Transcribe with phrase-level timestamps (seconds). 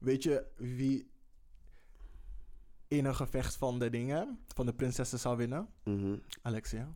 [0.00, 1.10] Weet je wie
[2.88, 5.68] in een gevecht van de dingen, van de prinsessen zou winnen?
[5.84, 6.16] Mhm.
[6.42, 6.94] Alexia.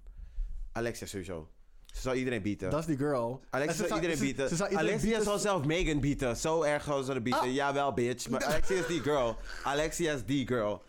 [0.72, 1.48] Alexia sowieso.
[1.86, 2.70] Ze zal iedereen bieden.
[2.70, 3.40] Dat is die girl.
[3.50, 4.48] Alexia zou- iedereen ze- bieden.
[4.48, 5.26] Ze zou iedereen Alexia bieden.
[5.26, 6.36] zal zelf Megan bieden.
[6.36, 7.40] Zo erg gewoon ze bieden.
[7.42, 7.54] Ah.
[7.54, 8.28] Jawel, bitch.
[8.28, 9.36] Maar Alexia is die girl.
[9.64, 10.82] Alexia is die girl.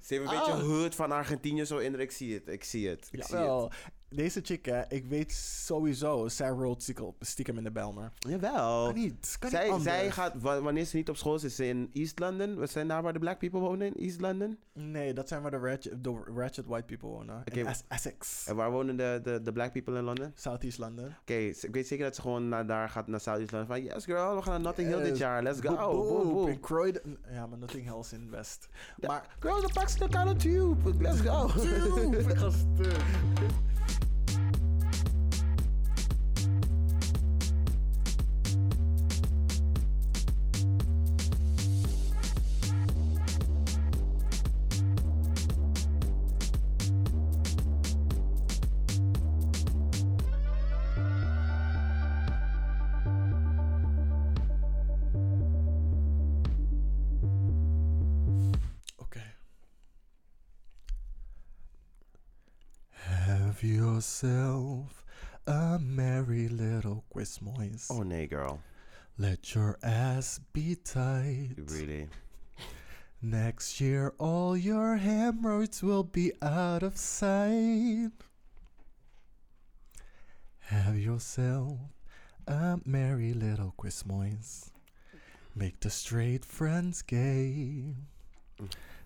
[0.00, 0.46] Ze heeft een Ah.
[0.46, 2.00] beetje hood van Argentinië zo in.
[2.00, 2.48] Ik zie het.
[2.48, 3.08] Ik zie het.
[3.10, 3.70] Ik zie Jawel.
[4.10, 8.12] Deze chick, hè, ik weet sowieso, zij rolt stiekem- stiekem in de Belmer.
[8.18, 8.84] Jawel.
[8.84, 9.82] Kan niet, kan niet Zij, anders.
[9.82, 12.54] zij gaat, wa- wanneer ze niet op school is, is ze in East London.
[12.58, 13.86] Wat zijn daar waar de black people wonen?
[13.86, 14.58] In East London?
[14.72, 17.42] Nee, dat zijn waar de ratchet, de ratchet white people wonen.
[17.44, 18.46] In Es- Essex.
[18.46, 20.32] En waar wonen de, de, de black people in Londen?
[20.34, 21.14] Southeast London.
[21.20, 23.68] Oké, ik weet zeker dat ze gewoon naar daar gaat, naar South East London.
[23.76, 25.18] Van, yes girl, we gaan naar Notting Hill dit Yes.
[25.18, 25.42] jaar.
[25.42, 25.76] Let's go.
[25.76, 26.32] Boop, boop.
[26.32, 26.48] boom.
[26.48, 27.18] In Croydon.
[27.30, 28.68] Ja, maar Notting Hill is in West.
[29.06, 29.36] Maar...
[29.40, 30.94] Girl, dan pak ze de Carlo Tube.
[31.02, 31.50] Let's go.
[63.98, 65.02] yourself
[65.48, 67.90] a merry little Christmas.
[67.90, 68.60] Oh nee, girl.
[69.18, 71.56] Let your ass be tight.
[71.56, 72.06] Really?
[73.20, 78.12] Next year, all your hemorrhoids will be out of sight.
[80.60, 81.78] Have yourself
[82.46, 84.70] a merry little Christmas.
[85.56, 87.96] Make the straight friends gay.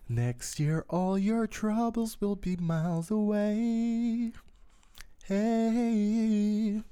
[0.06, 4.32] Next year, all your troubles will be miles away.
[5.25, 6.83] Hey.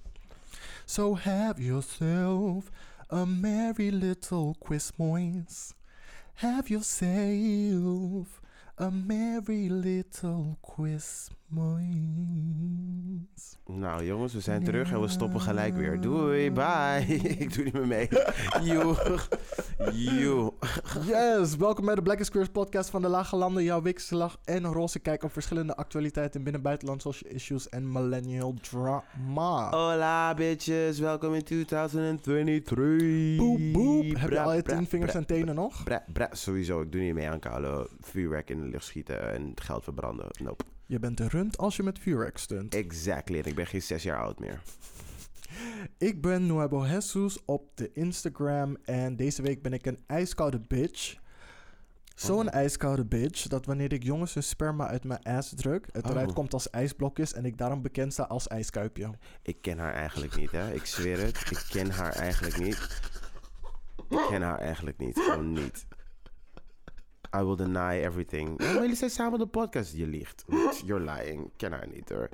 [0.86, 2.70] So have yourself
[3.10, 5.74] a merry little Christmas.
[6.36, 8.40] Have yourself
[8.78, 11.39] a merry little Christmas.
[13.66, 16.00] Nou jongens, we zijn terug en we stoppen gelijk weer.
[16.00, 17.04] Doei, bye.
[17.38, 18.08] ik doe niet meer mee.
[18.62, 19.18] Joe.
[19.92, 20.52] Joe.
[21.06, 23.62] Yes, welkom bij de Black is Queers podcast van de Lage Landen.
[23.62, 27.92] Jouw lach en roze kijk op verschillende actualiteiten in binnen- en buitenland, social issues en
[27.92, 29.70] millennial drama.
[29.70, 33.36] Hola bitches, welkom in 2023.
[33.36, 34.16] Boep, boep.
[34.16, 35.82] Heb je al je tien vingers en tenen nog?
[35.84, 39.52] Bra, bra, sowieso, ik doe niet mee aan koude vuurwerk in de lucht schieten en
[39.54, 40.26] geld verbranden.
[40.42, 40.64] Nope.
[40.90, 42.74] Je bent een rund als je met vuurwerk stunt.
[42.74, 44.62] Exactly, en ik ben geen zes jaar oud meer.
[45.98, 51.14] Ik ben Nuevo Jesus op de Instagram en deze week ben ik een ijskoude bitch.
[52.14, 52.54] Zo'n Oh.
[52.54, 56.10] ijskoude bitch dat wanneer ik jongens hun sperma uit mijn ass druk, het Oh.
[56.10, 59.10] eruit komt als ijsblokjes en ik daarom bekend sta als ijskuipje.
[59.42, 60.72] Ik ken haar eigenlijk niet, hè.
[60.72, 63.00] Ik zweer het, ik ken haar eigenlijk niet.
[64.08, 65.86] Ik ken haar eigenlijk niet, gewoon niet.
[67.36, 68.58] I will deny everything.
[68.58, 69.96] Maar jullie zijn samen de podcast.
[69.96, 70.44] Je liegt.
[70.84, 71.50] You're lying.
[71.56, 72.28] Ken haar niet hoor.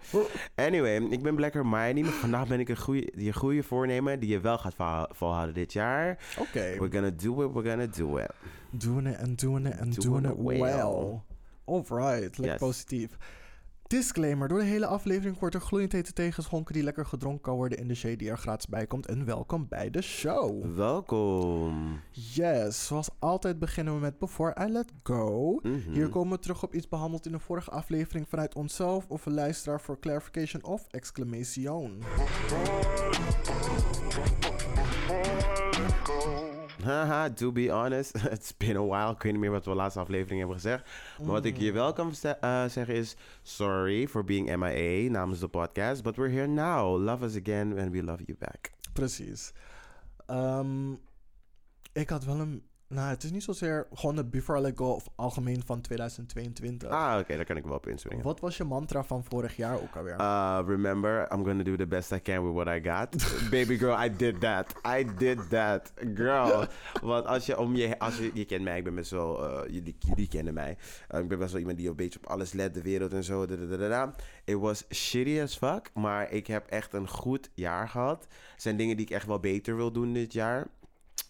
[0.55, 2.03] Anyway, ik ben Blacker Hermione.
[2.03, 5.55] Maar vandaag ben ik een goede, je goede voornemen die je wel gaat vol- volhouden
[5.55, 6.19] dit jaar.
[6.39, 6.61] Oké.
[6.79, 8.31] We're gonna do it, we're gonna do it.
[8.71, 10.61] Doing it en doing it en Doing doing it it well.
[10.61, 11.21] well.
[11.65, 12.59] Alright, lekker Yes.
[12.59, 13.17] positief.
[13.87, 17.55] Disclaimer, door de hele aflevering wordt er gloeiend hete thee geschonken die lekker gedronken kan
[17.55, 19.07] worden in de shade die er gratis bij komt.
[19.07, 20.75] En welkom bij de show.
[20.75, 22.01] Welkom.
[22.11, 25.59] Yes, zoals altijd beginnen we met Before I Let Go.
[25.63, 25.93] Mhm.
[25.93, 29.35] Hier komen we terug op iets behandeld in de vorige aflevering vanuit onszelf of een
[29.35, 32.03] luisteraar voor clarification of exclamation.
[36.87, 39.11] Haha, to be honest, it's been a while.
[39.13, 40.89] Ik weet niet meer wat we de laatste aflevering hebben gezegd.
[41.19, 43.17] Maar wat ik je wel kan eh, zeggen is...
[43.43, 46.03] Sorry for being MIA namens de podcast.
[46.03, 47.03] But we're here now.
[47.03, 48.71] Love us again and we love you back.
[48.93, 49.53] Precies.
[50.27, 50.93] Ehm,
[51.93, 52.63] ik had wel een...
[52.89, 56.89] Nou, het is niet zozeer gewoon de Before I Let Go of algemeen van 2022.
[56.89, 58.25] Ah, oké, daar kan ik wel op inspringen.
[58.25, 60.21] Wat was je mantra van vorig jaar ook alweer?
[60.21, 63.09] Uh, remember, I'm gonna do the best I can with what I got.
[63.51, 64.75] Baby girl, I did that.
[64.99, 65.93] I did that.
[66.15, 66.67] Girl.
[67.03, 67.99] Want als je om je...
[67.99, 69.45] Als je, je kent mij, ik ben best wel...
[69.49, 70.77] eh, jullie, jullie kennen mij.
[71.15, 73.25] Uh, ik ben best wel iemand die een beetje op alles let, de wereld en
[73.25, 73.47] zo.
[73.47, 74.15] dadadadada.
[74.45, 75.91] It was shitty as fuck.
[75.95, 78.23] Maar ik heb echt een goed jaar gehad.
[78.31, 80.67] Er zijn dingen die ik echt wel beter wil doen dit jaar.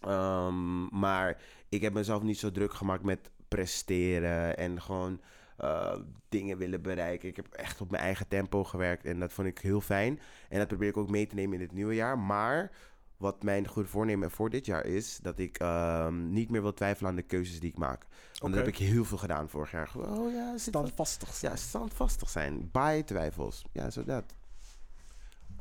[0.09, 5.21] Um, maar ik heb mezelf niet zo druk gemaakt met presteren en gewoon
[5.61, 5.93] uh,
[6.29, 7.29] dingen willen bereiken.
[7.29, 10.21] Ik heb echt op mijn eigen tempo gewerkt en dat vond ik heel fijn.
[10.49, 12.19] En dat probeer ik ook mee te nemen in het nieuwe jaar.
[12.19, 12.71] Maar
[13.17, 17.11] wat mijn goede voornemen voor dit jaar is, dat ik um, niet meer wil twijfelen
[17.11, 18.07] aan de keuzes die ik maak.
[18.09, 18.51] Want Oké.
[18.51, 19.91] dat heb ik heel veel gedaan vorig jaar.
[19.97, 21.53] Oh ja, Standvastig zijn.
[21.53, 22.69] ja, standvastig zijn.
[22.73, 23.65] Bij twijfels.
[23.73, 24.25] Ja, zo dat.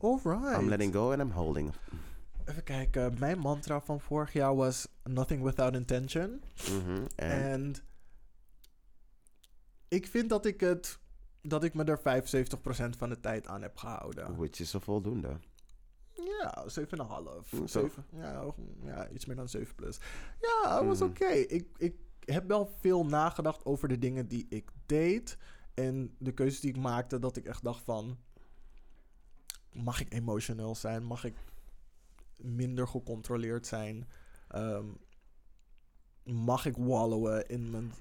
[0.02, 0.62] Alright.
[0.62, 1.72] I'm letting go and I'm holding.
[2.46, 3.20] Even kijken.
[3.20, 6.42] Mijn mantra van vorig jaar was Nothing Without Intention.
[6.72, 7.76] Mhm, En?
[9.88, 11.00] Ik vind dat ik het...
[11.42, 14.36] Dat ik me er 75% van de tijd aan heb gehouden.
[14.36, 15.40] Which is een voldoende.
[16.14, 17.52] Ja, 7,5.
[17.52, 17.80] Mm, zo.
[17.82, 18.54] Zeven- Ja,
[18.84, 19.98] ja, iets meer dan 7 plus.
[20.42, 21.10] Ja, het was Mhm.
[21.10, 21.26] oké.
[21.28, 25.38] Ik, ik heb wel veel nagedacht over de dingen die ik deed.
[25.74, 28.18] En de keuzes die ik maakte, dat ik echt dacht van...
[29.74, 31.04] Mag ik emotioneel zijn?
[31.04, 31.36] Mag ik
[32.38, 34.08] minder gecontroleerd zijn?
[34.48, 34.86] Ehm,
[36.24, 37.94] mag ik wallowen in mijn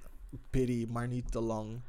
[0.51, 1.81] pity, maar niet te lang?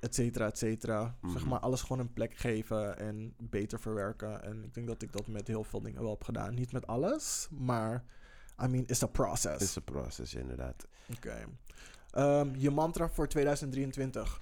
[0.00, 1.16] Et cetera, et cetera.
[1.22, 1.48] Zeg Mhm.
[1.48, 4.42] maar alles gewoon een plek geven en beter verwerken.
[4.42, 6.54] En ik denk dat ik dat met heel veel dingen wel heb gedaan.
[6.54, 8.04] Niet met alles, maar...
[8.62, 9.62] I mean, it's a process.
[9.62, 10.86] Is een proces, inderdaad.
[11.16, 11.44] Oké.
[12.10, 14.40] Ehm, je mantra voor 2023.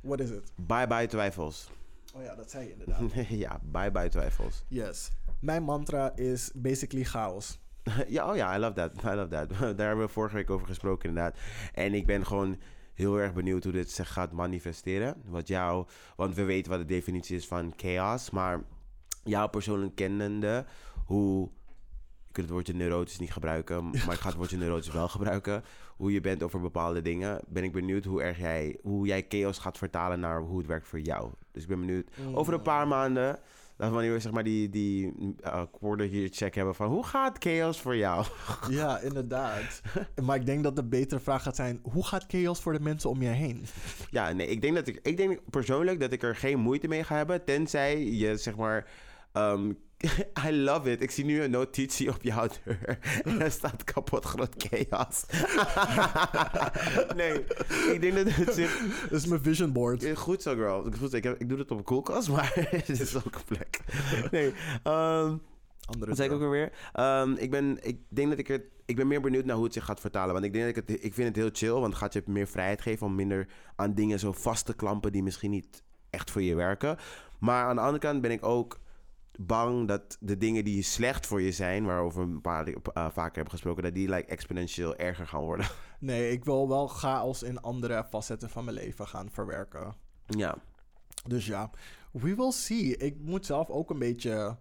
[0.00, 0.52] What is it?
[0.56, 1.70] Bye bye twijfels.
[2.14, 3.28] Oh ja, dat zei je inderdaad.
[3.28, 4.64] ja, bye bye twijfels.
[4.68, 5.10] yes.
[5.40, 7.58] Mijn mantra is basically chaos.
[8.08, 8.92] ja, oh ja, I love that.
[9.04, 9.48] I love that.
[9.78, 11.38] Daar hebben we vorige week over gesproken, inderdaad.
[11.74, 12.56] En ik ben gewoon
[12.94, 15.22] heel erg benieuwd hoe dit zich gaat manifesteren.
[15.24, 18.62] Wat jou, want we weten wat de definitie is van chaos, maar
[19.24, 20.64] jou persoonlijk kennende,
[21.04, 21.50] hoe.
[22.28, 25.64] Ik kan het woordje neurotisch niet gebruiken, maar ik ga het woordje neurotisch wel gebruiken.
[25.96, 27.40] Hoe je bent over bepaalde dingen.
[27.48, 30.88] Ben ik benieuwd hoe, erg jij, hoe jij chaos gaat vertalen naar hoe het werkt
[30.88, 31.30] voor jou.
[31.52, 32.10] Dus ik ben benieuwd.
[32.34, 33.38] Over een paar maanden,
[33.80, 35.12] dat wanneer we zeg maar die, die
[35.44, 38.26] uh, quarter hier check hebben van hoe gaat chaos voor jou?
[38.68, 39.80] Ja, inderdaad.
[40.22, 41.80] maar ik denk dat de betere vraag gaat zijn...
[41.82, 43.64] Hoe gaat chaos voor de mensen om je heen?
[44.10, 47.04] Ja, nee, ik denk dat ik, ik denk persoonlijk dat ik er geen moeite mee
[47.04, 48.86] ga hebben, tenzij je zeg maar.
[49.32, 49.72] ehm,
[50.46, 51.02] I love it.
[51.02, 52.98] Ik zie nu een notitie op jouw deur.
[53.22, 55.24] En er staat kapot groot chaos.
[57.16, 57.44] nee,
[57.92, 58.46] ik denk dat het.
[59.10, 60.06] Dat is mijn vision board.
[60.14, 60.86] Goed zo, girl.
[60.98, 63.80] Goed, ik, heb, ik doe het op een koelkast, maar het is ook een plek.
[64.30, 64.52] Nee,
[64.82, 65.36] ehm
[65.90, 66.48] Andere Wat zei ik ook deur.
[66.48, 66.72] alweer?
[66.92, 68.62] Ehm, ik, ben, ik denk dat ik het...
[68.84, 70.32] Ik ben meer benieuwd naar hoe het zich gaat vertalen.
[70.32, 71.04] Want ik denk dat ik het...
[71.04, 73.06] Ik vind het heel chill, want het gaat je meer vrijheid geven...
[73.06, 75.12] om minder aan dingen zo vast te klampen...
[75.12, 76.96] die misschien niet echt voor je werken.
[77.38, 78.78] Maar aan de andere kant ben ik ook
[79.38, 81.84] bang dat de dingen die slecht voor je zijn...
[81.84, 83.82] waarover we een paar uh, vaker hebben gesproken...
[83.82, 85.66] dat die like, exponentieel erger gaan worden.
[86.00, 89.94] Nee, ik wil wel chaos in andere facetten van mijn leven gaan verwerken.
[90.26, 90.56] ja.
[91.26, 91.70] Dus ja,
[92.12, 92.96] we will see.
[92.96, 94.56] Ik moet zelf ook een beetje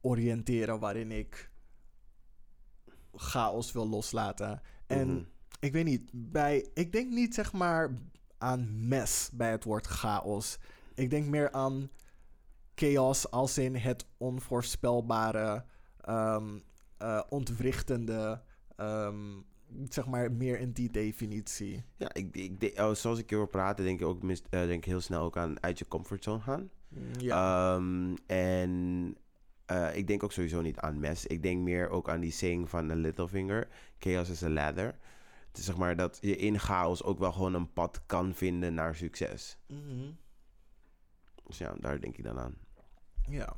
[0.00, 1.50] oriënteren waarin ik
[3.14, 4.62] chaos wil loslaten.
[4.86, 5.22] En Mhm.
[5.60, 7.94] ik weet niet, bij, ik denk niet zeg maar
[8.38, 10.58] aan mes bij het woord chaos.
[10.94, 11.90] Ik denk meer aan
[12.78, 15.64] chaos als in het onvoorspelbare,
[16.00, 16.58] ehm,
[16.98, 18.42] eh, ontwrichtende,
[18.76, 19.16] ehm,
[19.88, 21.84] zeg maar meer in die definitie.
[21.96, 23.76] Ja, ik, ik, oh, zoals ik hierover praat...
[23.76, 26.70] denk ik ook mis- eh, denk ik heel snel ook aan uit je comfortzone gaan.
[27.18, 27.74] Ja.
[27.74, 29.14] Ehm, en
[29.66, 31.26] eh, ik denk ook sowieso niet aan mes.
[31.26, 33.68] Ik denk meer ook aan die saying van Littlefinger.
[33.98, 34.98] Chaos is a ladder.
[35.48, 38.74] Het is zeg maar dat je in chaos ook wel gewoon een pad kan vinden
[38.74, 39.58] naar succes.
[39.66, 40.10] Mhm.
[41.46, 42.54] Dus ja, daar denk ik dan aan.
[43.28, 43.54] Ja.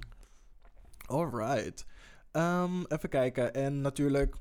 [1.06, 1.86] Alright.
[2.30, 3.54] Ehm, even kijken.
[3.54, 4.34] En natuurlijk,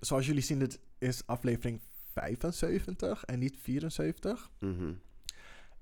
[0.00, 1.80] zoals jullie zien, dit is aflevering
[2.12, 4.50] 75 en niet 74.
[4.58, 4.92] Mhm.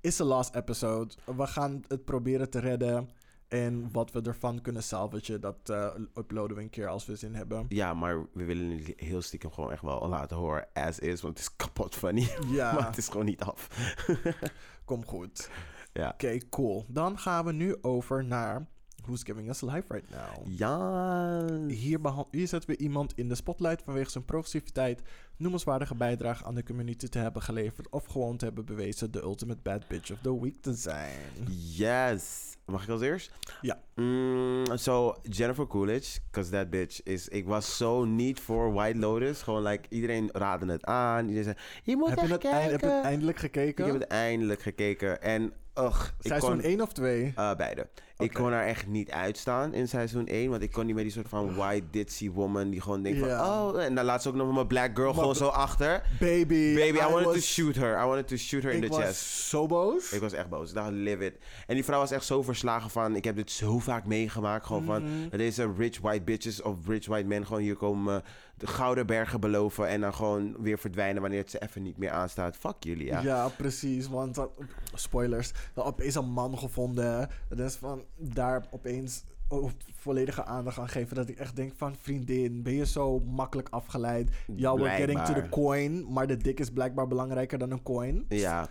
[0.01, 1.13] Is de last episode.
[1.35, 3.09] We gaan het proberen te redden.
[3.47, 7.35] En wat we ervan kunnen salvagen, dat eh, uploaden we een keer als we zin
[7.35, 7.65] hebben.
[7.69, 11.21] Ja, maar we willen het heel stiekem gewoon echt wel laten horen as is.
[11.21, 12.29] Want het is kapot funny.
[12.39, 13.67] maar Ja, het is gewoon niet af.
[14.85, 15.49] kom goed.
[15.97, 16.09] Ja.
[16.09, 16.85] Oké, cool.
[16.87, 18.67] Dan gaan we nu over naar
[19.03, 20.57] Who's Giving Us Life Right Now.
[20.57, 21.45] Ja.
[21.67, 21.99] Hier,
[22.31, 25.01] hier zetten we iemand in de spotlight vanwege zijn progressiviteit,
[25.37, 29.59] noemenswaardige bijdrage aan de community te hebben geleverd of gewoon te hebben bewezen de ultimate
[29.63, 31.47] bad bitch of the week te zijn.
[31.75, 32.55] Yes.
[32.65, 33.31] Mag ik als eerst?
[33.61, 33.79] Ja.
[33.95, 37.27] Mm, so, Jennifer Coolidge, because that bitch is...
[37.27, 39.41] Ik was zo niet voor White Lotus.
[39.41, 41.21] Gewoon, like, iedereen raadde het aan.
[41.27, 42.71] Iedereen zei, je moet Heb je, het kijken.
[42.71, 43.85] heb je het eindelijk gekeken?
[43.85, 45.21] ik heb het eindelijk gekeken.
[45.21, 46.61] En, ugh, ik Seizoen kon...
[46.61, 47.33] 1 of 2?
[47.35, 47.87] eh, beide.
[48.17, 50.49] Ik kon haar echt niet uitstaan in seizoen 1.
[50.49, 52.69] Want ik kon niet meer die soort van white ditzy woman...
[52.69, 53.29] die gewoon denkt van...
[53.29, 56.03] Oh, en dan laat ze ook nog mijn black girl Maar gewoon zo achter.
[56.19, 58.01] Baby, Baby, I, wanted to was- shoot her.
[58.03, 59.21] I wanted to shoot her in Ik the was chest.
[59.25, 60.11] zo boos.
[60.11, 60.69] Ik was echt boos.
[60.69, 61.33] Ik dacht, live it.
[61.67, 63.15] En die vrouw was echt zo verslagen van...
[63.15, 64.65] Ik heb dit zo vaak meegemaakt.
[64.65, 65.03] Gewoon van...
[65.03, 65.29] Mhm.
[65.29, 67.45] Dat deze rich white bitches of rich white men...
[67.45, 68.23] gewoon hier komen
[68.57, 69.87] de gouden bergen beloven...
[69.87, 71.21] en dan gewoon weer verdwijnen...
[71.21, 72.57] wanneer het ze even niet meer aanstaat.
[72.57, 73.19] Fuck jullie, ja.
[73.19, 73.47] Ja.
[73.47, 74.07] precies.
[74.07, 74.47] Want
[74.93, 75.51] spoilers.
[75.73, 77.29] Dan opeens een man gevonden.
[77.49, 81.15] Dat is van daar opeens oh, volledige aandacht aan geven.
[81.15, 84.31] Dat ik echt denk van vriendin, ben je zo makkelijk afgeleid?
[84.55, 86.13] Ja, we're getting to the coin.
[86.13, 88.25] Maar de dik is blijkbaar belangrijker dan een coin.
[88.29, 88.69] Ja.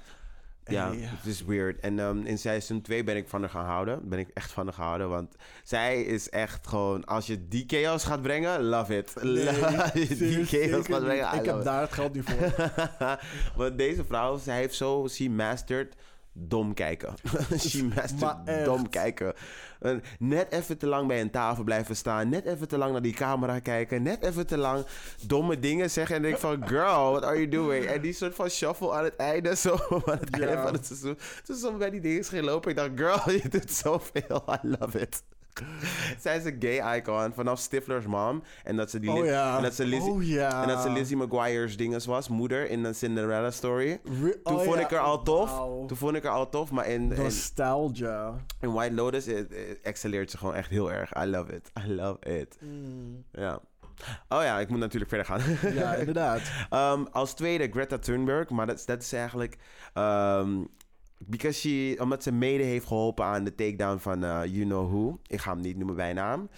[0.67, 1.81] Ja, het is weird.
[1.81, 4.09] En ehm, in seizoen 2 ben ik van haar gaan houden.
[4.09, 5.09] Ben ik echt van haar gaan houden.
[5.09, 7.05] Want zij is echt gewoon...
[7.05, 9.15] Als je die chaos gaat brengen, love it.
[9.23, 9.49] Nee,
[9.83, 11.65] als je die chaos gaat brengen, I Ik heb it.
[11.65, 12.71] daar het geld niet voor.
[13.57, 15.09] Want deze vrouw, zij heeft zo...
[15.09, 15.95] She mastered
[16.39, 17.15] dom kijken.
[17.97, 18.15] Echt.
[18.65, 19.35] dom kijken.
[19.81, 22.29] En net even te lang bij een tafel blijven staan.
[22.29, 24.03] Net even te lang naar die camera kijken.
[24.03, 24.85] Net even te lang
[25.27, 26.17] domme dingen zeggen.
[26.17, 27.85] En denk ik van, girl, what are you doing?
[27.85, 29.55] En die soort van shuffle aan het einde.
[29.67, 30.47] Zo aan het Ja.
[30.47, 31.19] einde van het seizoen.
[31.45, 32.71] Toen zo bij die dingen ging lopen.
[32.71, 34.45] Ik dacht, girl, je doet zoveel.
[34.65, 35.23] I love it.
[36.23, 38.43] Zij is een gay icon vanaf Stifler's mom.
[38.65, 39.57] En dat ze die Oh Liz- ja.
[39.57, 40.63] en dat ze Lizzie, Oh ja.
[40.63, 44.01] en dat ze Lizzie McGuire's dinges was, moeder in de Cinderella story.
[44.23, 44.85] Re- Toen oh vond ja.
[44.85, 45.51] ik haar al tof.
[45.87, 48.35] Toen vond ik haar al tof, maar in, Nostalgia.
[48.61, 49.47] in White Lotus eh, eh,
[49.83, 51.11] excelleert ze gewoon echt heel erg.
[51.23, 51.71] I love it.
[51.87, 52.57] I love it.
[52.61, 53.25] Mm.
[53.33, 53.61] Ja.
[54.29, 55.73] Oh ja, ik moet natuurlijk verder gaan.
[55.75, 56.41] Ja, inderdaad.
[56.71, 59.57] Ehm, als tweede Greta Thunberg, maar dat, is- dat is eigenlijk...
[59.95, 60.59] ehm,
[61.27, 65.19] because she, omdat ze mede heeft geholpen aan de takedown van eh, You Know Who.
[65.27, 66.49] Ik ga hem niet noemen bij naam.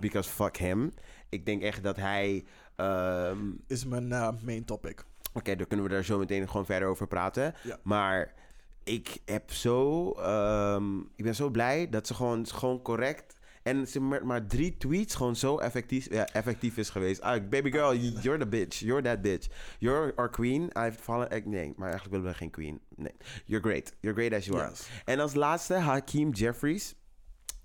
[0.00, 0.92] Because fuck him.
[1.28, 2.44] Ik denk echt dat hij...
[2.76, 5.04] ehm, Is mijn eh, main topic.
[5.34, 7.54] Oké, dan kunnen we daar zo meteen gewoon verder over praten.
[7.82, 8.34] Maar
[8.84, 10.10] ik heb zo...
[10.12, 13.40] ehm, ik ben zo blij dat ze gewoon, gewoon correct...
[13.62, 17.20] En ze met maar drie tweets gewoon zo effectief, ja, effectief is geweest.
[17.20, 18.78] Ah, baby girl, you're the bitch.
[18.78, 19.46] You're that bitch.
[19.78, 20.62] You're our queen.
[20.62, 21.30] I've fallen...
[21.30, 22.80] eh, Nee, maar eigenlijk willen we geen queen.
[22.96, 23.14] Nee.
[23.44, 23.94] You're great.
[24.00, 24.72] You're great as you are.
[25.04, 26.94] En als laatste Hakeem Jeffries.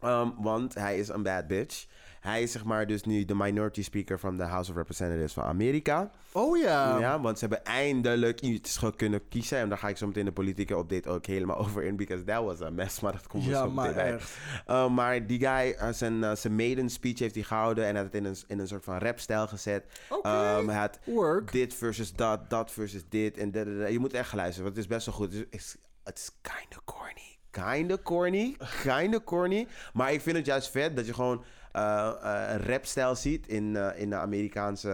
[0.03, 1.85] Um, want hij is een bad bitch.
[2.27, 5.43] Hij is zeg maar dus nu de minority speaker van de House of Representatives van
[5.43, 6.11] Amerika.
[6.31, 6.99] Oh ja.
[6.99, 9.57] Ja, want ze hebben eindelijk iets kunnen kiezen.
[9.57, 11.95] En daar ga ik zo meteen de politieke update ook helemaal over in.
[11.95, 12.99] Because that was a mess.
[12.99, 14.19] Maar dat komt Ja, zo meteen bij.
[14.67, 17.85] Uh, maar die guy, uh, zijn, uh, zijn maiden speech heeft hij gehouden.
[17.85, 19.85] En had het in een, in een soort van rapstijl gezet.
[20.09, 20.57] Oké.
[20.57, 21.51] Um, hij had Work.
[21.51, 23.37] dit versus dat, dat versus dit.
[23.37, 23.91] En dat, dat, dat.
[23.91, 25.33] Je moet echt luisteren, want het is best wel goed.
[25.33, 27.37] Het is, het is kinda corny.
[27.49, 28.57] Kinda corny.
[28.83, 29.67] Kinda corny.
[29.93, 31.43] Maar ik vind het juist vet dat je gewoon
[31.77, 34.89] uh, uh, een rapstijl ziet in, uh, in de Amerikaanse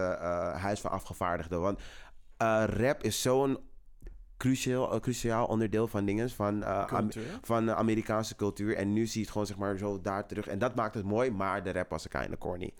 [0.56, 1.60] Huis van Afgevaardigden.
[1.60, 1.80] Want
[2.66, 3.58] rap is zo'n
[4.36, 7.08] cruciaal, cruciaal onderdeel van dingen, van, Am-
[7.42, 8.76] van de Amerikaanse cultuur.
[8.76, 10.46] En nu zie je het gewoon zeg maar zo daar terug.
[10.46, 12.70] En dat maakt het mooi, maar de rap was kinda corny.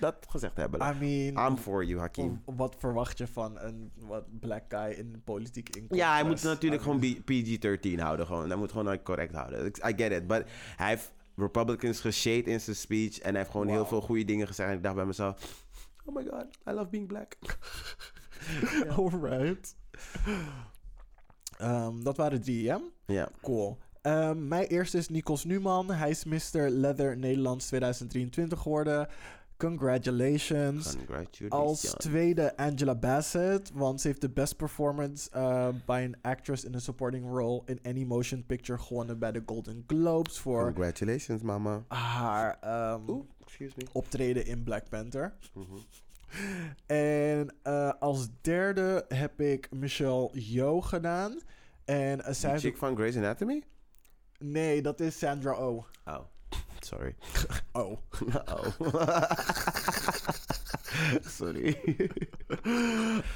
[0.00, 0.80] Dat gezegd hebben.
[0.80, 2.42] I mean, I'm for you, Hakim.
[2.44, 6.00] wat verwacht je van een wat black guy in de politiek inkomt?
[6.00, 8.26] Ja, hij moet natuurlijk gewoon B- PG-13 houden.
[8.26, 8.48] Gewoon.
[8.48, 9.66] Hij moet gewoon correct houden.
[9.66, 10.26] I get it.
[10.26, 10.44] But
[10.76, 13.18] hij heeft Republicans geshade in zijn speech.
[13.18, 14.70] En hij heeft gewoon heel veel goede dingen gezegd.
[14.70, 15.64] En ik dacht bij mezelf...
[16.04, 17.36] Oh my god, I love being black.
[18.96, 19.76] Alright.
[21.58, 22.80] Ehm, dat waren drie, ja?
[23.06, 23.28] Ja.
[23.42, 23.78] Cool.
[24.02, 25.90] Ehm, mijn eerste is Nikos Numan.
[25.90, 26.68] Hij is Mr.
[26.68, 29.08] Leather Nederlands 2023 geworden.
[29.60, 30.96] Congratulations.
[30.96, 31.50] Congratulations.
[31.50, 36.74] Als tweede Angela Bassett, want ze heeft de best performance uh, by an actress in
[36.74, 41.84] a supporting role in any motion picture gewonnen bij de Golden Globes voor Congratulations, mama.
[41.88, 42.58] haar
[43.08, 43.84] Oeh, excuse me.
[43.92, 45.34] optreden in Black Panther.
[45.54, 45.64] Mhm.
[46.86, 51.40] En uh, als derde heb ik Michelle Yeoh gedaan.
[51.84, 53.62] En uh, zij chick van Grey's Anatomy?
[54.38, 55.84] Nee, dat is Sandra Oh.
[56.04, 56.18] Oh,
[56.84, 57.14] sorry.
[57.72, 57.98] Oh.
[58.46, 58.72] oh.
[61.38, 61.76] sorry.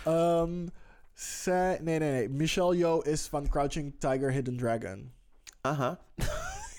[0.07, 0.71] um,
[1.13, 2.29] zij, nee, nee, nee.
[2.29, 5.13] Michelle Yeoh is van Crouching Tiger, Hidden Dragon.
[5.61, 5.99] Aha.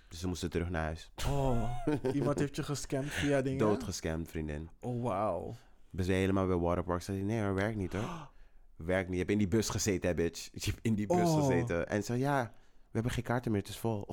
[0.09, 1.12] Dus ze moesten terug naar huis.
[1.29, 1.71] Oh,
[2.12, 3.59] iemand heeft je gescamd via dingen?
[3.59, 4.69] Doodgescamd, vriendin.
[4.81, 5.57] Oh, wauw.
[5.91, 7.03] Ben ze helemaal bij Waterpark.
[7.03, 8.31] Zei nee hoor, werkt niet hoor.
[8.77, 9.12] Werkt niet.
[9.12, 10.49] Je hebt in die bus gezeten, hè, bitch.
[10.53, 11.89] Je hebt in die bus gezeten.
[11.89, 12.61] En zo, ja, we
[12.91, 14.09] hebben geen kaarten meer, het is vol.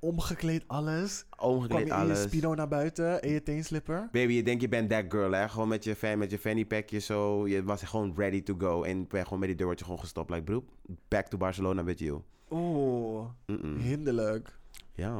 [0.00, 1.26] Omgekleed alles.
[1.38, 2.22] Omgekleed je in je alles.
[2.22, 4.08] speedo naar buiten en je teenslipper?
[4.12, 5.48] Baby, je denkt je bent that girl, hè?
[5.48, 7.48] Gewoon met je, fan, met je fanny packje zo.
[7.48, 8.82] Je was gewoon ready to go.
[8.82, 10.30] En ben gewoon met die deurtje gewoon gestopt.
[10.30, 10.64] Like, bro,
[11.08, 12.20] back to Barcelona with you.
[12.50, 13.76] Oeh, Mm-mm.
[13.78, 14.58] hinderlijk.
[14.94, 15.18] Ja.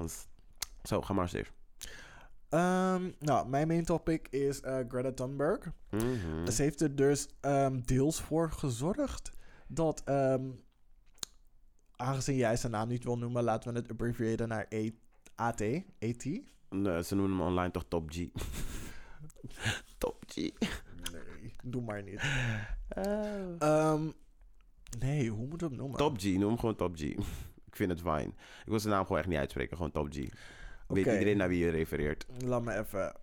[0.82, 1.50] Zo, ga maar eens.
[2.48, 5.72] Ehm, nou, mijn main topic is eh, Greta Thunberg.
[5.90, 6.50] Mhm.
[6.50, 9.30] Ze heeft er dus ehm, deels voor gezorgd
[9.66, 10.42] dat, ehm,
[11.98, 14.90] aangezien jij zijn naam niet wil noemen, laten we het abbreviëren naar A-
[15.34, 15.60] AT.
[15.98, 16.24] AT?
[16.70, 18.16] Nee, ze noemen hem online toch Top G.
[19.98, 20.34] Top G.
[20.36, 22.20] Nee, doe maar niet.
[23.58, 24.08] Ehm,
[24.98, 25.98] nee, hoe moeten we hem noemen?
[25.98, 27.00] Top G, noem hem gewoon Top G.
[27.66, 28.28] Ik vind het fijn.
[28.64, 30.14] Ik wil zijn naam gewoon echt niet uitspreken, gewoon Top G.
[30.16, 30.26] Weet
[31.06, 31.12] Oké.
[31.12, 32.26] iedereen naar wie je refereert.
[32.44, 33.16] Laat me even.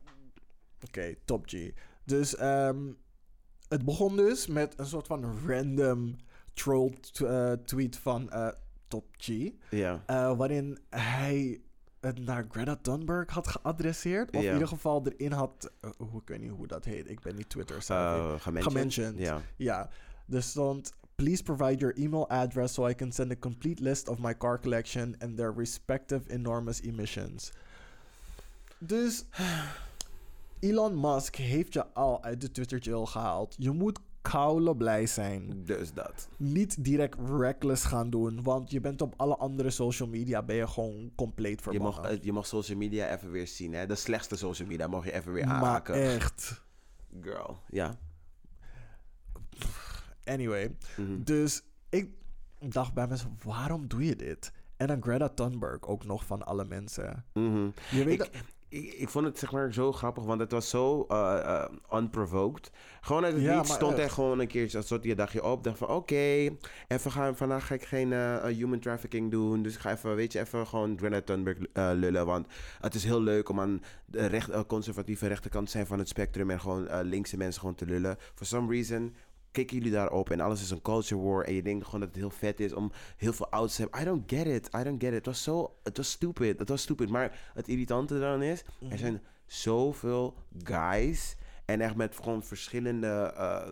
[0.87, 1.71] Oké, Top G.
[2.03, 2.91] Dus ehm,
[3.67, 6.15] het begon dus met een soort van random
[6.53, 8.47] troll eh, tweet van eh,
[9.17, 9.27] G.
[9.69, 10.03] Ja.
[10.05, 11.59] eh, waarin hij
[11.99, 14.35] het naar Greta Thunberg had geadresseerd.
[14.35, 14.47] Of Ja.
[14.47, 15.71] in ieder geval erin had.
[15.81, 17.09] eh, hoe, ik weet niet hoe dat heet.
[17.09, 17.75] Ik ben niet Twitter.
[17.91, 18.63] Uh, gementioned.
[18.63, 19.19] Gementioned.
[19.19, 19.41] Ja.
[19.55, 19.89] Ja,
[20.29, 20.93] er stond...
[21.15, 24.59] Please provide your email address so I can send a complete list of my car
[24.59, 27.51] collection and their respective enormous emissions.
[28.79, 29.25] Dus
[30.59, 33.55] Elon Musk heeft je al uit de Twitter jail gehaald.
[33.57, 33.99] Je moet
[34.31, 35.65] koude blij zijn.
[35.65, 36.27] Dus dat.
[36.37, 40.67] Niet direct reckless gaan doen, want je bent op alle andere social media ben je
[40.67, 42.01] gewoon compleet Je verbannen.
[42.01, 43.85] mag, eh, je mag social media even weer zien, hè?
[43.85, 45.93] De slechtste social media mag je even weer maar aanraken.
[45.95, 46.63] echt.
[47.21, 47.59] Girl.
[47.69, 47.95] Ja.
[50.23, 51.23] Anyway, Mhm.
[51.23, 52.09] Dus ik
[52.59, 54.51] dacht bij mezelf, waarom doe je dit?
[54.77, 57.25] En dan Greta Thunberg ook nog van alle mensen.
[57.33, 57.69] Mhm.
[57.91, 58.29] Je weet Ik, dat-
[58.69, 62.71] ik, ik vond het zeg maar zo grappig, want het was zo eh, eh, unprovoked.
[63.01, 64.13] Gewoon uit het Ja, niets maar stond echt.
[64.13, 66.49] gewoon een keertje, als soort je dagje op, dacht van oké,
[66.87, 70.15] even gaan, vandaag ga ik geen eh, eh, human trafficking doen, dus ik ga even,
[70.15, 72.47] weet je, even gewoon Greta Thunberg eh, lullen, want
[72.79, 76.07] het is heel leuk om aan de recht, eh, conservatieve rechterkant te zijn van het
[76.07, 78.17] spectrum en gewoon eh, linkse mensen gewoon te lullen.
[78.33, 79.15] For some reason
[79.55, 82.17] kicken jullie daarop en alles is een culture war en je denkt gewoon dat het
[82.17, 84.01] heel vet is om heel veel ouds te hebben.
[84.01, 85.15] I don't get it, I don't get it.
[85.15, 87.09] Het was zo, het was stupid, het was stupid.
[87.09, 93.67] Maar het irritante eraan is, er zijn zoveel guys en echt met gewoon verschillende, eh,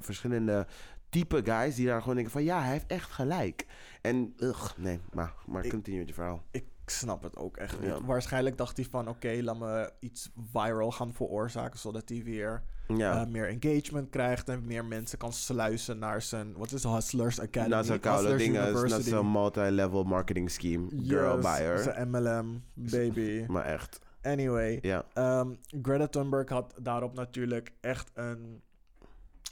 [0.00, 0.66] verschillende
[1.08, 3.66] type guys die daar gewoon denken van ja, hij heeft echt gelijk.
[4.02, 6.42] En ugh, nee, maar, maar Ik- continue met je verhaal.
[6.50, 7.88] Ik snap het ook echt niet.
[7.90, 8.04] Ja.
[8.04, 12.62] Waarschijnlijk dacht hij van, oké, laat me iets viral gaan veroorzaken, zodat hij weer
[12.96, 13.20] Ja.
[13.20, 17.80] eh, meer engagement krijgt en meer mensen kan sluisen naar zijn, wat is Hustlers Academy?
[17.80, 19.14] Is een koude Hustlers ding, dat is- dat is University.
[19.16, 20.88] een multi-level marketing scheme.
[21.02, 21.78] Girl Yes, buyer.
[21.78, 23.44] zijn MLM, baby.
[23.48, 25.04] Maar echt, Anyway, ja.
[25.14, 28.62] Ehm, Greta Thunberg had daarop natuurlijk echt een.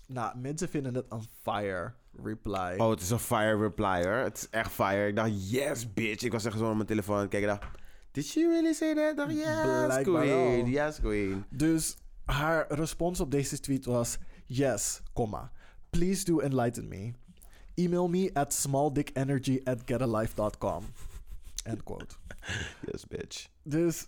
[0.06, 2.74] Nou, mensen vinden het een fire reply.
[2.76, 4.16] Oh, het is een fire replier.
[4.16, 5.06] Het is echt fire.
[5.06, 6.22] Ik dacht, yes, bitch.
[6.22, 7.50] Ik was echt zo op mijn telefoon aan het kijken.
[7.52, 7.72] Ik dacht,
[8.10, 9.10] did she really say that?
[9.10, 10.56] Ik dacht, yes, Blijkbaar queen.
[10.56, 10.66] wel.
[10.66, 11.44] Yes, queen.
[11.50, 15.52] Dus haar respons op deze tweet was: Yes, comma.
[15.90, 17.12] Please do enlighten me.
[17.74, 20.84] Email me at smalldickenergy at getalife.com.
[21.64, 22.14] End quote.
[22.92, 23.48] Yes, bitch.
[23.62, 24.06] Dus.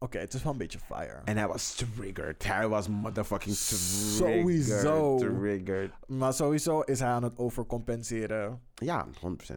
[0.00, 1.20] Oké, het is wel een beetje fire.
[1.24, 2.44] En hij was triggered.
[2.44, 4.42] Hij was motherfucking triggered.
[4.42, 5.18] Sowieso.
[5.18, 5.90] Triggered.
[6.06, 8.60] Maar sowieso is hij aan het overcompenseren.
[8.74, 9.06] Ja,
[9.52, 9.54] 100%.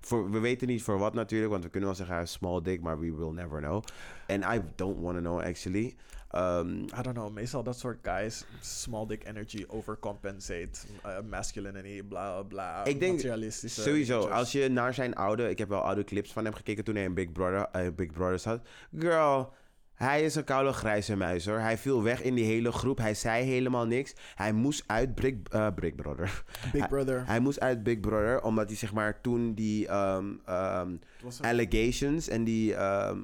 [0.00, 2.62] Voor, we weten niet voor wat natuurlijk, want we kunnen wel zeggen hij is small
[2.62, 3.82] dick, maar we will never know.
[4.26, 5.96] And I don't want to know actually.
[6.34, 10.70] Um, I don't know, meestal dat soort guys, small dick energy, overcompensate,
[11.06, 12.84] uh, masculinity, bla bla.
[12.84, 14.38] Ik denk Sowieso, dingetjes.
[14.38, 15.50] als je naar zijn oude...
[15.50, 18.12] Ik heb wel oude clips van hem gekeken toen hij in Big Brother, eh, Big
[18.12, 18.60] Brother zat.
[18.98, 19.52] Girl,
[19.94, 21.58] hij is een koude grijze muis hoor.
[21.58, 22.98] Hij viel weg in die hele groep.
[22.98, 24.14] Hij zei helemaal niks.
[24.34, 26.44] Hij moest uit Big, eh, Big Brother.
[26.72, 27.26] Big Brother.
[27.26, 30.96] Hij moest uit Big Brother, omdat hij zeg maar toen die ehm, ehm,
[31.40, 33.18] allegations en die ehm,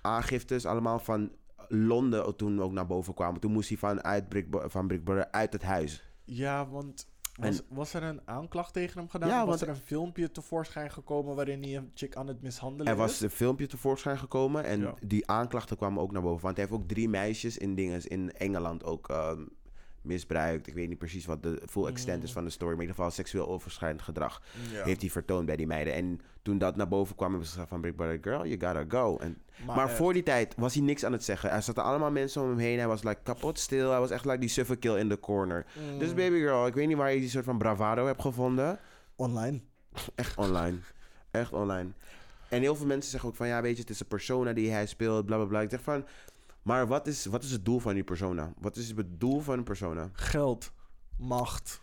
[0.00, 1.30] aangiftes allemaal van
[1.68, 3.40] Londen toen ook naar boven kwamen.
[3.40, 6.04] Toen moest hij van, uit Big, Bro- van Big Brother uit het huis.
[6.24, 9.28] ja, want was, was er een aanklacht tegen hem gedaan?
[9.28, 12.98] Ja, was er een filmpje tevoorschijn gekomen waarin hij een chick aan het mishandelen Er
[12.98, 14.94] was een filmpje tevoorschijn gekomen en Ja.
[15.00, 16.42] die aanklachten kwamen ook naar boven.
[16.42, 19.42] Want hij heeft ook drie meisjes in dingen in Engeland ook ehm,
[20.02, 20.66] misbruikt.
[20.66, 22.34] Ik weet niet precies wat de full extent is Mm.
[22.34, 22.70] van de story.
[22.72, 24.84] Maar in ieder geval seksueel overschrijdend gedrag Ja.
[24.84, 25.94] heeft hij vertoond bij die meiden.
[25.94, 28.84] En toen dat naar boven kwam, hebben ze gezegd van Big Brother, girl, you gotta
[28.98, 29.16] go.
[29.18, 31.50] En, maar voor die tijd was hij niks aan het zeggen.
[31.50, 32.78] Er zaten allemaal mensen om hem heen.
[32.78, 33.90] Hij was like kapot stil.
[33.90, 35.66] Hij was echt like die suffokill in the corner.
[35.92, 38.78] mm, Dus baby girl, ik weet niet waar je die soort van bravado hebt gevonden.
[39.16, 39.60] Online.
[40.14, 40.76] Echt online.
[41.30, 41.88] Echt online.
[42.48, 44.70] En heel veel mensen zeggen ook van, ja, weet je, het is een persona die
[44.70, 45.60] hij speelt, bla bla bla.
[45.60, 46.04] Ik zeg van,
[46.62, 48.52] maar wat is, wat is het doel van die persona?
[48.58, 50.10] Wat is het doel van een persona?
[50.12, 50.72] Geld,
[51.16, 51.80] macht.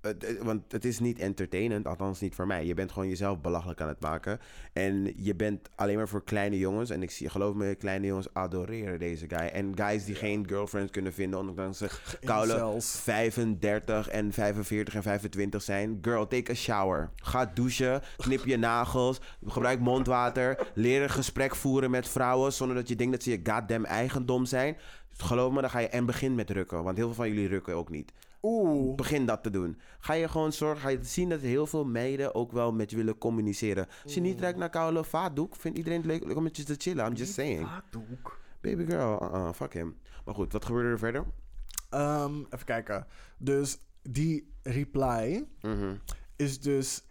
[0.00, 2.64] Het- want het is niet entertainend, althans niet voor mij.
[2.66, 4.38] Je bent gewoon jezelf belachelijk aan het maken.
[4.72, 6.90] En je bent alleen maar voor kleine jongens.
[6.90, 9.46] En ik zie, geloof me, kleine jongens adoreren deze guy.
[9.46, 11.88] En guys die geen girlfriend kunnen vinden, ondanks ze
[12.24, 13.00] koude Incels.
[13.00, 15.98] 35 en 45 en 25 zijn.
[16.02, 17.10] Girl, take a shower.
[17.16, 20.70] Ga douchen, knip je nagels, gebruik mondwater.
[20.74, 24.44] Leer een gesprek voeren met vrouwen zonder dat je denkt dat ze je goddamn eigendom
[24.44, 24.76] zijn.
[25.16, 26.82] Geloof me, dan ga je en begin met rukken.
[26.82, 28.12] Want heel veel van jullie rukken ook niet.
[28.42, 28.94] Oeh.
[28.94, 29.78] Begin dat te doen.
[29.98, 32.96] Ga je gewoon zorgen, ga je zien dat heel veel meiden ook wel met je
[32.96, 33.86] willen communiceren.
[34.04, 36.62] Als je niet ruikt naar koude vaatdoek, vindt iedereen het leuk, leuk om met je
[36.64, 37.06] te chillen.
[37.06, 37.66] I'm just saying.
[37.68, 38.38] Vaatdoek.
[38.60, 39.96] Baby girl, uh-uh, fuck him.
[40.24, 41.24] Maar goed, wat gebeurde er verder?
[41.90, 43.06] Ehm, even kijken.
[43.38, 45.94] Dus die reply Mhm.
[46.36, 47.02] is dus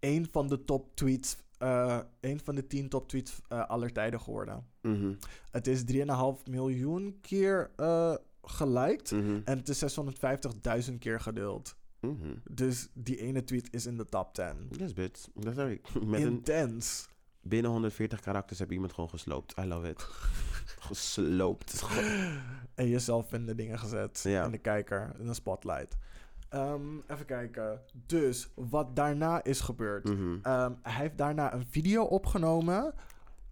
[0.00, 1.44] een van de top tweets.
[1.58, 4.66] eh een van de tien top tweets eh, aller tijden geworden.
[4.82, 5.14] Mhm.
[5.50, 8.14] Het is 3,5 miljoen keer eh
[8.50, 9.10] geliked.
[9.10, 9.40] Mhm.
[9.44, 11.76] En het is 650.000 keer gedeeld.
[12.00, 12.34] Mhm.
[12.50, 14.68] Dus die ene tweet is in de top 10.
[14.70, 15.28] Yes, bitch.
[15.34, 17.08] Dat is Met een, Intens.
[17.40, 19.54] binnen 140 karakters heb iemand gewoon gesloopt.
[19.58, 20.02] I love it.
[20.88, 21.84] gesloopt.
[22.74, 24.20] En jezelf in de dingen gezet.
[24.22, 24.44] Ja.
[24.44, 25.96] In de kijker, in de spotlight.
[26.48, 27.80] Ehm, even kijken.
[28.06, 30.04] Dus wat daarna is gebeurd.
[30.08, 30.38] Mhm.
[30.42, 32.94] Ehm, hij heeft daarna een video opgenomen.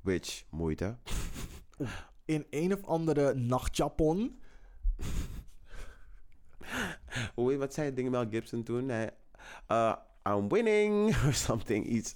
[0.01, 0.97] Which, moeite.
[2.25, 4.39] In een of andere nachtjapon.
[7.35, 8.89] Hoe, wat zei ding Mel Gibson toen?
[8.89, 9.11] Hij,
[9.69, 9.95] uh,
[10.27, 11.87] I'm winning or something.
[11.87, 12.15] Iets.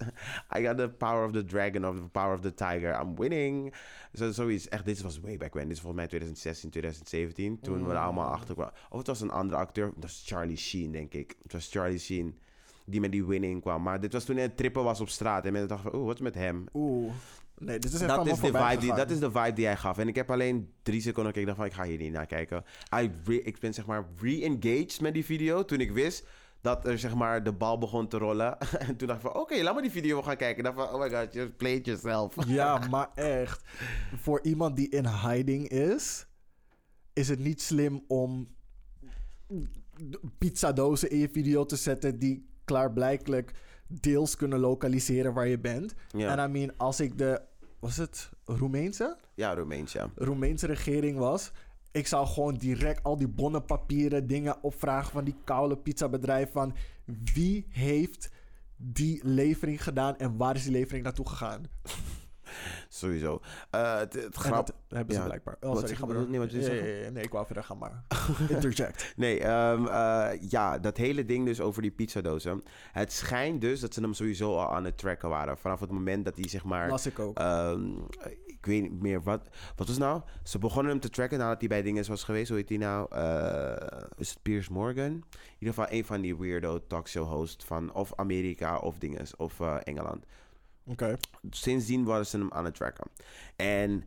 [0.56, 3.00] I got the power of the dragon of the power of the tiger.
[3.00, 3.74] I'm winning.
[4.14, 4.68] Zo, zoiets.
[4.68, 5.68] Echt, dit was way back when.
[5.68, 7.60] Dit is volgens mij 2016, 2017.
[7.60, 8.74] Toen we er allemaal achter kwamen.
[8.90, 9.86] Of het was een andere acteur.
[9.86, 11.36] Dat was Charlie Sheen, denk ik.
[11.42, 12.38] Het was Charlie Sheen.
[12.86, 13.82] Die met die winning kwam.
[13.82, 15.44] Maar dit was toen hij trippen was op straat.
[15.44, 16.66] En mensen dachten van, oeh, wat is met hem?
[16.74, 17.12] Oeh.
[17.58, 19.76] Nee, dit is even Dat is, de vibe die, dat is de vibe die hij
[19.76, 19.98] gaf.
[19.98, 21.40] En ik heb alleen drie seconden gekeken.
[21.50, 22.64] Ik dacht van, ik ga hier niet naar kijken.
[23.24, 25.64] Re- ik ben zeg maar re-engaged met die video.
[25.64, 26.26] Toen ik wist
[26.60, 28.58] dat er zeg maar de bal begon te rollen.
[28.88, 30.64] en toen dacht ik van, oké, laat maar die video gaan kijken.
[30.64, 32.34] Dacht van, oh my god, you played yourself.
[32.46, 33.62] Ja, maar echt.
[34.16, 36.26] Voor iemand die in hiding is,
[37.12, 38.48] is het niet slim om
[40.38, 43.52] pizzadozen in je video te zetten die klaarblijkelijk
[43.88, 45.94] deels kunnen lokaliseren waar je bent.
[46.12, 47.40] En I mean, als ik de,
[47.78, 49.16] was het Roemeense?
[49.34, 50.10] ja, Roemeens, ja.
[50.14, 51.52] Roemeense regering was,
[51.92, 56.74] ik zou gewoon direct al die bonnenpapieren dingen opvragen van die koude pizzabedrijf van
[57.34, 58.30] wie heeft
[58.76, 61.62] die levering gedaan en waar is die levering naartoe gegaan?
[62.88, 63.40] Sowieso.
[63.70, 64.66] Eh, het, het grap...
[64.66, 65.26] dat hebben ze ja.
[65.26, 65.56] blijkbaar.
[65.60, 66.28] Oh, Wat sorry, ga maar.
[66.28, 66.60] Nee, wat je
[67.04, 68.04] ja, nee, ik wou verder gaan maar.
[68.48, 69.12] Interject.
[69.16, 72.62] Nee, ehm, eh, ja, dat hele ding dus over die pizzadozen.
[72.92, 75.58] Het schijnt dus dat ze hem sowieso al aan het tracken waren.
[75.58, 76.88] Vanaf het moment dat hij zeg maar...
[76.88, 77.38] Las ik ook.
[77.38, 77.90] Ehm,
[78.46, 79.48] ik weet niet meer wat.
[79.76, 80.22] Wat was nou?
[80.42, 82.48] Ze begonnen hem te tracken nadat hij bij dingen was geweest.
[82.48, 83.06] Hoe heet hij nou?
[83.10, 85.04] Eh, is het Piers Morgan?
[85.04, 85.24] In
[85.58, 90.24] ieder geval een van die weirdo talkshow hosts van of Amerika of dinges of Engeland.
[90.88, 91.16] Oké.
[91.50, 93.06] Sindsdien waren ze hem aan het tracken.
[93.56, 94.04] En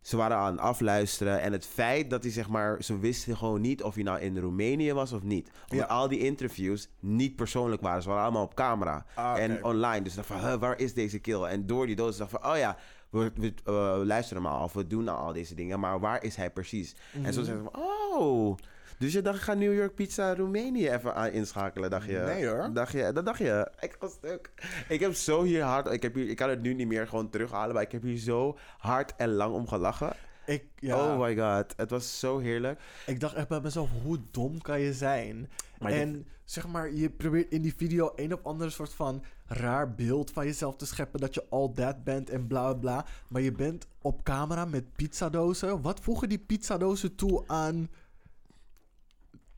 [0.00, 1.40] ze waren aan het afluisteren.
[1.40, 2.82] En het feit dat hij zeg maar...
[2.82, 5.50] Ze wisten gewoon niet of hij nou in Roemenië was of niet.
[5.70, 5.94] Omdat Ja.
[5.94, 8.02] al die interviews niet persoonlijk waren.
[8.02, 9.06] Ze waren allemaal op camera.
[9.14, 9.42] Ah.
[9.42, 10.02] En online.
[10.02, 11.42] Dus dacht van, huh, waar is deze kill?
[11.42, 12.76] En door die doos dacht van, oh ja...
[13.10, 15.80] We, we eh, luisteren maar of we doen nou al deze dingen.
[15.80, 16.96] Maar waar is hij precies?
[17.22, 18.56] En zo zeggen ze van, oh...
[18.98, 22.18] Dus je dacht, ga New York Pizza Roemenië even aan inschakelen, dacht je?
[22.18, 22.70] Nee, hoor.
[22.72, 23.70] Dacht je, dat dacht je.
[23.80, 24.50] Ik was stuk.
[24.88, 25.86] Ik heb zo hier hard...
[25.86, 28.18] Ik, heb hier, ik kan het nu niet meer gewoon terughalen, maar ik heb hier
[28.18, 30.12] zo hard en lang om gelachen.
[30.46, 32.80] Ik, ja, Oh my god, het was zo heerlijk.
[33.06, 35.50] ik dacht echt bij mezelf, hoe dom kan je zijn?
[35.78, 39.94] Maar en zeg maar, je probeert in die video een of ander soort van raar
[39.94, 43.06] beeld van jezelf te scheppen dat je all that bent en bla bla bla.
[43.28, 45.82] Maar je bent op camera met pizzadozen.
[45.82, 47.88] Wat voegen die pizzadozen toe aan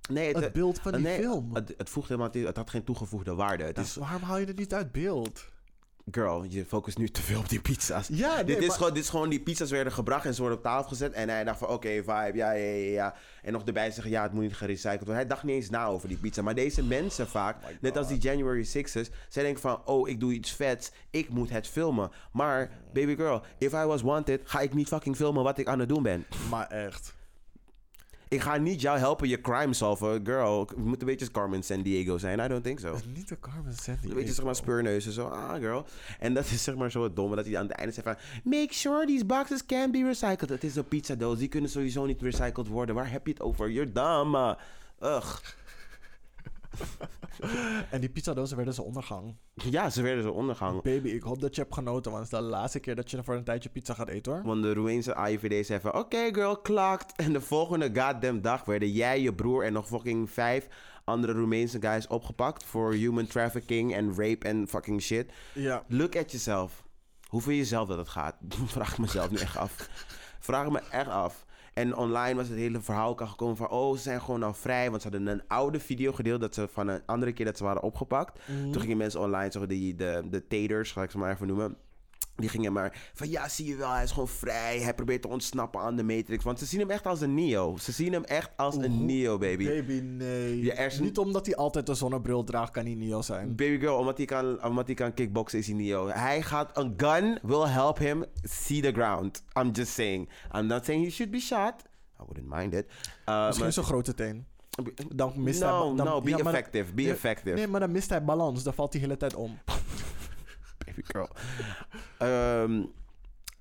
[0.09, 1.55] Nee, het het, beeld van die nee, film?
[1.55, 2.47] Het, het voegt helemaal niet...
[2.47, 3.64] Het had geen toegevoegde waarde.
[3.64, 3.97] Het Dus is...
[3.97, 5.49] waarom haal je het niet uit beeld?
[6.11, 8.09] Girl, je focust nu te veel op die pizza's.
[8.12, 9.29] Ja, nee, dit, is maar- gewoon, dit is gewoon...
[9.29, 11.12] Die pizza's werden gebracht en ze worden op tafel gezet.
[11.12, 13.14] En hij dacht van, oké, vibe, ja, ja, ja, ja.
[13.42, 15.14] En nog erbij zeggen, ja, het moet niet gerecycled worden.
[15.14, 16.42] Hij dacht niet eens na over die pizza.
[16.42, 19.12] Maar deze mensen vaak, Oh net als die January 6ers...
[19.29, 20.90] zij denken van, oh, ik doe iets vets.
[21.11, 22.11] Ik moet het filmen.
[22.33, 24.40] Maar, baby girl, if I was wanted...
[24.44, 26.27] ga ik niet fucking filmen wat ik aan het doen ben.
[26.51, 27.16] Maar echt.
[28.29, 30.21] Ik ga niet jou helpen je crime solven.
[30.25, 32.38] Girl, we moeten een beetje Carmen San Diego zijn.
[32.38, 32.95] I don't think so.
[32.95, 34.09] Het niet de Carmen Sandy.
[34.09, 35.27] Een beetje zeg maar speurneuzen zo.
[35.27, 35.87] Ah, girl.
[36.19, 38.17] En dat is zeg maar zo het domme dat hij aan het einde zegt van...
[38.45, 40.49] Make sure these boxes can be recycled.
[40.49, 41.38] Het is een pizzadoos.
[41.38, 42.95] Die kunnen sowieso niet recycled worden.
[42.95, 43.71] Waar heb je het over?
[43.71, 44.57] You're dumb.
[45.03, 45.37] Ugh.
[47.91, 49.35] en die pizzadozen werden zijn ondergang.
[49.55, 50.83] Ja, ze werden zo ondergang.
[50.83, 53.25] Baby, ik hoop dat je hebt genoten, want het is de laatste keer dat je
[53.25, 54.43] voor een tijdje pizza gaat eten hoor.
[54.45, 55.95] Want de Roemeense AIVD zei van...
[55.95, 57.17] Oké girl, klokt.
[57.17, 60.69] En de volgende goddamn dag werden jij, je broer en nog fucking vijf
[61.05, 62.64] andere Roemeense guys opgepakt...
[62.64, 65.33] voor human trafficking en rape en fucking shit.
[65.55, 65.85] Ja.
[65.88, 66.85] Look at yourself.
[67.29, 68.37] Hoe vind je zelf dat het gaat?
[68.67, 69.88] Vraag ik mezelf nu echt af.
[70.38, 71.47] Vraag me echt af.
[71.79, 73.69] En online was het hele verhaal ook al gekomen van...
[73.69, 74.91] oh, ze zijn gewoon al vrij.
[74.91, 76.41] Want ze hadden een oude video gedeeld...
[76.41, 78.38] dat ze van een andere keer dat ze waren opgepakt.
[78.49, 78.71] Mhm.
[78.71, 81.77] Toen gingen mensen online, zo die, de, de taters, ga ik ze maar even noemen...
[82.38, 84.81] Die gingen maar van ja, zie je wel, hij is gewoon vrij.
[84.81, 86.44] Hij probeert te ontsnappen aan de Matrix.
[86.44, 87.77] Want ze zien hem echt als een Neo.
[87.77, 89.64] Ze zien hem echt als een Neo, baby.
[89.64, 90.62] Baby, nee.
[90.62, 93.48] Ja, er is Niet omdat hij altijd een zonnebril draagt, kan hij Neo zijn.
[93.57, 96.09] Baby girl, omdat hij kan, omdat hij kan kickboxen is hij Neo.
[96.09, 99.44] Hij gaat, een gun will help him see the ground.
[99.61, 100.29] I'm just saying.
[100.57, 101.83] I'm not saying he should be shot.
[102.20, 102.87] I wouldn't mind it.
[103.29, 104.46] Uh, Misschien zo'n grote teen.
[105.14, 105.70] Dan mist hij...
[105.70, 107.57] Dan, no, be ja, effective, be effective.
[107.57, 108.62] Nee, maar dan mist hij balans.
[108.62, 109.59] Dan valt hij de hele tijd om.
[110.99, 111.29] Baby girl.
[112.19, 112.73] Ehm,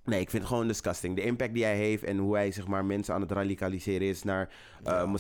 [0.04, 1.16] nee, ik vind het gewoon disgusting.
[1.16, 4.24] De impact die hij heeft en hoe hij zeg maar, mensen aan het radicaliseren is
[4.24, 4.50] naar
[4.88, 5.16] uh,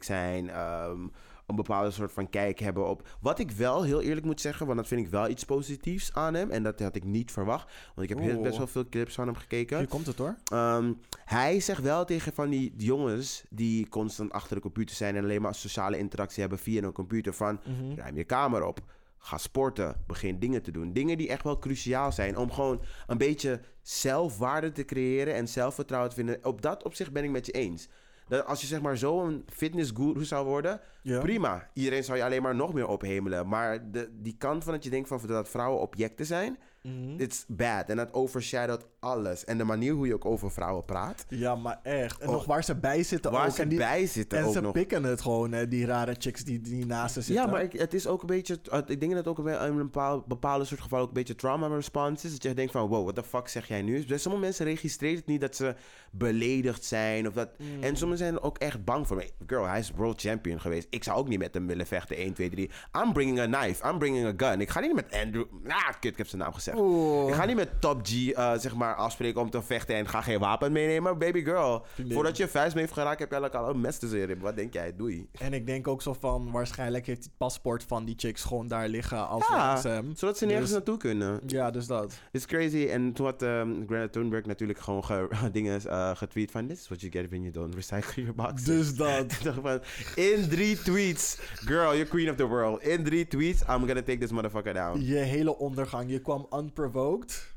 [0.00, 0.50] zijn.
[0.50, 1.06] ehm,
[1.46, 3.08] een bepaalde soort van kijk hebben op.
[3.20, 6.34] Wat ik wel heel eerlijk moet zeggen, want dat vind ik wel iets positiefs aan
[6.34, 6.50] hem.
[6.50, 7.72] En dat had ik niet verwacht.
[7.94, 9.78] Want ik heb best wel veel clips van hem gekeken.
[9.78, 10.36] Hier komt het hoor.
[10.44, 10.92] Ehm,
[11.24, 15.42] hij zegt wel tegen van die jongens die constant achter de computer zijn en alleen
[15.42, 17.94] maar sociale interactie hebben via een computer van Mhm.
[17.98, 18.80] ruim je kamer op.
[19.22, 19.96] Ga sporten.
[20.06, 20.92] Begin dingen te doen.
[20.92, 22.36] Dingen die echt wel cruciaal zijn.
[22.36, 26.44] Om gewoon een beetje zelfwaarde te creëren en zelfvertrouwen te vinden.
[26.44, 27.88] Op dat opzicht ben ik met je eens.
[28.28, 31.20] Dat als je zeg maar zo'n fitnessguru zou worden, Ja.
[31.20, 31.70] prima.
[31.74, 33.48] Iedereen zou je alleen maar nog meer ophemelen.
[33.48, 37.20] Maar de, die kant van dat je denkt van dat vrouwen objecten zijn, Mhm.
[37.20, 37.88] it's bad.
[37.88, 39.44] En dat overshadowt alles.
[39.44, 41.24] En de manier hoe je ook over vrouwen praat.
[41.28, 42.20] Ja, maar echt.
[42.20, 42.32] En Oh.
[42.34, 43.54] nog waar ze bij zitten Waar ook.
[43.54, 44.72] ze en die, bij zitten en ook ze nog.
[44.72, 47.44] pikken het gewoon, hè, die rare chicks die, die naast ze zitten.
[47.44, 48.54] Ja, maar ik, het is ook een beetje...
[48.86, 51.66] Ik denk dat het ook in een bepaal- bepaalde soort geval ook een beetje trauma
[51.66, 52.32] response is.
[52.32, 54.04] Dat je denkt van, wow, what the fuck zeg jij nu?
[54.04, 55.74] Dus sommige mensen registreren het niet dat ze
[56.12, 57.26] beledigd zijn.
[57.28, 57.82] Of dat, Mm.
[57.82, 59.16] En sommigen zijn er ook echt bang voor.
[59.16, 59.30] me.
[59.46, 60.86] Girl, hij is world champion geweest.
[60.90, 62.16] Ik zou ook niet met hem willen vechten.
[62.16, 62.70] 1, 2, 3.
[63.04, 63.88] I'm bringing a knife.
[63.88, 64.60] I'm bringing a gun.
[64.60, 65.44] Ik ga niet met Andrew...
[65.68, 66.69] Ah, kut, ik heb zijn naam gezegd.
[66.76, 67.28] Oeh.
[67.28, 70.20] Ik ga niet met Top G, eh, zeg maar, afspreken om te vechten en ga
[70.20, 71.18] geen wapen meenemen.
[71.18, 72.12] Baby girl, Nee.
[72.12, 74.36] voordat je vuist mee heeft geraakt, heb je eigenlijk al een mes tussen je.
[74.38, 74.96] Wat denk jij?
[74.96, 75.28] Doei.
[75.38, 78.88] En ik denk ook zo van, waarschijnlijk heeft het paspoort van die chicks gewoon daar
[78.88, 80.14] liggen als Ja, Sam.
[80.16, 81.40] zodat ze nergens Dus- naartoe kunnen.
[81.46, 82.18] Ja, dus dat.
[82.32, 82.86] It's crazy.
[82.86, 86.66] En toen had um, Greta Thunberg natuurlijk gewoon ge dingen eh, getweet van...
[86.66, 88.64] This is what you get when you don't recycle your boxes.
[88.64, 89.38] Dus dat.
[90.14, 91.38] In drie tweets.
[91.54, 92.82] Girl, you're queen of the world.
[92.82, 95.00] In drie tweets, I'm gonna take this motherfucker down.
[95.00, 96.10] Je hele ondergang.
[96.10, 97.48] Je kwam unprovoked.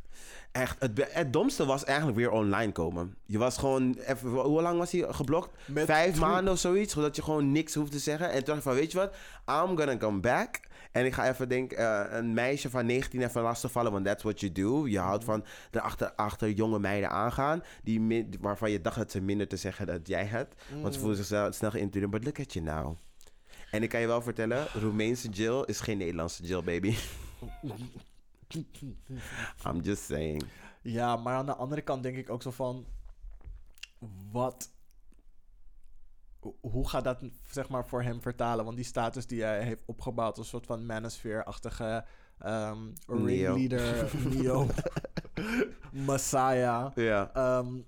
[0.51, 3.15] Echt, het, het domste was eigenlijk weer online komen.
[3.25, 5.49] Je was gewoon, even, hoe lang was hij geblokt?
[5.67, 8.27] Met Vijf maanden of zoiets, zodat je gewoon niks hoeft te zeggen.
[8.29, 9.15] En toen dacht ik van, weet je wat?
[9.49, 10.59] I'm gonna come back.
[10.91, 14.23] En ik ga even, denk eh, een meisje van 19 even lastig vallen, want that's
[14.23, 14.87] what you do.
[14.87, 19.21] Je houdt van erachter achter jonge meiden aangaan, die min- waarvan je dacht dat ze
[19.21, 20.61] minder te zeggen dat jij hebt.
[20.81, 22.95] Want ze voelen zichzelf snel geïntureerd, but look at you now.
[23.71, 26.95] En ik kan je wel vertellen, Roemeense Jill is geen Nederlandse Jill, baby.
[29.67, 30.43] I'm just saying.
[30.81, 32.85] Ja, maar aan de andere kant denk ik ook zo van...
[34.31, 34.71] Wat...
[36.39, 37.19] ho- Hoe gaat dat
[37.51, 38.65] zeg maar voor hem vertalen?
[38.65, 40.37] Want die status die hij heeft opgebouwd...
[40.37, 42.05] een soort van manosphere-achtige...
[42.39, 42.93] Neo.
[43.07, 44.67] ringleader, Neo,
[46.07, 46.91] Messiah.
[46.95, 47.33] Ja.
[47.33, 47.79] Ehm,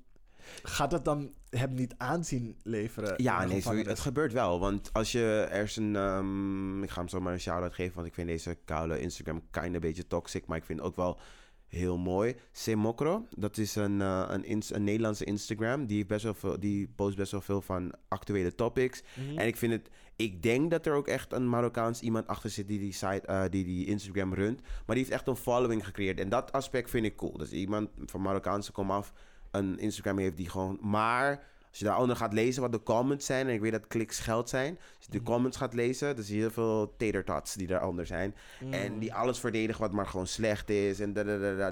[0.64, 3.14] gaat dat dan hem niet aanzien leveren?
[3.18, 4.60] Ja, nee, zo, het gebeurt wel.
[4.60, 5.96] Want als je er is een...
[5.96, 9.74] ehm, ik ga hem zomaar een shout-out geven, want ik vind deze koude Instagram kind
[9.74, 11.20] een beetje toxic, maar ik vind het ook wel
[11.68, 12.36] heel mooi.
[12.52, 15.86] Semokro, dat is een, eh, een, ins- een Nederlandse Instagram.
[15.86, 19.04] Die, best wel veel, die post best wel veel van actuele topics.
[19.14, 19.38] Mhm.
[19.38, 19.90] En ik vind het...
[20.18, 23.44] Ik denk dat er ook echt een Marokkaans iemand achter zit die die, site, eh,
[23.50, 24.62] die, die Instagram runt.
[24.62, 26.20] Maar die heeft echt een following gecreëerd.
[26.20, 27.38] En dat aspect vind ik cool.
[27.38, 29.14] Dus iemand van Marokkaanse komaf
[29.58, 30.78] een Instagram heeft die gewoon...
[30.82, 33.48] Maar als je daaronder gaat lezen wat de comments zijn...
[33.48, 34.78] en ik weet dat kliks geld zijn...
[34.98, 36.16] als je de comments gaat lezen...
[36.16, 38.36] dan zie je heel veel tater-tots die daaronder zijn.
[38.72, 41.00] En die alles verdedigen wat maar gewoon slecht is.
[41.00, 41.14] En.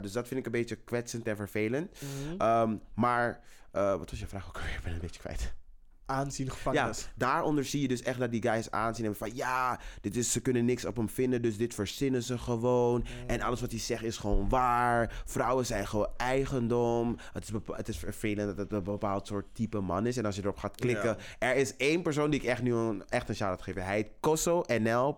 [0.02, 1.92] Dus dat vind ik een beetje kwetsend en vervelend.
[2.02, 2.42] Mhm.
[2.42, 3.40] Ehm, maar...
[3.72, 4.76] eh, wat was je vraag ook alweer?
[4.76, 5.54] Ik ben een beetje kwijt.
[6.06, 7.10] Aanzien Ja, gevangenis.
[7.16, 10.42] daaronder zie je dus echt dat die guys aanzien en van ja, dit is, ze
[10.42, 13.06] kunnen niks op hem vinden, dus dit verzinnen ze gewoon.
[13.28, 15.22] En alles wat hij zegt is gewoon waar.
[15.26, 17.18] Vrouwen zijn gewoon eigendom.
[17.34, 20.18] Het is, het is vervelend dat het een bepaald soort type man is.
[20.18, 23.04] En als je erop gaat klikken, er is één persoon die ik echt nu een,
[23.10, 23.76] echt een shout-out geef.
[23.76, 25.18] Hij heet Kosso NL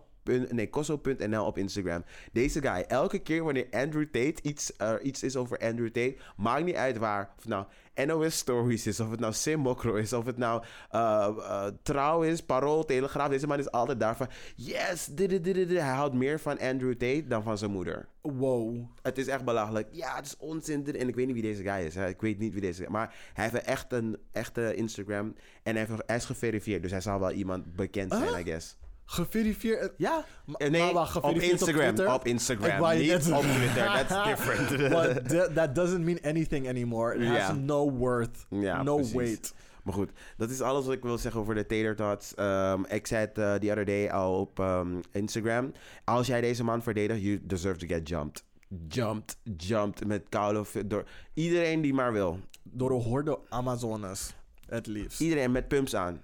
[0.50, 2.04] Nee, Kosso.nl op Instagram.
[2.32, 4.72] Deze guy, elke keer wanneer Andrew Tate iets,
[5.02, 7.34] iets is over Andrew Tate, maakt niet uit waar.
[7.38, 7.66] Of nou
[8.06, 12.42] NOS Stories is, of het nou Sim Mokro is, of het nou eh, Trouw is,
[12.42, 13.30] Parool, Telegraaf.
[13.30, 15.70] Deze man is altijd daar van, yes, dit, dit, dit, dit.
[15.70, 18.08] Hij houdt meer van Andrew Tate dan van zijn moeder.
[18.22, 18.86] Wow.
[19.02, 19.88] Het is echt belachelijk.
[19.92, 20.86] Ja, het is onzin.
[20.96, 21.96] En ik weet niet wie deze guy is.
[21.96, 22.08] hè.
[22.08, 25.36] Ik weet niet wie deze guy Maar hij heeft echt een echte Instagram.
[25.64, 26.82] En hij, heeft, hij is geverifieerd.
[26.82, 28.40] Dus hij zal wel iemand bekend zijn, Huh?
[28.40, 28.78] I guess.
[29.06, 29.94] Geverifieerd.
[29.98, 30.26] Ja.
[30.46, 31.94] Ma- Eh, nee, maar wacht, op geverifieerd op Instagram.
[31.96, 32.14] Twitter?
[32.16, 32.98] Op Instagram.
[32.98, 34.06] Niet net- op Twitter.
[34.08, 34.70] That's different.
[34.90, 37.16] But th- that doesn't mean anything anymore.
[37.16, 38.46] It has no worth.
[38.50, 39.14] No precies.
[39.14, 39.54] weight.
[39.84, 42.34] Maar goed, dat is alles wat ik wil zeggen over de Tater Tots.
[42.36, 45.72] Ehm, ik zei het eh, the other day al op ehm, Instagram.
[46.04, 48.44] Als jij deze man verdedigt, you deserve to get jumped.
[48.88, 50.88] Jumped, jumped met koude...
[50.88, 52.40] Door iedereen die maar wil.
[52.64, 54.36] Door een horde Amazones.
[54.66, 55.22] Het liefst.
[55.22, 56.22] Iedereen met pumps aan.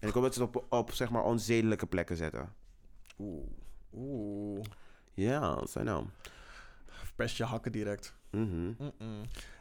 [0.00, 2.52] En ik hoop dat ze het op, op zeg maar onzedelijke plekken zetten.
[3.18, 3.46] Oeh.
[3.94, 4.64] Oeh.
[5.14, 6.06] Ja, I know.
[7.16, 8.14] Pest je hakken direct.
[8.30, 8.72] Mhm.
[8.78, 9.20] Mm-mm.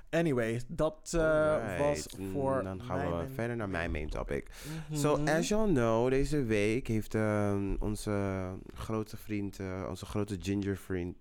[0.10, 4.50] Anyway, dat eh, was Mm, voor Dan gaan we main- verder naar mijn main topic.
[4.90, 5.00] Mhm.
[5.00, 8.42] So, as y'all know, deze week heeft ehm, onze
[8.74, 11.18] grote vriend, eh, onze grote ginger vriend,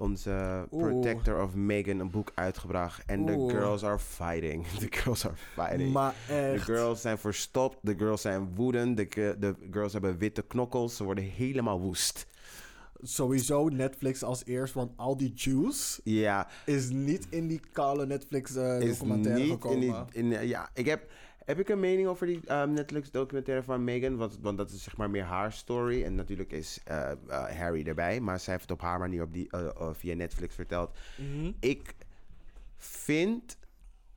[0.00, 0.82] onze Oeh.
[0.82, 3.02] protector of Megan een boek uitgebracht.
[3.06, 4.66] En the girls are fighting.
[4.78, 5.92] The girls are fighting.
[5.92, 6.64] Maar De echt.
[6.64, 11.24] girls zijn verstopt, de girls zijn woedend, de, de girls hebben witte knokkels, ze worden
[11.24, 12.26] helemaal woest.
[13.02, 18.54] Sowieso Netflix als eerst, want al die juice Ja, is niet in die kale Netflix
[18.56, 20.06] eh, documentaire gekomen.
[20.12, 20.38] in die...
[20.38, 21.10] In, ja, ik heb...
[21.44, 24.16] Heb ik een mening over die ehm, Netflix documentaire van Megan?
[24.16, 26.04] Want, want dat is zeg maar meer haar story.
[26.04, 27.16] En natuurlijk is eh, eh,
[27.58, 28.20] Harry erbij.
[28.20, 30.98] Maar zij heeft het op haar manier op die, eh, via Netflix verteld.
[31.16, 31.52] Mhm.
[31.60, 31.94] Ik
[32.76, 33.58] vind...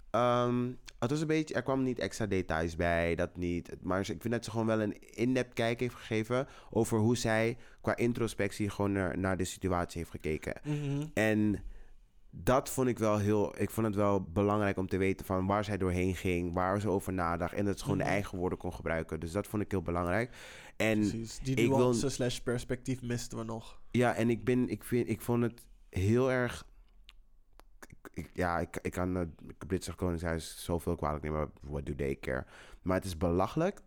[0.09, 1.53] ehm, het was een beetje...
[1.53, 3.15] Er kwam niet extra details bij.
[3.15, 3.75] Dat niet.
[3.81, 6.47] Maar ik vind dat ze gewoon wel een in-depth kijk heeft gegeven...
[6.69, 10.53] over hoe zij qua introspectie gewoon naar, naar de situatie heeft gekeken.
[10.63, 11.05] Mhm.
[11.13, 11.63] En
[12.35, 13.61] dat vond ik wel heel.
[13.61, 16.89] Ik vond het wel belangrijk om te weten van waar zij doorheen ging, waar ze
[16.89, 17.53] over nadacht.
[17.53, 18.13] En dat ze gewoon de Mhm.
[18.13, 19.19] eigen woorden kon gebruiken.
[19.19, 20.35] Dus dat vond ik heel belangrijk.
[20.77, 21.39] En Precies.
[21.39, 23.81] Die ik wil- nuance slash perspectief misten we nog.
[23.91, 26.65] ja, en ik ben, ik vind, ik vond het heel erg.
[28.13, 29.29] ik- ja, ik, ik kan het
[29.67, 31.51] Britse Koningshuis zoveel kwalijk nemen.
[31.61, 32.45] What do they care?
[32.81, 33.81] Maar het is belachelijk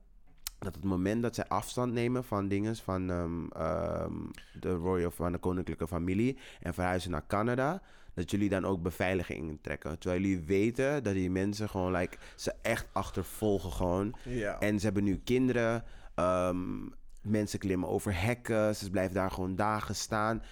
[0.59, 4.13] dat het moment dat zij afstand nemen van dingen van ehm, ehm,
[4.61, 7.83] de royal van de koninklijke familie en verhuizen naar Canada,
[8.15, 9.99] dat jullie dan ook beveiliging trekken.
[9.99, 14.17] Terwijl jullie weten dat die mensen gewoon like, ze echt achtervolgen gewoon.
[14.23, 14.61] Ja.
[14.61, 15.85] En ze hebben nu kinderen.
[16.15, 16.89] ehm,
[17.21, 18.77] mensen klimmen over hekken.
[18.77, 20.43] Ze blijven daar gewoon dagen staan.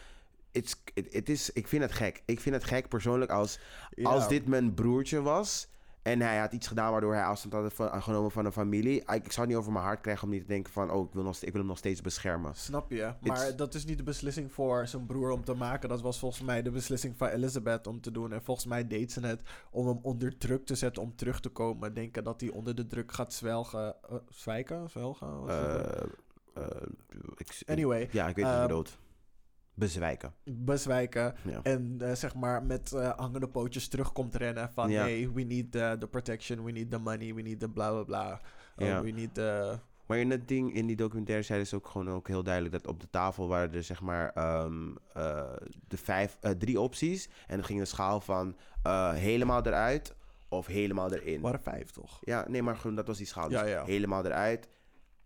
[0.51, 2.23] It, it is, ik vind het gek.
[2.25, 3.59] Ik vind het gek persoonlijk als,
[4.03, 5.69] als dit mijn broertje was.
[6.05, 9.01] En hij had iets gedaan waardoor hij afstand had van- genomen van een familie.
[9.01, 10.90] Ik, ik zou het niet over mijn hart krijgen om niet te denken van...
[10.90, 12.55] oh, ik wil, nog, ik wil hem nog steeds beschermen.
[12.55, 13.12] Snap je?
[13.21, 15.88] Maar It's- dat is niet de beslissing voor zijn broer om te maken.
[15.88, 18.33] Dat was volgens mij de beslissing van Elizabeth om te doen.
[18.33, 19.40] En volgens mij deed ze het
[19.71, 21.95] om hem onder druk te zetten om terug te komen.
[21.95, 23.95] Denken dat hij onder de druk gaat zwelgen.
[24.11, 24.90] eh, zwijken?
[24.90, 25.29] Zwelgen?
[25.47, 25.49] Het?
[26.55, 26.83] Eh, eh,
[27.37, 28.99] ik- Anyway, Ja, ik weet je ehm, bedoelt.
[29.75, 30.35] Bezwijken.
[30.45, 31.35] bezwijken.
[31.43, 31.61] Ja.
[31.63, 34.91] En eh, zeg maar met eh, hangende pootjes terugkomt rennen van...
[34.91, 35.03] Ja.
[35.03, 38.03] Hey, we need the, the protection, we need the money, we need the bla bla
[38.03, 38.41] bla.
[38.77, 39.03] Uh, Ja.
[39.03, 39.79] We need the...
[40.07, 42.87] Maar in dat ding, in die documentaire zeiden ze ook gewoon ook heel duidelijk dat
[42.87, 45.53] op de tafel waren er zeg maar ehm, eh,
[45.89, 47.29] de vijf, drie opties.
[47.47, 48.57] En dan ging een schaal van
[49.15, 50.15] helemaal eruit
[50.49, 51.41] of helemaal erin.
[51.41, 52.19] waren vijf toch?
[52.21, 53.49] Ja, nee, maar gewoon dat was die schaal.
[53.49, 54.69] Dus helemaal eruit,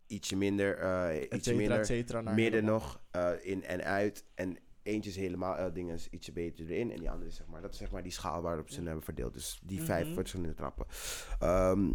[0.08, 2.20] ietsje minder, eh Et ietsje cetera, minder, et cetera.
[2.20, 2.72] midden helemaal.
[2.72, 4.24] nog, eh, in en uit.
[4.34, 6.92] En eentje is helemaal, eh dingen is ietsje beter erin.
[6.92, 8.84] En die andere is zeg maar, dat is zeg maar die schaal waarop ze hem
[8.86, 9.32] hebben verdeeld.
[9.32, 10.14] Dus die vijf Mhm.
[10.14, 10.86] verschillende trappen.
[11.38, 11.90] Ehm,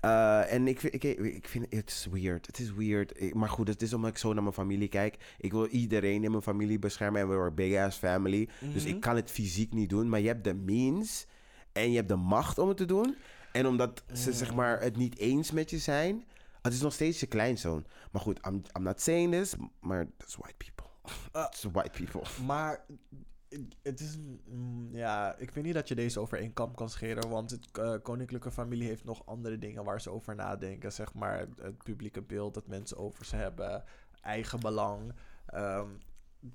[0.00, 2.46] eh, en ik, vind- ik, ik vind het is weird.
[2.46, 3.20] Het is weird.
[3.22, 5.16] Ik- maar goed, het is omdat ik zo naar mijn familie kijk.
[5.38, 7.20] Ik wil iedereen in mijn familie beschermen.
[7.20, 8.48] En we are big ass family.
[8.72, 8.94] Dus Mhm.
[8.94, 10.08] ik kan het fysiek niet doen.
[10.08, 11.26] Maar je hebt de means.
[11.72, 13.16] En je hebt de macht om het te doen.
[13.52, 16.24] En omdat ze zeg maar het niet eens met je zijn.
[16.62, 17.86] Het is nog steeds je kleinzoon.
[18.12, 19.54] Maar goed, I'm, I'm not saying this.
[19.80, 20.88] Maar that's white people.
[21.32, 21.46] Ah.
[21.50, 22.44] It's white people.
[22.46, 22.84] Maar
[23.82, 24.16] het is.
[24.46, 27.28] mm, Ja, ik vind niet dat je deze over één kam kan scheren.
[27.28, 30.92] Want het eh, koninklijke familie heeft nog andere dingen waar ze over nadenken.
[30.92, 33.84] Zeg maar het publieke beeld dat mensen over ze hebben.
[34.20, 35.12] Eigen belang.
[35.46, 35.88] Ehm,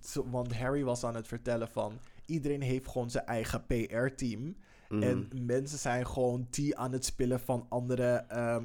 [0.01, 1.99] zo- want Harry was aan het vertellen van.
[2.25, 4.55] Iedereen heeft gewoon zijn eigen PR-team.
[4.89, 5.03] Mhm.
[5.03, 8.63] En mensen zijn gewoon die aan het spillen van andere, ehm,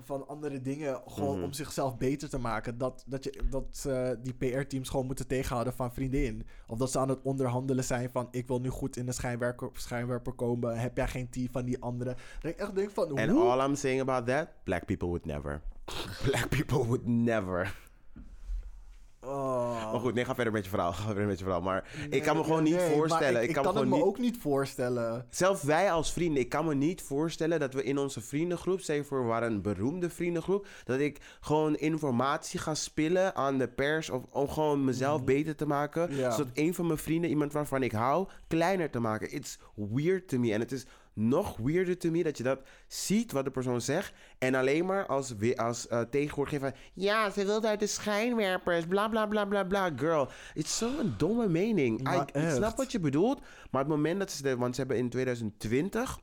[0.00, 1.00] van andere dingen.
[1.06, 1.44] Gewoon Mhm.
[1.44, 2.78] om zichzelf beter te maken.
[2.78, 3.88] Dat, dat, je, dat
[4.22, 6.46] die PR-teams gewoon moeten tegenhouden van vriendin.
[6.66, 8.28] Of dat ze aan het onderhandelen zijn van...
[8.30, 10.78] ik wil nu goed in de schijnwerper, schijnwerper komen.
[10.78, 12.16] Heb jij geen tea van die andere?
[12.40, 13.18] Dat ik echt denk van...
[13.30, 13.40] Hoe?
[13.40, 15.60] all I'm saying about that, black people would never.
[16.26, 17.76] black people would never.
[19.26, 19.92] Oh.
[19.92, 20.92] Maar goed, nee, ga verder met je verhaal.
[20.92, 21.62] Ga verder met je verhaal.
[21.62, 23.42] Maar ik kan me gewoon niet nee, voorstellen.
[23.42, 24.04] Ik, Ik, kan, me het gewoon me niet...
[24.06, 25.26] ook niet voorstellen.
[25.30, 29.06] Zelf wij als vrienden, ik kan me niet voorstellen dat we in onze vriendengroep, zeg
[29.06, 34.22] voor waar een beroemde vriendengroep, dat ik gewoon informatie ga spillen aan de pers of
[34.30, 36.18] om gewoon mezelf beter te maken, Mhm.
[36.18, 36.30] Ja.
[36.30, 39.32] zodat een van mijn vrienden, iemand waarvan ik hou, kleiner te maken.
[39.34, 43.32] It's weird to me en het is nog weirder to me dat je dat ziet
[43.32, 47.44] wat de persoon zegt en alleen maar als, als eh, tegenwoordig geven van ja, ze
[47.44, 50.28] wilde uit de schijnwerpers, bla bla bla bla bla, girl.
[50.54, 52.08] Het is zo'n domme mening.
[52.14, 53.40] I- ik snap wat je bedoelt,
[53.70, 56.18] maar het moment dat ze, de, want ze hebben in 2020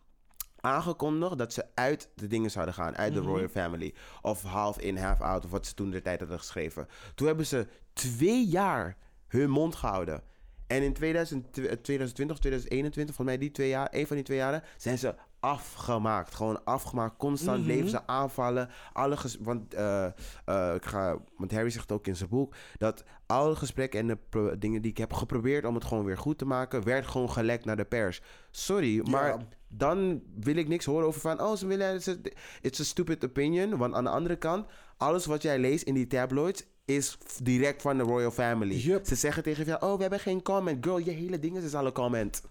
[0.59, 3.93] aangekondigd dat ze uit de dingen zouden gaan, uit de Royal Family.
[4.21, 6.87] Of half in, half out, of wat ze toen de tijd hadden geschreven.
[7.15, 10.23] Toen hebben ze twee jaar hun mond gehouden.
[10.71, 14.25] En in 2000, eh, 2020 of 2021, volgens mij die twee jaar, een van die
[14.25, 16.35] twee jaren, zijn ze afgemaakt.
[16.35, 17.17] Gewoon afgemaakt.
[17.17, 18.69] Constant bleven ze aanvallen.
[18.93, 20.05] Alle ges- want, eh,
[20.45, 24.55] eh, ik ga, want Harry zegt ook in zijn boek dat alle gesprekken en de
[24.59, 27.65] dingen die ik heb geprobeerd om het gewoon weer goed te maken, werd gewoon gelekt
[27.65, 28.21] naar de pers.
[28.51, 29.47] Sorry, maar Ja.
[29.73, 32.15] Dan wil ik niks horen over van, oh, ze willen, it's a,
[32.61, 33.77] it's a stupid opinion.
[33.77, 34.65] Want aan de andere kant,
[34.97, 38.79] alles wat jij leest in die tabloids is direct van de royal family.
[39.07, 40.85] Ze zeggen tegen je, oh, we hebben geen comment.
[40.85, 42.41] Girl, je hele ding is alle comment.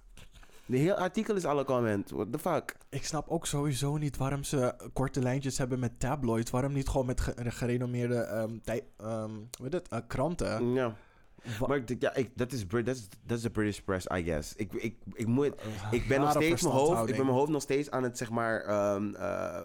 [0.66, 2.11] De hele artikel is alle comment.
[2.11, 2.77] What the fuck?
[2.91, 6.51] Ik snap ook sowieso niet waarom ze korte lijntjes hebben met tabloids.
[6.51, 9.31] Waarom niet gewoon met ge- gerenommeerde ehm, tij- ehm,
[9.62, 10.73] het, eh, kranten?
[10.73, 10.97] Ja.
[11.59, 14.07] Wa- Maar ik- ja, ik, dat is Brit- dat is dat is de British press,
[14.14, 14.55] I guess.
[14.57, 15.55] Ik, ik, ik, moet,
[15.91, 18.30] ik ben nog steeds mijn hoofd, ik ben mijn hoofd nog steeds aan het zeg
[18.30, 19.61] maar eh,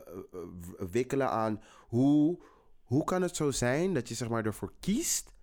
[0.60, 2.40] w- wikkelen aan hoe,
[2.84, 5.34] hoe kan het zo zijn dat je zeg maar ervoor kiest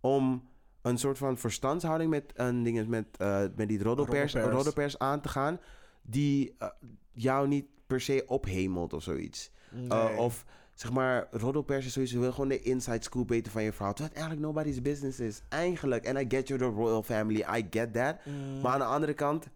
[0.00, 0.48] om
[0.82, 4.98] een soort van verstandshouding met een ding met, eh, met die roddelpers, Roddelpers.
[4.98, 5.60] aan te gaan
[6.02, 6.68] die eh,
[7.12, 9.50] jou niet per se ophemelt of zoiets.
[9.74, 10.16] Uh, Nee.
[10.18, 10.44] of
[10.80, 13.92] zeg maar, roddelpers is sowieso wil gewoon de inside scoop weten van je vrouw.
[13.92, 15.42] Terwijl het eigenlijk nobody's business is.
[15.48, 16.04] Eigenlijk.
[16.04, 17.44] En I get you, the royal family.
[17.56, 18.16] I get that.
[18.24, 18.60] Mm.
[18.60, 19.46] Maar aan de andere kant,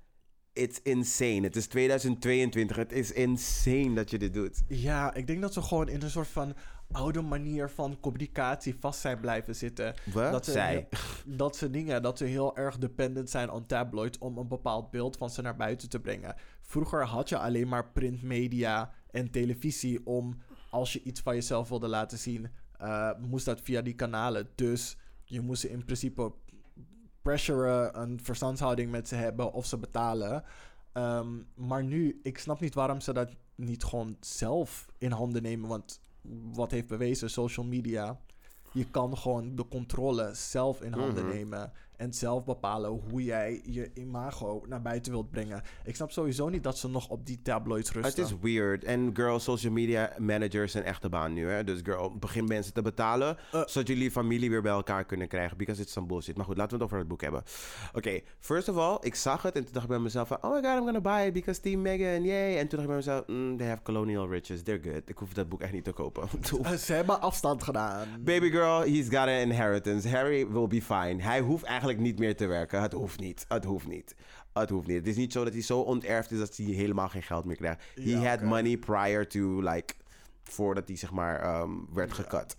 [0.53, 1.41] it's insane.
[1.41, 2.77] Het is 2022.
[2.77, 4.63] Het is insane dat je dit doet.
[4.69, 6.55] Ja, ik denk dat ze gewoon in een soort van
[6.93, 9.95] oude manier van communicatie vast zijn blijven zitten.
[10.13, 10.33] Wat?
[10.33, 10.89] Dat ze, Zij.
[11.27, 15.17] dat ze dingen, dat ze heel erg dependent zijn aan tabloids om een bepaald beeld
[15.17, 16.35] van ze naar buiten te brengen.
[16.63, 20.43] Vroeger had je alleen maar printmedia en televisie om,
[20.75, 22.49] als je iets van jezelf wilde laten zien,
[22.79, 24.49] eh, moest dat via die kanalen.
[24.55, 26.33] Dus je moest ze in principe
[27.23, 30.45] pressuren, een verstandshouding met ze hebben of ze betalen.
[30.93, 35.69] Ehm, maar nu, ik snap niet waarom ze dat niet gewoon zelf in handen nemen.
[35.69, 36.01] Want
[36.53, 38.19] wat heeft bewezen, social media.
[38.73, 41.35] Je kan gewoon de controle zelf in handen Mhm.
[41.35, 41.73] nemen.
[41.97, 45.63] En zelf bepalen hoe jij je imago naar buiten wilt brengen.
[45.85, 48.25] Ik snap sowieso niet dat ze nog op die tabloids Het rusten.
[48.25, 48.85] is weird.
[48.85, 51.49] En girl, social media managers zijn echt de baan nu.
[51.49, 51.65] Hè?
[51.65, 53.37] Dus girl, begin mensen te betalen.
[53.53, 53.63] Eh.
[53.67, 55.57] zodat jullie familie weer bij elkaar kunnen krijgen.
[55.57, 56.37] Because it's some bullshit.
[56.37, 57.43] Maar goed, laten we het over het boek hebben.
[57.93, 59.55] Oké, first of all, ik zag het.
[59.55, 60.37] En toen dacht ik bij mezelf van...
[60.43, 62.59] Oh my god, I'm gonna buy it because Team Megan, yay.
[62.59, 63.27] En toen dacht ik bij mezelf...
[63.27, 64.63] Mm, they have colonial riches.
[64.63, 65.03] They're good.
[65.09, 66.29] Ik hoef dat boek echt niet te kopen.
[66.65, 68.09] Eh, ze hebben afstand gedaan.
[68.21, 70.09] Baby girl, he's got an inheritance.
[70.09, 71.23] Harry will be fine.
[71.23, 72.83] Hij hoeft eigenlijk niet meer te werken.
[72.83, 73.45] Het hoeft niet.
[73.49, 74.15] Het hoeft niet.
[74.53, 74.97] Het hoeft niet.
[74.97, 77.57] Het is niet zo dat hij zo onterfd is dat hij helemaal geen geld meer
[77.57, 77.83] krijgt.
[77.95, 79.95] He Ja, had money prior to, like,
[80.43, 82.57] voordat hij zeg maar ehm, werd gekut.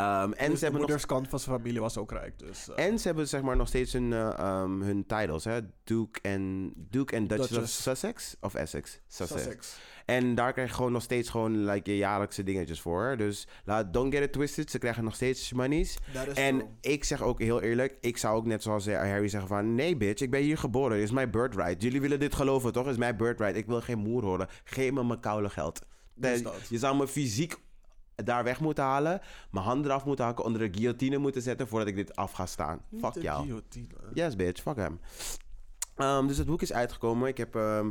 [0.00, 2.38] Ehm, en Dus ze de hebben nog moederskant van zijn familie was ook rijk.
[2.38, 5.60] Dus, eh, en ze hebben zeg maar nog steeds hun, ehm, hun titles, hè?
[5.84, 7.68] Duke en Duke en Duchess, of.
[7.68, 9.00] Sussex of Essex.
[9.08, 9.42] Sussex.
[9.42, 9.78] Sussex.
[10.04, 13.14] En daar krijg je gewoon nog steeds gewoon like, je jaarlijkse dingetjes voor.
[13.16, 14.70] Dus laat don't get it twisted.
[14.70, 15.98] Ze krijgen nog steeds monies.
[16.34, 16.68] En true.
[16.80, 19.74] ik zeg ook heel eerlijk, ik zou ook net zoals eh, Harry zeggen van...
[19.74, 20.96] Nee bitch, ik ben hier geboren.
[20.96, 21.82] Dit is mijn birthright.
[21.82, 22.84] Jullie willen dit geloven, toch?
[22.84, 23.56] Het is mijn birthright.
[23.56, 24.48] Ik wil geen moer horen.
[24.64, 25.80] Geef me mijn koude geld.
[26.14, 27.56] Dus je zou me fysiek
[28.24, 29.20] daar weg moeten halen.
[29.50, 30.44] Mijn hand eraf moeten hakken.
[30.44, 32.80] Onder de guillotine moeten zetten voordat ik dit af ga staan.
[32.88, 33.40] Niet Fuck de jou.
[33.42, 33.86] guillotine.
[34.14, 34.62] Yes, bitch.
[34.62, 35.00] Fuck hem.
[35.96, 37.28] Ehm, dus het boek is uitgekomen.
[37.28, 37.90] Ik heb ehm,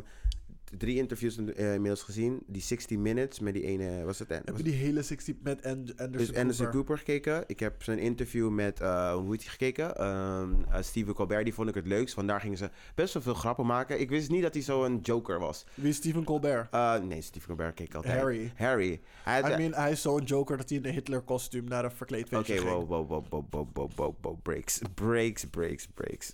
[0.78, 2.44] drie interviews eh, inmiddels gezien.
[2.48, 4.04] Die 60 Minutes met die ene...
[4.04, 6.42] Was het, heb je die hele 60 met dus Anderson dus Cooper?
[6.42, 7.44] Anderson Cooper gekeken.
[7.48, 8.82] Ik heb zijn interview met...
[8.82, 10.08] Uh, hoe heet hij gekeken?
[10.08, 10.66] Um,
[10.96, 11.44] uh, Colbert.
[11.44, 12.14] Die vond ik het leukst.
[12.14, 14.00] Vandaar gingen ze best wel veel grappen maken.
[14.00, 15.66] Ik wist niet dat hij zo'n joker was.
[15.74, 16.72] Wie is steven Colbert?
[17.04, 18.20] nee, steven Colbert keek altijd.
[18.20, 18.52] Harry.
[18.56, 19.02] Harry.
[19.28, 22.66] I mean, hij is zo'n joker dat hij in een Hitler-kostuum naar een verkleedfeestje okay,
[22.66, 22.82] ging.
[22.82, 24.82] Oké, wow, wow, wow, wow, wow, wow, wow, breaks.
[24.94, 26.34] Breaks, breaks, breaks.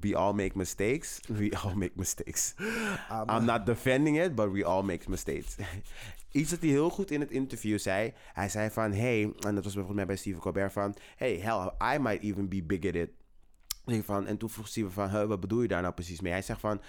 [0.00, 1.20] We all make mistakes.
[1.28, 2.54] We all make mistakes.
[3.28, 5.56] I'm not defending it, but we all make mistakes.
[6.32, 8.12] Iets dat hij heel goed in het interview zei.
[8.32, 10.94] Hij zei van, hey, en dat was volgens mij bij Steven Colbert van...
[11.16, 13.10] Hey, hell, I might even be bigoted.
[13.84, 16.32] Van, en toen vroeg Steven van, huh, wat bedoel je daar nou precies mee?
[16.32, 16.80] Hij zegt van,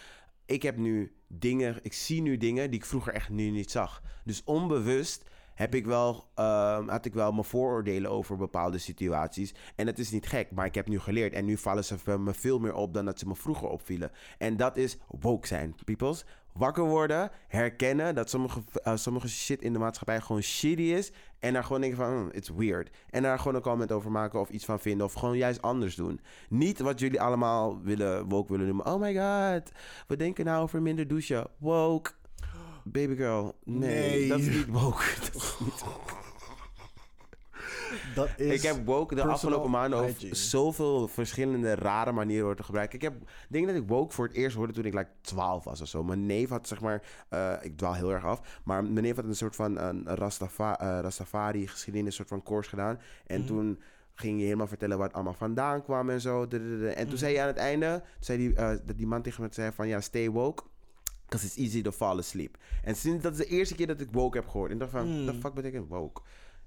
[0.46, 4.02] ik heb nu dingen, ik zie nu dingen die ik vroeger echt nu niet zag.
[4.24, 9.54] Dus onbewust heb ik wel, ehm, had ik wel mijn vooroordelen over bepaalde situaties.
[9.76, 11.34] En het is niet gek, maar ik heb nu geleerd.
[11.34, 14.12] En nu vallen ze me veel meer op dan dat ze me vroeger opvielen.
[14.38, 16.26] En dat is woke zijn, peoples.
[16.54, 21.12] Wakker worden, herkennen dat sommige, eh, sommige shit in de maatschappij gewoon shitty is.
[21.40, 22.90] En daar gewoon denken van, hmm, it's weird.
[23.10, 25.06] En daar gewoon een comment over maken of iets van vinden.
[25.06, 26.20] Of gewoon juist anders doen.
[26.50, 28.86] Niet wat jullie allemaal willen, woke willen noemen.
[28.86, 29.72] Oh my god,
[30.08, 31.48] we denken nou over minder douchen.
[31.58, 32.12] Woke.
[32.92, 34.28] Baby girl, nee, Nee.
[34.28, 35.04] dat is niet woke.
[35.24, 35.84] Dat is niet
[38.16, 40.36] Dat is ik heb woke de afgelopen maanden op hygiene.
[40.36, 42.96] zoveel verschillende rare manieren horen te gebruiken.
[42.96, 43.14] Ik heb,
[43.50, 46.04] denk dat ik woke voor het eerst hoorde toen ik like 12 was of zo.
[46.04, 49.26] Mijn neef had zeg maar, eh, ik dwaal heel erg af, maar mijn neef had
[49.26, 53.00] een soort van een Rastafa, eh, Rastafari geschiedenis, soort van course gedaan.
[53.26, 53.48] En Mhm.
[53.48, 53.82] toen
[54.14, 56.42] ging je helemaal vertellen waar het allemaal vandaan kwam en zo.
[56.42, 57.16] En toen Mhm.
[57.16, 59.88] zei hij aan het einde, zei die, eh, dat die man tegen me zei van
[59.88, 60.64] ja, stay woke.
[61.30, 62.58] Because it's easy to fall asleep.
[62.84, 64.72] En sinds dat is de eerste keer dat ik woke heb gehoord.
[64.72, 65.26] En dacht van, Mm.
[65.26, 66.22] the fuck betekent woke?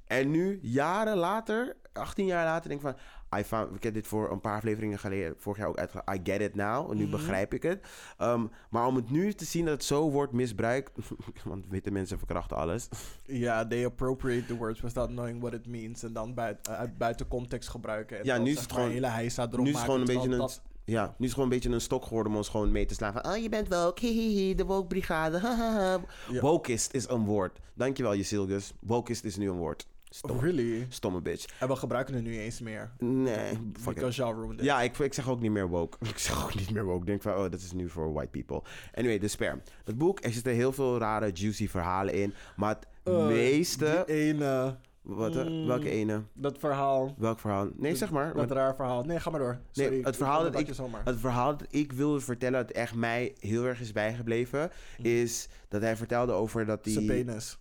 [0.07, 2.97] En nu, jaren later, 18 jaar later, denk ik van...
[3.41, 6.15] I found, ik heb dit voor een paar afleveringen geleden, vorig jaar ook uitgegaan.
[6.17, 6.91] I get it now.
[6.91, 7.11] En nu Mhm.
[7.11, 7.87] begrijp ik het.
[8.19, 10.91] Um, maar om het nu te zien dat het zo wordt misbruikt...
[11.45, 12.89] want witte mensen verkrachten alles.
[13.25, 16.03] Ja, they appropriate the words without knowing what it means.
[16.03, 18.19] En dan buit, uit buiten context gebruiken.
[18.19, 19.93] En Ja, dan, nu is het gewoon- een hele heisa erop nu is het maken,
[19.93, 20.55] gewoon een beetje terwijl een...
[20.63, 22.87] dat- Ja, nu is het gewoon een beetje een stok geworden om ons gewoon mee
[22.87, 23.13] te slaan.
[23.13, 25.39] Van, oh, je bent woke, hihihi, de woke brigade.
[25.39, 26.01] hahaha.
[26.31, 26.59] Ja.
[26.67, 27.59] Is een woord.
[27.75, 28.73] Dankjewel, Jezilgus.
[28.81, 29.87] Wokeist is nu een woord.
[30.13, 30.87] Stom, Oh, really?
[30.89, 31.45] Stomme bitch.
[31.61, 32.91] En we gebruiken het nu niet eens meer.
[32.99, 33.59] Nee.
[33.85, 34.65] Because y'all ruined it.
[34.65, 35.97] Ja, ik, ik zeg ook niet meer woke.
[36.09, 37.01] Ik zeg ook niet meer woke.
[37.01, 38.63] Ik denk van, oh, dat is nu voor white people.
[38.95, 39.63] Anyway, de sperm.
[39.85, 42.35] Dat boek, er zitten heel veel rare, juicy verhalen in.
[42.57, 44.03] Maar het Eh, meeste...
[44.07, 45.67] Die ene, Wat, eh, Mm.
[45.67, 46.23] welke ene?
[46.33, 47.15] dat verhaal.
[47.19, 47.69] Welk verhaal?
[47.77, 48.27] Nee, zeg maar.
[48.27, 49.03] Dat want raar verhaal.
[49.03, 49.61] Nee, ga maar door.
[49.71, 50.67] Sorry, het verhaal dat ik-.
[51.05, 54.71] Het verhaal dat ik wilde vertellen, dat echt mij heel erg is bijgebleven,
[55.03, 57.25] is dat hij vertelde over dat Zijn hij...
[57.25, 57.59] penis.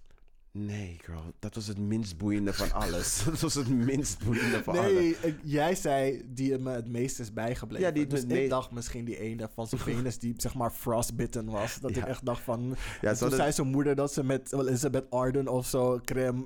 [0.52, 1.22] Nee, girl.
[1.40, 3.22] Dat was het minst boeiende van alles.
[3.26, 4.92] dat was het minst boeiende van alles.
[4.94, 7.86] Nee, jij zei die me het meest is bijgebleven.
[7.88, 11.46] Ja, die dus ik dacht misschien die ene van zijn penis die zeg maar frostbitten
[11.46, 11.80] was.
[11.80, 12.02] Dat Ja.
[12.02, 12.76] ik echt dacht van...
[13.02, 16.46] Ja, toen zei zijn moeder dat ze met Elizabeth Arden of zo crème...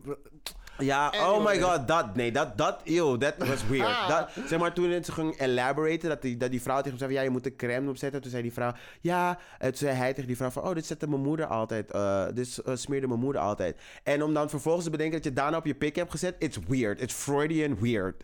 [0.77, 4.07] Ja, oh my god, dat, nee, dat, dat, ew, dat was weird.
[4.07, 7.09] Dat, zeg maar, toen ze ging elaboraten, dat die, dat die vrouw tegen hem zei
[7.11, 8.21] van, ja, je moet de crème opzetten.
[8.21, 8.71] Toen zei die vrouw,
[9.01, 11.91] ja, en toen zei hij tegen die vrouw van, oh, dit zette mijn moeder altijd,
[11.91, 13.77] eh dit eh, smeerde mijn moeder altijd.
[14.03, 16.57] En om dan vervolgens te bedenken dat je daarna op je pik hebt gezet, it's
[16.67, 18.23] weird, it's Freudian weird.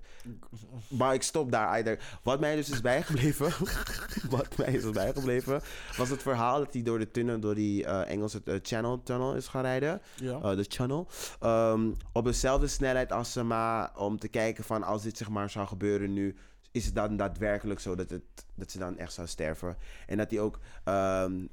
[0.88, 2.00] Maar ik stop daar, either.
[2.24, 3.52] Wat mij dus is bijgebleven,
[4.30, 5.62] wat mij is bijgebleven,
[5.97, 9.34] was het verhaal dat hij door de tunnel, door die eh, Engelse eh, channel tunnel
[9.36, 10.39] is gaan rijden Ja.
[10.43, 11.08] eh, de channel.
[11.39, 15.49] ehm, op dezelfde snelheid als ze maar om te kijken van als dit zeg maar
[15.49, 16.35] zou gebeuren nu,
[16.71, 18.23] is het dan daadwerkelijk zo dat, het,
[18.55, 19.77] dat ze dan echt zou sterven.
[20.07, 21.45] En dat hij ook ehm,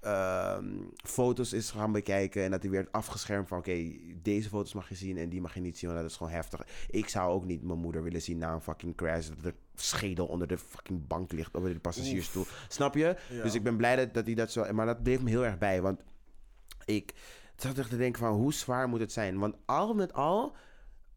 [0.00, 0.66] ehm,
[0.96, 4.94] foto's is gaan bekijken en dat hij werd afgeschermd van oké, deze foto's mag je
[4.94, 6.66] zien en die mag je niet zien, want dat is gewoon heftig.
[6.90, 10.26] Ik zou ook niet mijn moeder willen zien na een fucking crash, dat de schedel
[10.26, 12.46] onder de fucking bank ligt, onder de passagiersstoel.
[12.68, 13.16] Snap je?
[13.28, 13.42] Ja.
[13.42, 14.72] Dus ik ben blij dat, dat hij dat zo...
[14.72, 15.82] Maar dat bleef me heel erg bij.
[15.82, 16.00] Want
[16.84, 17.14] ik
[17.62, 18.32] zat echt te denken van...
[18.32, 19.38] Hoe zwaar moet het zijn?
[19.38, 20.56] Want al met al...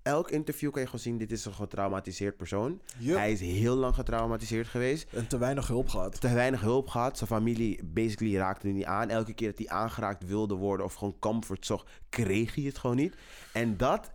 [0.02, 1.18] Elk interview kan je gewoon zien...
[1.18, 2.82] Dit is een getraumatiseerd persoon.
[2.98, 5.14] Hij is heel lang getraumatiseerd geweest.
[5.14, 6.22] En te weinig hulp gehad.
[6.22, 7.18] Te weinig hulp gehad.
[7.18, 9.10] Zijn familie basically raakte hem niet aan.
[9.10, 10.86] Elke keer dat hij aangeraakt wilde worden...
[10.86, 11.90] Of gewoon comfort zocht...
[12.10, 13.16] Kreeg hij het gewoon niet.
[13.54, 14.12] En dat...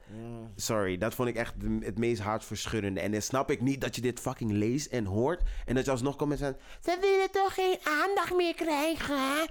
[0.57, 3.01] Sorry, dat vond ik echt het meest hartverscheurende.
[3.01, 5.43] En dan snap ik niet dat je dit fucking leest en hoort.
[5.67, 6.57] En dat je alsnog komt met van...
[6.81, 9.49] Ze willen toch geen aandacht meer krijgen?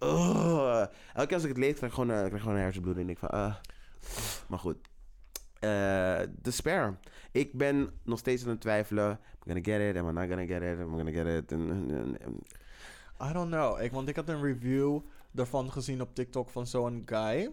[0.00, 0.86] Ugh.
[1.14, 3.06] Elke keer als ik het lees, krijg ik gewoon, eh, ik krijg gewoon een hersenbloeding.
[3.06, 3.28] En ik van...
[3.28, 3.54] ah.
[4.46, 4.76] Maar goed.
[5.54, 6.94] Eh, De Spare.
[7.32, 9.10] Ik ben nog steeds aan het twijfelen.
[9.10, 9.18] I'm
[9.54, 10.02] gonna get it.
[10.02, 10.78] Am I not gonna get it?
[10.78, 11.52] I'm gonna get it.
[13.22, 13.80] I don't know.
[13.80, 17.50] Ik, want ik had een review daarvan gezien op TikTok van zo'n guy.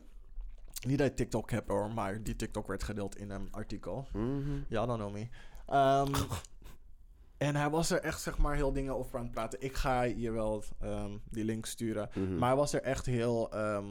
[0.87, 4.07] Niet dat ik TikTok heb hoor, maar die TikTok werd gedeeld in een artikel.
[4.13, 4.51] Mhm.
[4.67, 5.27] Ja, don't know me.
[5.67, 6.13] Ehm,
[7.37, 9.61] en hij was er echt zeg maar heel dingen over aan het praten.
[9.61, 12.09] Ik ga je wel ehm, die link sturen.
[12.13, 12.37] Mhm.
[12.37, 13.85] Maar hij was er echt heel ehm,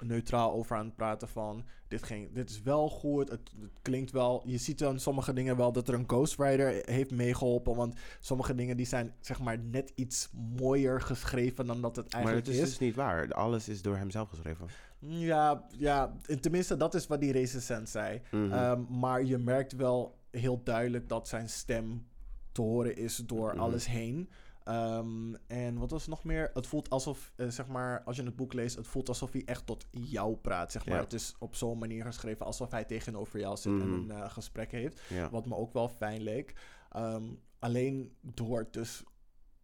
[0.00, 1.64] neutraal over aan het praten van...
[1.88, 4.42] Dit, ging, dit is wel goed, het, het klinkt wel...
[4.44, 7.76] Je ziet dan sommige dingen wel dat er een ghostwriter heeft meegeholpen.
[7.76, 12.14] Want sommige dingen die zijn zeg maar net iets mooier geschreven dan dat het Maar
[12.14, 12.68] eigenlijk het is is.
[12.68, 13.32] dus niet waar.
[13.32, 14.66] Alles is door hemzelf geschreven.
[14.98, 18.20] Ja, ja, en tenminste dat is wat die recensent zei.
[18.30, 18.52] Mhm.
[18.52, 22.06] Ehm, maar je merkt wel heel duidelijk dat zijn stem
[22.54, 23.58] te horen is door Mhm.
[23.60, 24.30] alles heen.
[24.64, 26.50] Ehm, en wat was nog meer?
[26.54, 29.42] Het voelt alsof, eh, zeg maar, als je het boek leest, het voelt alsof hij
[29.44, 30.72] echt tot jou praat.
[30.72, 30.94] Zeg maar.
[30.96, 31.02] Ja.
[31.02, 34.10] Het is op zo'n manier geschreven alsof hij tegenover jou zit en Mhm.
[34.10, 35.00] een eh, gesprek heeft.
[35.08, 35.30] ja.
[35.30, 36.54] Wat me ook wel fijn leek.
[36.90, 37.22] Ehm,
[37.58, 39.02] alleen door het dus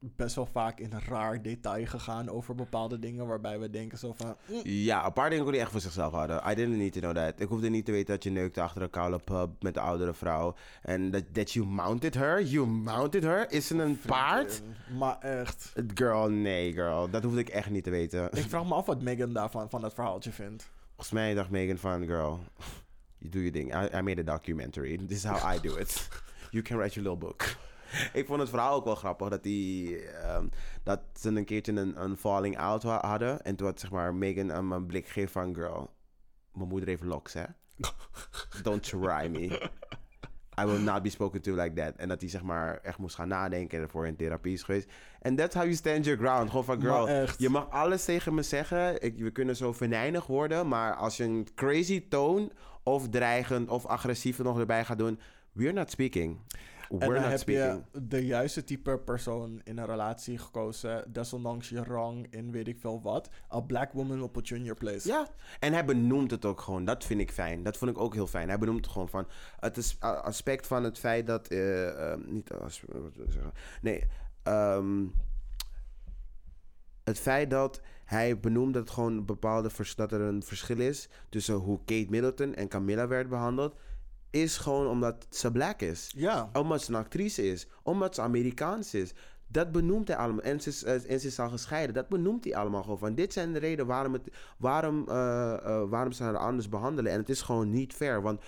[0.03, 4.37] best wel vaak in raar detail gegaan over bepaalde dingen waarbij we denken zo van...
[4.49, 6.43] mm, Ja, een paar dingen kon hij echt voor zichzelf houden.
[6.51, 7.41] I didn't need to know that.
[7.41, 10.15] Ik hoefde niet te weten dat je neukte achter een koude pub met de oudere
[10.15, 10.55] vrouw.
[10.83, 12.43] En dat that you mounted her.
[12.43, 13.51] You mounted her?
[13.53, 14.63] Is ze een paard?
[14.99, 15.73] Maar echt.
[15.95, 17.11] Girl, nee girl.
[17.11, 18.29] Dat hoefde ik echt niet te weten.
[18.33, 20.71] Ik vraag me af wat Megan daarvan van dat verhaaltje vindt.
[20.89, 22.39] Volgens mij dacht Megan van, girl,
[23.19, 23.75] you do your thing.
[23.75, 24.97] I, I made a documentary.
[25.07, 26.09] This is how I do it.
[26.51, 27.57] You can write your little book.
[28.13, 30.47] Ik vond het verhaal ook wel grappig dat, die, ehm,
[30.83, 33.43] dat ze een keertje een, een falling out hadden.
[33.43, 35.91] En toen had zeg maar Megan hem een blik gegeven van, girl,
[36.53, 37.45] mijn moeder heeft locks, hè?
[38.63, 39.71] Don't try me.
[40.61, 41.97] I will not be spoken to like that.
[41.97, 44.91] En dat hij zeg maar echt moest gaan nadenken en ervoor in therapie is geweest.
[45.23, 46.49] And that's how you stand your ground.
[46.49, 49.03] Gewoon van, girl, je mag alles tegen me zeggen.
[49.03, 50.69] Ik, we kunnen zo venijnig worden.
[50.69, 55.21] Maar als je een crazy toon of dreigend of agressief er nog erbij gaat doen...
[55.53, 56.39] We're not speaking.
[56.91, 57.85] En We're dan not heb speaking.
[57.93, 62.79] je de juiste type persoon in een relatie gekozen, desondanks je rang in weet ik
[62.81, 63.29] veel wat.
[63.55, 65.09] A black woman will put you in your place.
[65.09, 65.29] Ja,
[65.59, 66.85] en hij benoemt het ook gewoon.
[66.85, 67.63] Dat vind ik fijn.
[67.63, 68.49] Dat vond ik ook heel fijn.
[68.49, 69.27] Hij benoemt het gewoon van
[69.61, 71.49] het is aspect van het feit dat.
[71.49, 72.51] eh, ehm, niet
[73.29, 73.53] zeggen?
[73.83, 74.05] Nee.
[74.43, 75.07] ehm,
[77.05, 81.09] het feit dat hij benoemt dat, het gewoon een bepaalde dat er een verschil is
[81.29, 83.75] tussen hoe Kate Middleton en Camilla werd behandeld,
[84.31, 86.13] is gewoon omdat ze black is.
[86.17, 86.51] Ja.
[86.53, 87.67] Omdat ze een actrice is.
[87.83, 89.13] Omdat ze Amerikaans is.
[89.47, 90.43] Dat benoemt hij allemaal.
[90.43, 91.95] En ze, is, eh, en ze is al gescheiden.
[91.95, 92.99] Dat benoemt hij allemaal gewoon.
[92.99, 94.23] Van, dit zijn de redenen waarom, het,
[94.57, 97.13] waarom, eh, eh, waarom ze haar anders behandelen.
[97.13, 98.23] En het is gewoon niet fair.
[98.23, 98.43] Want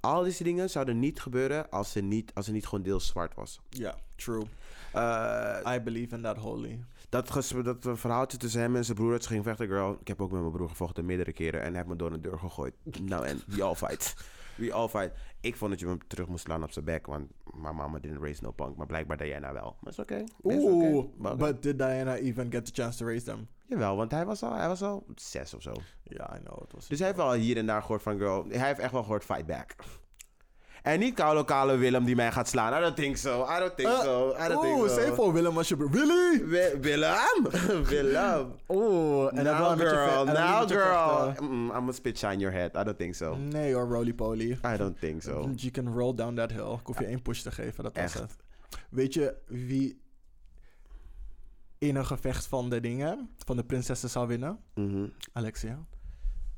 [0.00, 3.34] al deze dingen zouden niet gebeuren als ze niet, als ze niet gewoon deels zwart
[3.34, 3.60] was.
[3.68, 4.44] Ja, true.
[5.74, 6.84] I believe in that wholly.
[7.08, 9.96] dat, dat verhaaltje tussen hem en zijn broer dat ze ging vechten, girl.
[10.00, 11.60] Ik heb ook met mijn broer gevochten meerdere keren.
[11.60, 12.74] En hij heeft me door een deur gegooid.
[13.02, 14.14] nou en, we all fight.
[14.58, 15.10] We all fight.
[15.40, 17.06] Ik vond dat je hem terug moest slaan op zijn bek.
[17.06, 18.76] Want mijn mama didn't raise no punk.
[18.76, 19.76] Maar blijkbaar Diana wel.
[19.80, 20.14] Maar is oké.
[20.16, 21.04] Is Oeh,
[21.36, 23.48] but did Diana even get the chance to raise them?
[23.66, 25.72] Jawel, want hij was, al, hij was al zes of zo.
[26.02, 26.60] Ja, I know.
[26.60, 28.44] Het was Dus hij heeft wel hier en daar gehoord van, girl.
[28.48, 29.74] Hij heeft echt wel gehoord, fight back.
[30.82, 32.78] En niet koude kale Willem die mij gaat slaan.
[32.78, 33.42] I don't think so.
[33.56, 34.28] I don't think Eh, so.
[34.44, 35.14] I don't think Oeh, so.
[35.14, 35.92] voor Willem alsjeblieft.
[35.92, 36.44] Willy!
[36.46, 37.42] Wi- Willem?
[37.90, 38.54] Willem.
[38.68, 40.06] Oeh, en dan wel now, een beetje girl.
[40.08, 41.24] ve- en dan een Now, beetje girl.
[41.26, 41.44] vechten.
[41.44, 42.76] Mm, I'm gonna spit shine your head.
[42.76, 43.36] I don't think so.
[43.36, 44.50] Nee hoor, roly poly.
[44.50, 45.50] I don't think so.
[45.56, 46.72] You can roll down that hill.
[46.72, 48.14] Ik hoef je één push te geven, dat was Echt.
[48.20, 48.36] het.
[48.90, 50.00] Weet je wie
[51.78, 54.58] in een gevecht van de dingen, van de prinsessen zou winnen?
[54.74, 55.06] Mhm.
[55.32, 55.78] Alexia.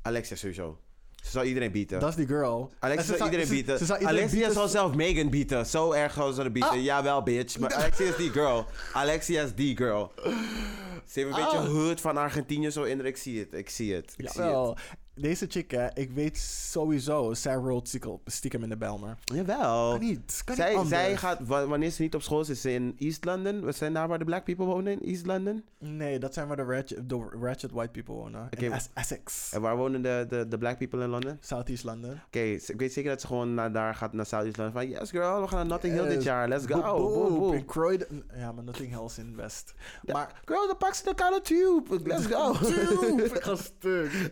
[0.01, 0.79] Alexia sowieso.
[1.21, 1.99] Ze zal iedereen bieden.
[1.99, 2.71] Dat is die girl.
[2.79, 3.77] Alexia iedereen ze-.
[3.77, 5.65] Ze, zou iedereen Alexia bieden- zal zelf Megan bieden.
[5.65, 6.71] Zo erg zou ze haar bieden.
[6.71, 6.83] Ah.
[6.83, 7.59] Jawel, bitch.
[7.59, 8.65] Maar Alexia is die girl.
[8.93, 10.11] Alexia is die girl.
[10.15, 11.65] Ze heeft een beetje Ah.
[11.67, 13.05] hood van Argentinië zo in.
[13.05, 13.53] Ik zie het.
[13.53, 14.13] Ik zie het.
[14.17, 14.79] Ik zie het.
[15.21, 16.37] Deze chick, hè, ik weet
[16.71, 19.17] sowieso, zij rolt stiekem- stiekem in de Belmer.
[19.23, 19.89] Jawel.
[19.91, 22.61] Kan niet, kan zij, niet zij gaat, wa- wanneer ze niet op school is, is
[22.61, 23.65] ze in East London.
[23.65, 25.63] We zijn daar waar de black people wonen, in East London.
[25.77, 28.47] Nee, dat zijn waar de ratchet, de ratchet white people wonen.
[28.49, 29.51] In Es- Essex.
[29.53, 31.37] En waar wonen de, de, de black people in London?
[31.41, 32.19] Southeast London.
[32.25, 34.81] Oké, ik weet zeker dat ze gewoon naar daar gaat, naar Southeast London.
[34.81, 36.23] Van, yes girl, we gaan naar Notting Hill dit Yes.
[36.23, 36.47] jaar.
[36.47, 36.81] Let's go.
[36.81, 37.53] Boop, Boop.
[37.53, 38.23] In Croydon.
[38.35, 39.73] Ja, maar Notting Hill is in West.
[40.05, 41.99] Maar Girl, dan pak ze de koude tube.
[42.03, 42.51] Let's go.
[42.53, 44.31] Tube, ik ga stuk.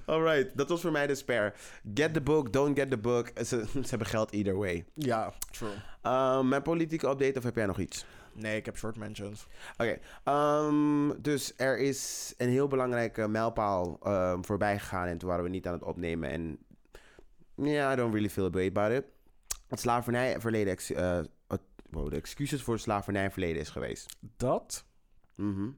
[0.06, 1.52] Alright, dat was voor mij de spare.
[1.94, 3.30] Get the book, don't get the book.
[3.36, 4.84] Ze, ze hebben geld either way.
[4.94, 5.70] Ja, true.
[6.02, 8.04] Ehm, mijn politieke update of heb jij nog iets?
[8.32, 9.46] Nee, ik heb short mentions.
[9.76, 15.44] Oké, ehm, dus er is een heel belangrijke mijlpaal ehm, voorbij gegaan en toen waren
[15.44, 16.30] we niet aan het opnemen.
[16.30, 16.58] En
[17.54, 19.04] ja, I don't really feel a way about it.
[19.68, 21.30] Het slavernijverleden, ex, het-
[21.90, 24.16] wow, de excuses voor het slavernijverleden is geweest.
[24.36, 24.84] Dat
[25.34, 25.68] Mhm.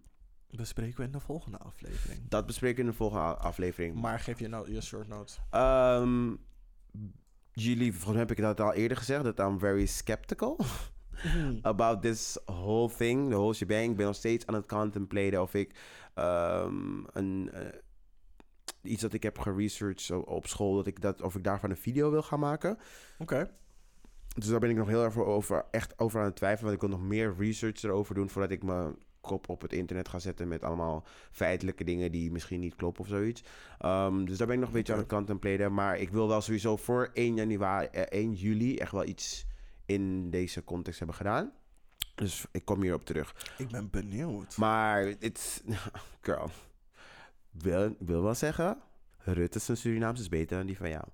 [0.51, 2.29] Bespreken we in de volgende aflevering.
[2.29, 3.95] Dat bespreken we in de volgende aflevering.
[3.95, 5.41] Maar geef je, nou, je short notes.
[5.51, 6.35] Ehm,
[7.53, 10.59] jullie, volgens mij heb ik dat al eerder gezegd, dat I'm very skeptical
[11.63, 13.91] about this whole thing, the whole shebang.
[13.91, 15.75] Ik ben nog steeds aan het contemplaten of ik
[16.15, 17.79] ehm, een, eh,
[18.83, 22.11] iets dat ik heb geresearched op school, dat ik dat, of ik daarvan een video
[22.11, 22.79] wil gaan maken.
[23.19, 23.51] Oké.
[24.35, 26.71] Dus daar ben ik nog heel erg over, echt over aan het twijfelen.
[26.71, 28.97] Want ik wil nog meer research erover doen voordat ik mijn
[29.31, 33.09] kop op het internet ga zetten met allemaal feitelijke dingen die misschien niet kloppen of
[33.09, 33.43] zoiets.
[33.79, 35.75] Ehm, dus daar ben ik nog een beetje aan het contempleren.
[35.75, 39.47] Maar ik wil wel sowieso voor 1, januari, eh, 1 juli echt wel iets
[39.87, 41.53] in deze context hebben gedaan.
[42.15, 43.55] Dus ik kom hierop terug.
[43.59, 44.57] Ik ben benieuwd.
[44.57, 45.61] Maar it's...
[46.27, 46.51] Girl.
[47.51, 48.79] Wil, wil wel zeggen...
[49.23, 51.05] Rutte's en Surinaams is beter dan die van jou.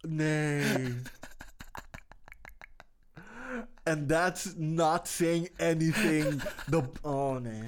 [0.00, 0.96] Nee.
[3.82, 6.42] And that's not saying anything.
[6.70, 7.62] The, oh nee.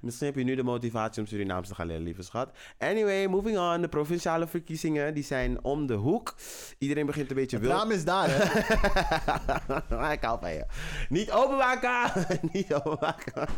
[0.00, 2.50] Misschien heb je nu de motivatie om Surinaams te gaan leren, lieve schat.
[2.78, 3.80] Anyway, moving on.
[3.80, 6.34] De provinciale verkiezingen die zijn om de hoek.
[6.78, 7.78] Iedereen begint een beetje Het wild.
[7.78, 10.12] raam is daar, hè?
[10.12, 10.66] Ik hou van je.
[11.08, 12.26] Niet openmaken!
[12.52, 13.48] Niet openmaken.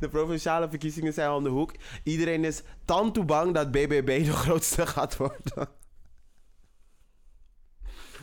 [0.00, 1.74] De provinciale verkiezingen zijn om de hoek.
[2.02, 5.68] Iedereen is tantoe bang dat BBB de grootste gaat worden.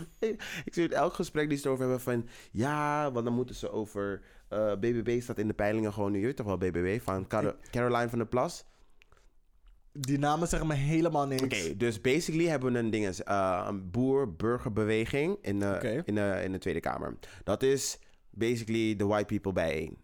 [0.65, 2.27] Ik zie het elk gesprek die ze erover hebben van...
[2.51, 4.21] Ja, want dan moeten ze over...
[4.49, 6.19] eh, BBB staat in de peilingen gewoon nu.
[6.19, 7.01] Je weet toch wel BBB?
[7.01, 8.65] Van Caro- Caroline van der Plas.
[9.91, 11.43] Die namen zeggen me helemaal niks.
[11.43, 15.65] Oké, dus basically hebben we een ding, eh, een boer-burgerbeweging in de,
[16.05, 17.17] in, de, in de Tweede Kamer.
[17.43, 19.97] Dat is basically de white people bijeen.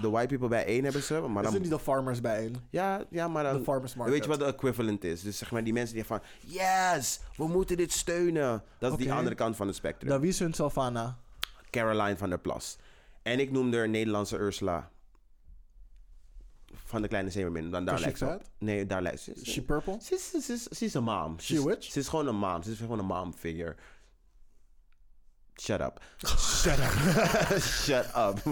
[0.00, 1.52] De white people bijeen hebben ze, maar Is dan...
[1.52, 2.56] het niet de farmers bijeen?
[2.70, 3.56] Ja, ja, maar dan...
[3.56, 4.14] De farmers market.
[4.14, 5.22] Weet je wat de equivalent is?
[5.22, 6.20] Dus zeg maar die mensen die van...
[6.40, 8.62] Yes, we moeten dit steunen.
[8.78, 10.08] Dat is die andere kant van het spectrum.
[10.08, 11.18] Nou, wie is hun Salvana?
[11.70, 12.78] Caroline van der Plas.
[13.22, 14.90] En ik noemde haar Nederlandse Ursula.
[16.84, 17.70] Van de Kleine Zeemermin.
[17.70, 18.38] Dan daar Is she lijkt ze?
[18.58, 19.32] Nee, daar lijkt ze.
[19.34, 19.96] Is she purple?
[20.02, 21.40] Ze is, is, is een mom.
[21.40, 21.92] She is- witch?
[21.92, 22.62] Ze is gewoon een mom.
[22.62, 23.76] Ze is gewoon een mom figure.
[25.60, 26.00] Shut up.
[26.38, 27.58] Shut up.
[27.84, 28.42] Shut up.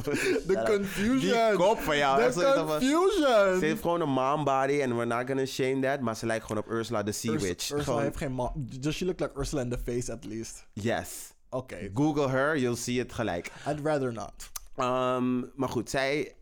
[0.47, 1.49] The confusion.
[1.49, 2.33] Die kop van jou.
[2.33, 3.59] The confusion.
[3.59, 6.01] Ze heeft gewoon een mom body and we're not gonna shame that.
[6.01, 7.63] Maar ze lijkt gewoon op Ursula the Sea Urs- Witch.
[7.63, 8.53] Ursula Gewoon- heeft geen man.
[8.57, 10.67] Does she look like Ursula in the face at least?
[10.73, 11.09] Yes.
[11.51, 11.91] Oké.
[11.95, 13.51] Google her, you'll see it gelijk.
[13.69, 14.33] I'd rather not.
[14.77, 16.35] Ehm, maar goed, zij,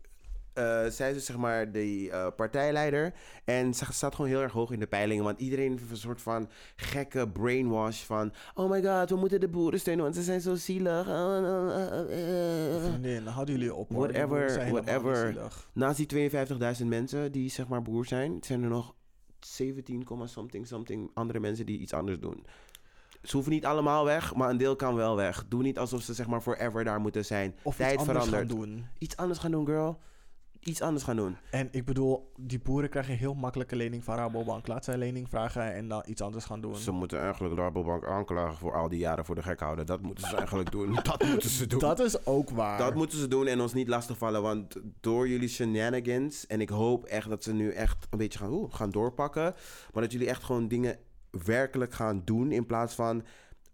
[0.55, 3.13] eh, zij is dus zeg maar de eh, partijleider.
[3.45, 5.23] En ze staat gewoon heel erg hoog in de peilingen.
[5.23, 8.33] Want iedereen heeft een soort van gekke brainwash van...
[8.53, 11.07] Oh my god, we moeten de boeren steunen, want ze zijn zo zielig.
[11.07, 12.83] Uh, uh, uh, uh.
[12.83, 14.11] Vriendin, houden jullie op hoor.
[14.11, 15.35] Whatever, whatever.
[15.73, 16.29] Naast die
[16.79, 18.37] 52.000 mensen die zeg maar boer zijn...
[18.41, 18.95] zijn er nog
[19.39, 22.45] 17, komma something something andere mensen die iets anders doen.
[23.25, 25.45] Ze hoeven niet allemaal weg, maar een deel kan wel weg.
[25.47, 27.55] Doe niet alsof ze zeg maar forever daar moeten zijn.
[27.63, 28.51] Of Tijd iets anders verandert.
[28.51, 28.85] gaan doen.
[28.97, 29.99] Iets anders gaan doen, girl.
[30.65, 31.37] Iets anders gaan doen.
[31.51, 34.67] En ik bedoel, die boeren krijgen heel makkelijke lening van Rabobank.
[34.67, 36.75] Laat zij lening vragen en dan iets anders gaan doen.
[36.75, 39.85] Ze moeten eigenlijk de Rabobank aanklagen voor al die jaren voor de gek houden.
[39.85, 40.93] Dat moeten ze eigenlijk doen.
[41.03, 41.79] Dat moeten ze doen.
[41.79, 42.77] Dat is ook waar.
[42.77, 44.41] Dat moeten ze doen en ons niet lastigvallen.
[44.41, 46.47] Want door jullie shenanigans...
[46.47, 49.53] en ik hoop echt dat ze nu echt een beetje gaan, oeh, gaan doorpakken...
[49.93, 50.97] maar dat jullie echt gewoon dingen
[51.29, 52.51] werkelijk gaan doen...
[52.51, 53.23] in plaats van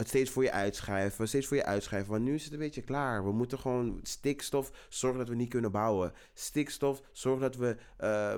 [0.02, 2.12] het steeds voor je uitschrijven, steeds voor je uitschrijven.
[2.12, 3.24] Want nu is het een beetje klaar.
[3.24, 6.14] We moeten gewoon stikstof zorgen dat we niet kunnen bouwen.
[6.34, 7.78] Stikstof zorgen dat we...
[7.98, 8.34] eh,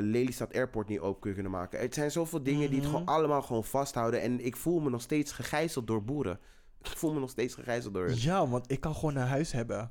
[0.00, 1.80] Lelystad Airport niet open kunnen maken.
[1.80, 2.96] Het zijn zoveel dingen die het Mhm.
[2.96, 4.20] gewoon allemaal gewoon vasthouden.
[4.22, 6.38] En ik voel me nog steeds gegijzeld door boeren.
[6.90, 8.20] Ik voel me nog steeds gegijzeld door hun.
[8.20, 9.90] Ja, want ik kan gewoon een huis hebben.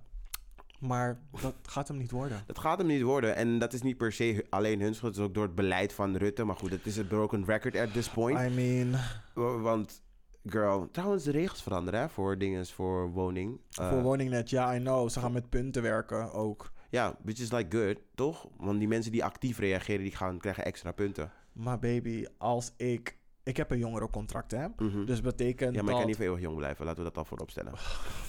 [0.80, 2.44] Maar dat gaat hem niet worden.
[2.46, 3.36] Dat gaat hem niet worden.
[3.36, 5.12] En dat is niet per se alleen hun schuld.
[5.16, 6.44] Het is ook door het beleid van Rutte.
[6.44, 8.40] Maar goed, het is een broken record at this point.
[8.52, 8.92] I mean,
[9.34, 10.02] Wa- Want,
[10.46, 10.90] girl...
[10.92, 13.60] Trouwens, de regels veranderen hè, voor dingen voor woning.
[13.72, 15.10] Eh, voor woningnet, ja, I know.
[15.10, 16.72] Ze gaan met punten werken ook.
[16.90, 18.48] Ja, which is like good, toch?
[18.58, 21.32] Want die mensen die actief reageren, die gaan, krijgen extra punten.
[21.54, 23.18] Maar baby, als ik...
[23.44, 24.68] Ik heb een jongerencontract, hè?
[24.78, 25.06] Mhm.
[25.06, 26.86] Dus betekent ja, maar ik kan niet voor eeuwig jong blijven.
[26.86, 27.78] Laten we dat al voorop stellen.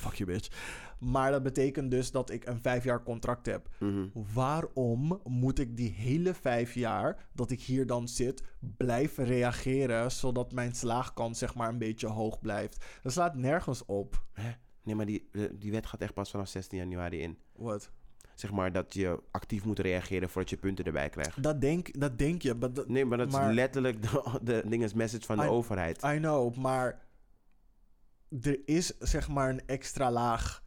[0.02, 0.48] Fuck you, bitch.
[1.00, 3.68] Maar dat betekent dus dat ik een vijf jaar contract heb.
[3.78, 4.06] Mhm.
[4.34, 8.42] Waarom moet ik die hele vijf jaar dat ik hier dan zit
[8.76, 12.84] blijven reageren zodat mijn slaagkans zeg maar een beetje hoog blijft?
[13.02, 14.24] Dat slaat nergens op.
[14.32, 14.50] Hè?
[14.82, 17.38] Nee, maar die, die wet gaat echt pas vanaf 16 januari in.
[17.52, 17.90] Wat?
[18.34, 21.42] Zeg maar dat je actief moet reageren voordat je punten erbij krijgt.
[21.42, 22.58] Dat denk, dat denk je.
[22.58, 26.02] dat- Nee, maar dat Maar- is letterlijk de, de dinges message van de overheid.
[26.04, 27.02] I know, maar
[28.42, 30.62] er is zeg maar een extra laag.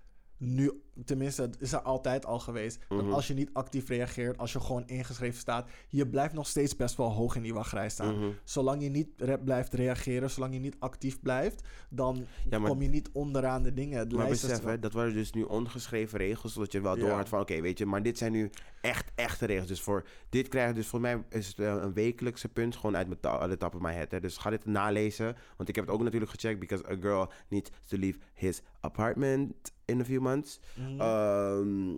[0.46, 2.80] Nu, tenminste, het is er altijd al geweest.
[2.90, 3.04] Mhm.
[3.06, 6.76] Dat als je niet actief reageert, als je gewoon ingeschreven staat, je blijft nog steeds
[6.76, 8.16] best wel hoog in die wachtrij staan.
[8.20, 8.30] Mhm.
[8.44, 12.82] Zolang je niet re- blijft reageren, zolang je niet actief blijft, dan Ja, maar- kom
[12.82, 14.10] je niet onderaan de dingen.
[14.10, 17.16] De Maar besef, hè, dat waren dus nu ongeschreven regels, zodat je wel door Ja.
[17.16, 18.50] had van, oké, weet je, maar dit zijn nu
[18.82, 19.68] echt echte regels.
[19.68, 23.08] Dus voor dit krijg je dus, voor mij is het een wekelijkse punt, gewoon uit
[23.08, 24.12] mijn de top of my head.
[24.12, 24.20] Hè.
[24.20, 27.70] Dus ga dit nalezen, want ik heb het ook natuurlijk gecheckt, because a girl needs
[27.88, 30.60] to leave his apartment in a few months.
[30.84, 31.02] Mhm.
[31.02, 31.98] Ehm,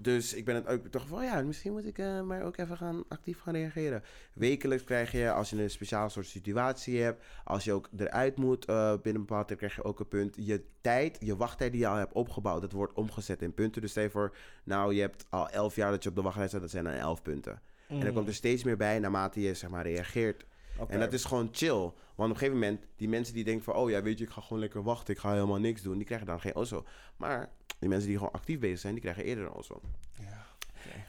[0.00, 2.76] dus ik ben het ook toch van, ja, misschien moet ik eh, maar ook even
[2.76, 4.02] gaan actief gaan reageren.
[4.32, 8.64] Wekelijks krijg je, als je een speciaal soort situatie hebt, als je ook eruit moet
[8.64, 10.36] eh, binnen een bepaald tijd, krijg je ook een punt.
[10.38, 13.82] Je tijd, je wachttijd die je al hebt opgebouwd, dat wordt omgezet in punten.
[13.82, 16.62] Dus stel voor, nou, je hebt al elf jaar dat je op de wachtlijst staat,
[16.62, 17.60] dat zijn dan elf punten.
[17.88, 20.44] En er komt er steeds meer bij naarmate je, zeg maar, reageert.
[20.78, 20.90] Mhm.
[20.90, 21.92] En dat is gewoon chill.
[22.14, 23.74] Want op een gegeven moment, die mensen die denken van...
[23.74, 25.14] oh ja, weet je, ik ga gewoon lekker wachten.
[25.14, 25.96] Ik ga helemaal niks doen.
[25.96, 26.84] Die krijgen dan geen OSO.
[27.16, 28.92] Maar die mensen die gewoon actief bezig zijn...
[28.92, 29.80] die krijgen eerder een OSO.
[30.20, 30.46] Ja,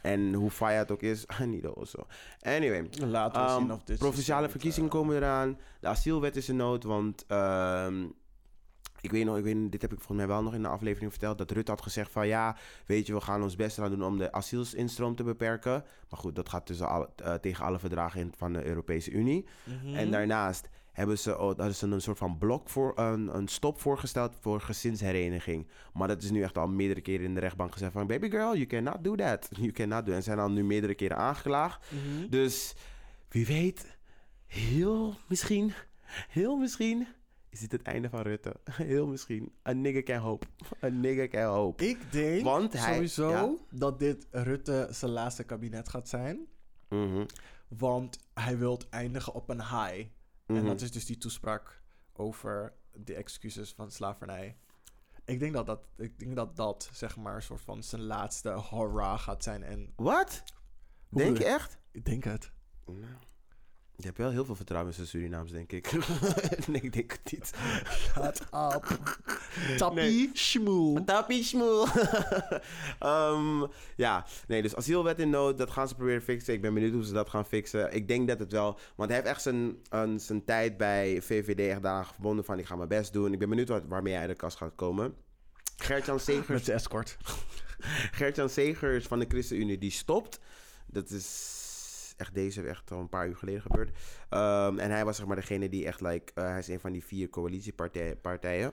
[0.01, 2.05] En hoe fire het ook is, niet een OSO.
[2.41, 5.57] Anyway, Laten we ehm, zien of dit provinciale verkiezingen eh, komen eraan.
[5.80, 7.26] De asielwet is in nood, want...
[7.28, 8.05] ehm,
[9.01, 10.67] Ik weet nog, ik weet, niet, dit heb ik volgens mij wel nog in de
[10.67, 11.38] aflevering verteld.
[11.38, 12.55] Dat Rutte had gezegd van ja,
[12.86, 15.84] weet je, we gaan ons best eraan doen om de asielinstroom te beperken.
[16.09, 19.45] Maar goed, dat gaat tussen alle, eh, tegen alle verdragen in, van de Europese Unie.
[19.63, 19.95] Mhm.
[19.95, 24.35] En daarnaast hebben ze, hadden ze een soort van blok voor een, een stop voorgesteld
[24.39, 25.67] voor gezinshereniging.
[25.93, 28.53] Maar dat is nu echt al meerdere keren in de rechtbank gezegd van baby girl,
[28.55, 29.49] you cannot do that.
[29.61, 30.11] You cannot do.
[30.11, 31.85] En zijn al nu meerdere keren aangeklaagd.
[31.91, 32.29] Mhm.
[32.29, 32.75] Dus
[33.29, 33.97] wie weet,
[34.45, 35.73] heel misschien,
[36.29, 37.07] heel misschien
[37.49, 38.53] is dit het einde van Rutte.
[38.71, 39.51] Heel misschien.
[39.67, 40.45] A nigga can hope.
[40.83, 41.87] A nigga can hope.
[41.87, 43.49] Ik denk Want hij- sowieso ja.
[43.77, 46.39] dat dit Rutte zijn laatste kabinet gaat zijn.
[46.89, 47.25] Mhm,
[47.67, 50.05] Want hij wil eindigen op een high.
[50.49, 50.65] En mhm.
[50.65, 51.81] dat is dus die toespraak
[52.13, 54.57] over de excuses van slavernij.
[55.25, 58.63] Ik denk dat dat, ik denk dat, dat zeg maar, een soort van zijn laatste
[58.69, 59.63] hurra gaat zijn.
[59.63, 60.43] En Wat?
[61.09, 61.77] Denk je echt?
[61.91, 62.51] ik denk het.
[62.85, 62.99] Nou,
[63.99, 65.91] je hebt wel heel veel vertrouwen in zijn Surinaams, denk ik.
[66.67, 67.51] nee, ik denk het niet.
[67.87, 68.99] Shut up.
[69.77, 71.03] Tappie schmoel.
[71.03, 71.85] Tappie schmoel.
[72.99, 76.53] Ehm, ja, nee, dus asielwet in nood, dat gaan ze proberen fixen.
[76.53, 77.93] Ik ben benieuwd hoe ze dat gaan fixen.
[77.93, 81.59] Ik denk dat het wel, want hij heeft echt zijn, een, zijn tijd bij VVD
[81.59, 83.33] echt daaraan verbonden van ik ga mijn best doen.
[83.33, 85.13] Ik ben benieuwd waarmee hij uit de kast gaat komen.
[85.77, 87.17] Gert-Jan Segers Met zijn escort.
[88.11, 90.39] Gert-Jan Segers van de ChristenUnie, die stopt.
[90.85, 91.59] Dat is
[92.20, 93.89] echt deze, echt al een paar uur geleden gebeurd.
[94.30, 96.91] Ehm, en hij was zeg maar degene die echt, like, eh, hij is een van
[96.91, 98.22] die vier coalitiepartijen.
[98.22, 98.72] partijen.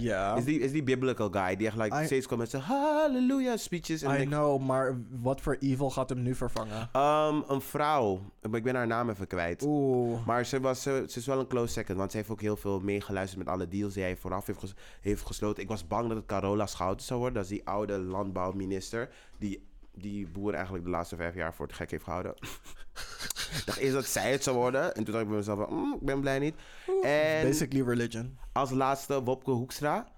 [0.00, 0.36] Ja.
[0.36, 3.56] Is, die, is die biblical guy die echt like, I- steeds komt met zijn hallelujah
[3.56, 4.02] speeches.
[4.02, 6.88] En I denk, know, maar wat voor evil gaat hem nu vervangen?
[6.92, 9.62] Ehm, een vrouw, maar ik ben haar naam even kwijt.
[9.66, 10.26] Oeh.
[10.26, 12.56] Maar ze, was, ze, ze is wel een close second, want ze heeft ook heel
[12.56, 15.62] veel meegeluisterd met alle deals die hij vooraf heeft, ges- heeft gesloten.
[15.62, 17.36] Ik was bang dat het Carola Schouten zou worden.
[17.42, 21.76] Dat is die oude landbouwminister die die boeren eigenlijk de laatste vijf jaar voor het
[21.76, 22.34] gek heeft gehouden.
[23.58, 24.94] ik dacht eerst dat zij het zou worden.
[24.94, 26.54] En toen dacht ik bij mezelf, van, mm, ik ben blij niet.
[27.02, 28.38] En Basically religion.
[28.52, 30.12] als laatste Wopke Hoekstra.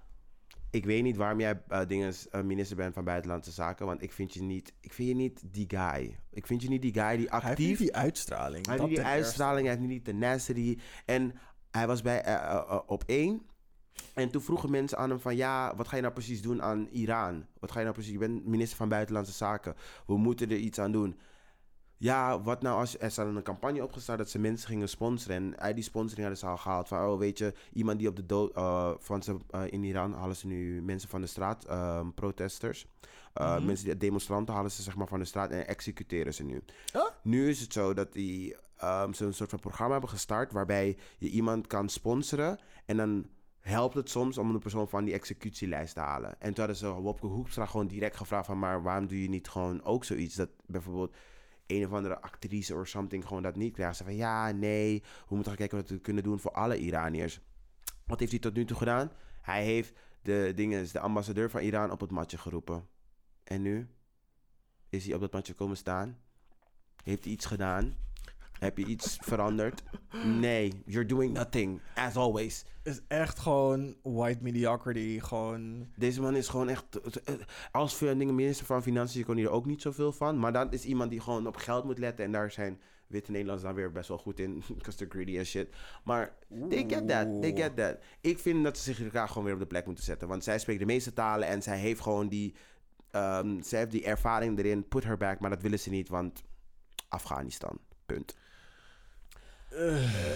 [0.69, 3.85] Ik weet niet waarom jij dinges, eh, minister bent van Buitenlandse Zaken.
[3.85, 6.19] Want ik vind je niet, ik vind je niet die guy.
[6.31, 7.67] Ik vind je niet die guy die Hij heeft actief...
[7.67, 8.65] niet die uitstraling.
[8.65, 10.77] Hij heeft niet die uitstraling, hij heeft niet die tenacity.
[11.05, 11.33] En
[11.71, 13.45] hij was bij, eh, op één.
[14.13, 15.35] En toen vroegen mensen aan hem van...
[15.35, 17.45] Ja, wat ga je nou precies doen aan Iran?
[17.59, 18.13] Wat ga je nou precies...
[18.13, 19.75] Je bent minister van Buitenlandse Zaken.
[20.07, 21.19] We moeten er iets aan doen.
[21.97, 22.99] Ja, wat nou als...
[22.99, 25.35] Er staat een campagne opgestart dat ze mensen gingen sponsoren.
[25.35, 27.07] En uit die sponsoring hadden ze al gehaald van...
[27.09, 28.55] Oh, weet je, iemand die op de dood...
[28.55, 32.87] eh, van ze, eh, in Iran halen ze nu mensen van de straat, ehm, protesters.
[33.33, 33.65] Eh, Mhm.
[33.65, 36.61] Mensen, die, demonstranten halen ze zeg maar van de straat en executeren ze nu.
[36.93, 37.01] Huh?
[37.23, 40.97] Nu is het zo dat die ehm, ze een soort van programma hebben gestart waarbij
[41.17, 43.25] je iemand kan sponsoren en dan
[43.67, 46.29] helpt het soms om een persoon van die executielijst te halen.
[46.39, 49.47] En toen hadden ze Wopke Hoekstra gewoon direct gevraagd van maar waarom doe je niet
[49.47, 51.15] gewoon ook zoiets dat bijvoorbeeld
[51.67, 53.97] een of andere actrice of something gewoon dat niet krijgt.
[53.97, 57.39] Ze van ja, nee, we moeten gaan kijken wat we kunnen doen voor alle Iraniërs.
[58.05, 59.11] Wat heeft hij tot nu toe gedaan?
[59.41, 62.87] Hij heeft de dingen, de ambassadeur van Iran op het matje geroepen.
[63.43, 63.87] En nu
[64.89, 66.17] is hij op dat matje komen staan.
[67.03, 67.95] Heeft hij iets gedaan?
[68.59, 69.83] Heb je iets veranderd?
[70.23, 72.65] Nee, you're doing nothing, as always.
[72.83, 75.19] is echt gewoon white mediocrity.
[75.19, 75.87] Gewoon.
[75.95, 76.85] Deze man is gewoon echt...
[77.71, 80.39] Als veel dingen minister van Financiën kon hij er ook niet zoveel van.
[80.39, 82.25] Maar dat is iemand die gewoon op geld moet letten.
[82.25, 84.63] En daar zijn witte Nederlanders dan weer best wel goed in.
[84.77, 85.75] Because they're greedy and shit.
[86.03, 86.35] Maar
[86.69, 87.41] they get that.
[87.41, 87.97] They get that.
[88.21, 90.27] Ik vind dat ze zich elkaar gewoon weer op de plek moeten zetten.
[90.27, 91.47] Want zij spreekt de meeste talen.
[91.47, 92.55] En zij heeft gewoon die...
[93.11, 94.87] ehm, zij heeft die ervaring erin.
[94.87, 95.39] Put her back.
[95.39, 96.43] Maar dat willen ze niet, want...
[97.09, 97.79] Afghanistan.
[98.05, 98.35] Punt.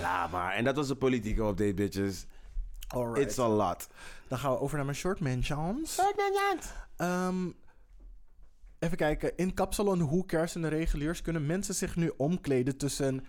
[0.02, 0.54] Laat maar.
[0.54, 2.26] En dat was de politieke update, bitches.
[2.88, 3.26] Alright.
[3.26, 3.88] It's a lot.
[4.28, 5.96] Dan gaan we over naar mijn short mentions.
[6.96, 7.50] Ehm,
[8.80, 9.38] even kijken.
[9.38, 13.26] In Kapsalon Hoekers en de reguliers kunnen mensen zich nu omkleden tussen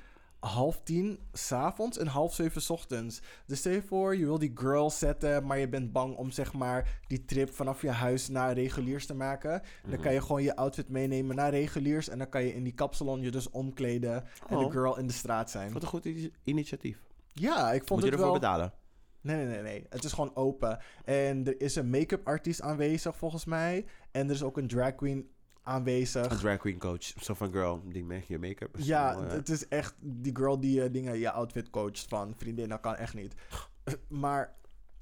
[0.46, 3.20] half tien s'avonds en half zeven 's ochtends.
[3.46, 6.52] Dus stel je voor, je wil die girl zetten, maar je bent bang om zeg
[6.52, 9.62] maar die trip vanaf je huis naar reguliers te maken.
[9.88, 12.74] Dan kan je gewoon je outfit meenemen naar reguliers en dan kan je in die
[12.74, 14.64] kapsalon je dus omkleden en Oh.
[14.64, 15.72] de girl in de straat zijn.
[15.72, 16.08] Wat een goed
[16.44, 16.98] initiatief.
[17.32, 18.40] Ja, ik vond Moet je het ervoor wel...
[18.40, 18.72] betalen?
[19.20, 19.86] Nee, nee, nee, nee.
[19.88, 20.78] Het is gewoon open.
[21.04, 23.84] En er is een make-up artiest aanwezig volgens mij.
[24.10, 25.30] En er is ook een drag queen
[25.62, 26.30] aanwezig.
[26.30, 27.02] Een drag queen coach.
[27.02, 28.76] Zo van girl, die make je make-up.
[28.78, 32.34] Ja, wel, eh, het is echt die girl die eh, dingen, je outfit coacht van
[32.36, 32.68] vriendin.
[32.68, 33.34] Dat kan echt niet.
[34.08, 34.54] maar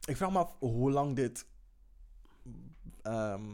[0.04, 1.46] ik vraag me af hoe lang dit
[3.02, 3.44] ehm,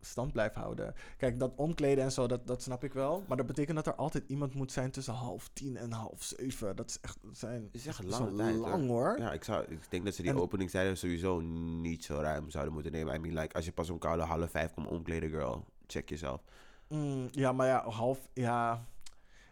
[0.00, 0.94] stand blijft houden.
[1.16, 3.24] Kijk, dat omkleden en zo, dat, dat snap ik wel.
[3.28, 6.76] Maar dat betekent dat er altijd iemand moet zijn tussen half tien en half zeven.
[6.76, 9.08] Dat is echt, dat zijn, is echt een dat lange wel tijd, lang hoor.
[9.08, 9.18] hoor.
[9.18, 11.40] Ja, ik, zou, ik denk dat ze die En- openingstijden sowieso
[11.80, 13.14] niet zo ruim zouden moeten nemen.
[13.14, 16.40] I mean, like, als je pas om koude half vijf komt omkleden, girl, check jezelf.
[16.88, 18.84] Mm, ja, maar ja, half, ja.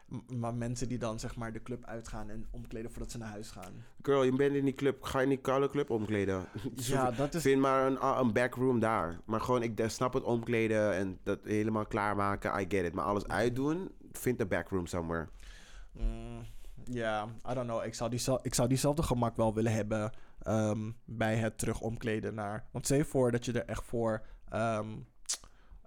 [0.09, 3.28] M- Maar mensen die dan zeg maar de club uitgaan en omkleden voordat ze naar
[3.28, 3.84] huis gaan.
[4.03, 5.03] Girl, je bent in die club.
[5.03, 6.45] Ga je in die koude club omkleden?
[6.74, 7.43] Ja, dat is...
[7.43, 9.20] Vind maar een, een backroom daar.
[9.24, 12.61] Maar gewoon, ik snap het omkleden en dat helemaal klaarmaken.
[12.61, 12.95] I get it.
[12.95, 15.28] Maar alles uitdoen, vind een backroom somewhere.
[15.93, 16.45] Mm,
[16.84, 17.84] Ja, I don't know.
[17.84, 20.12] Ik zou, die, ik zou diezelfde gemak wel willen hebben
[20.43, 22.64] ehm, bij het terug omkleden naar...
[22.70, 24.86] Want je voor dat je er echt voor ehm,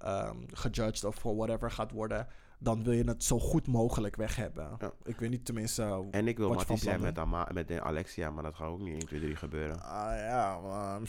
[0.03, 2.27] ehm, gejudged of voor whatever gaat worden.
[2.63, 4.69] Dan wil je het zo goed mogelijk weg hebben.
[4.79, 4.91] Ja.
[5.03, 5.81] Ik weet niet tenminste...
[5.81, 8.67] uh, En ik wil Wat je zijn met, Ama met de Alexia, maar dat gaat
[8.67, 9.81] ook niet 1, 2, 3 gebeuren.
[9.83, 10.99] Ah ja, maar...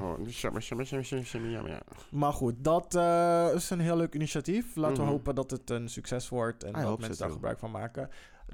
[0.00, 0.18] Oh.
[2.10, 4.76] Maar goed, dat eh, is een heel leuk initiatief.
[4.76, 5.04] Laten Mhm.
[5.06, 8.08] we hopen dat het een succes wordt en I dat mensen daar gebruik van maken.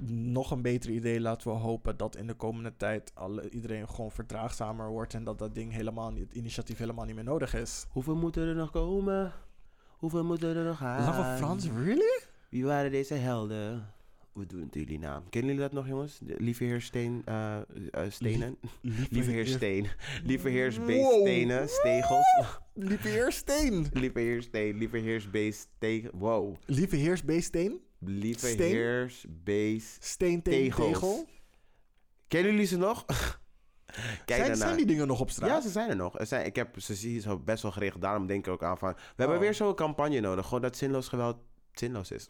[0.07, 4.11] Nog een beter idee, laten we hopen dat in de komende tijd alle, iedereen gewoon
[4.11, 7.85] verdraagzamer wordt en dat dat ding helemaal niet, het initiatief helemaal niet meer nodig is.
[7.89, 9.31] Hoeveel moeten er nog komen?
[9.97, 11.05] Hoeveel moeten er nog gaan?
[11.05, 12.21] Lange Frans, really?
[12.49, 13.93] Wie waren deze helden?
[14.31, 15.23] Hoe doen het jullie naam?
[15.29, 16.19] Kennen jullie dat nog, jongens?
[16.21, 17.23] De lieve heer Steen,
[18.07, 18.57] Stenen?
[19.09, 19.87] Lieve heer Steen.
[20.23, 21.21] Lieve heer Wow.
[21.21, 22.59] Stenen, Stegels.
[22.73, 23.87] Lieve heer Steen.
[23.93, 25.21] Lieve heer Steen, lieve heer
[25.51, 26.09] Steen.
[26.13, 26.55] Wow.
[26.65, 27.31] Lieve heer B.
[27.31, 27.79] Steen.
[27.99, 28.67] Lieve Steen?
[28.67, 29.97] heer Bees.
[30.43, 31.25] Tegel.
[32.27, 33.05] Kennen jullie ze nog?
[34.25, 35.49] Kijk Zijn, die dingen nog op straat?
[35.49, 36.19] Ja, ze zijn er nog.
[36.19, 38.01] Er zijn, ik heb ze zie zo best wel gericht.
[38.01, 38.93] Daarom denk ik ook aan van...
[38.93, 39.41] We hebben Oh.
[39.41, 40.45] weer zo'n campagne nodig.
[40.45, 41.37] Gewoon dat zinloos geweld
[41.71, 42.25] zinloos is.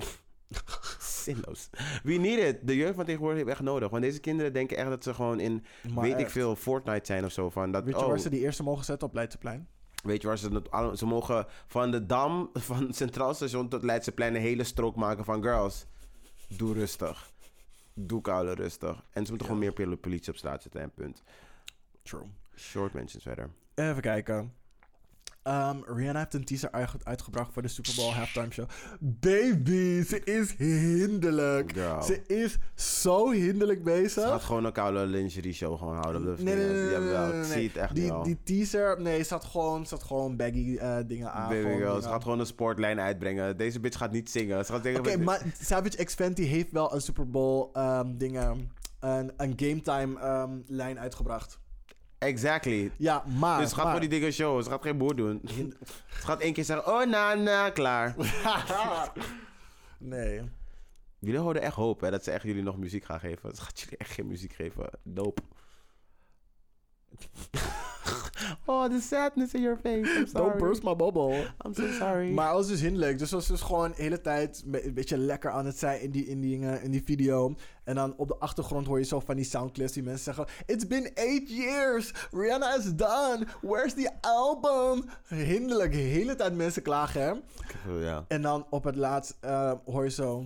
[1.24, 1.70] zinloos.
[2.04, 2.68] We need it.
[2.68, 3.90] De jeugd van tegenwoordig heeft echt nodig.
[3.90, 5.66] Want deze kinderen denken echt dat ze gewoon in...
[5.94, 7.50] Maar weet ik veel, Fortnite zijn of zo.
[7.50, 9.68] Van dat, Weet je oh, waar ze die eerste mogen zetten op Leidseplein?
[10.04, 10.62] Weet je waar ze...
[10.70, 14.36] het Ze mogen van de Dam, van Centraal Station tot Leidseplein...
[14.36, 15.86] een hele strook maken van girls.
[16.48, 17.32] Doe rustig.
[17.94, 19.04] Doe koude rustig.
[19.12, 20.82] En ze moeten gewoon meer pol- politie op straat zetten.
[20.82, 21.24] En punt.
[22.02, 22.26] True.
[22.56, 23.50] Short mentions verder.
[23.76, 24.54] Even kijken.
[25.50, 28.66] Ehm, Rihanna heeft een teaser uitge- uitgebracht voor de Super Bowl halftime show.
[29.00, 31.72] Baby, ze is hinderlijk.
[31.74, 32.02] Girl.
[32.04, 34.24] Ze is zo hinderlijk Ze bezig.
[34.24, 36.22] gaat gewoon een koude lingerie show gewoon houden.
[36.44, 38.24] Nee, nee, nee, ik zie het echt die, wel.
[38.24, 41.50] die teaser, nee, ze had gewoon, ze had gewoon baggy eh, dingen aan.
[41.50, 43.58] Baby ze gaat gewoon een sportlijn uitbrengen.
[43.58, 44.66] Deze bitch gaat niet zingen.
[44.66, 45.02] Ze gaat zeggen...
[45.06, 49.82] Oké, maar Savage X Fenty heeft wel een Super Bowl ehm, dingen, een, een game
[49.82, 51.60] time ehm, lijn uitgebracht.
[52.20, 52.92] Exactly.
[52.98, 53.60] Ja, maar...
[53.60, 54.64] dus ze gaat maar, voor die dingen show.
[54.64, 55.42] Ze gaat geen boer doen.
[55.46, 55.76] ze
[56.10, 56.88] gaat één keer zeggen...
[56.94, 58.16] Oh, na, na, klaar.
[59.98, 60.42] nee.
[61.20, 62.12] Jullie houden echt hoop, hè.
[62.12, 63.56] Dat ze echt jullie nog muziek gaan geven.
[63.56, 64.90] Ze gaat jullie echt geen muziek geven.
[65.04, 65.42] Dope.
[68.68, 70.08] oh, the sadness in your face.
[70.18, 70.50] I'm sorry.
[70.50, 71.46] Don't burst my bubble.
[71.66, 72.32] I'm so sorry.
[72.32, 73.20] Maar alles is hinderlijk.
[73.20, 76.12] Dus was dus gewoon de hele tijd een be- beetje lekker aan het zijn in
[76.12, 77.56] die, in, die, dingen- in die video.
[77.84, 80.46] En dan op de achtergrond hoor je zo van die soundclips die mensen zeggen...
[80.66, 82.14] It's been eight years.
[82.32, 83.46] Rihanna is done.
[83.62, 85.04] Where's the album?
[85.28, 85.92] Hinderlijk.
[85.92, 87.34] De hele tijd mensen klagen, hè?
[88.00, 88.26] ja.
[88.28, 90.46] En dan op het laatst eh, hoor je zo...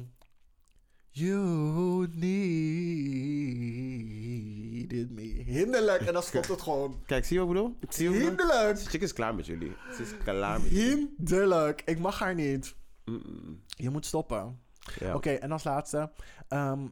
[1.16, 2.08] You
[3.74, 5.22] needed me.
[5.46, 6.02] Hinderlijk.
[6.02, 7.02] En dan stopt het gewoon.
[7.06, 7.78] Kijk, zie je wat ik bedoel?
[7.90, 8.38] Zie wat ik bedoel?
[8.48, 8.80] Hinderlijk.
[8.90, 9.76] Chick is klaar met jullie.
[9.96, 11.16] Ze is klaar met jullie.
[11.18, 11.82] Hinderlijk.
[11.86, 12.76] Ik mag haar niet.
[13.06, 13.62] Mm-mm.
[13.66, 14.60] Je moet stoppen.
[15.00, 15.16] Ja.
[15.16, 16.12] Oké, en als laatste.
[16.48, 16.88] ehm,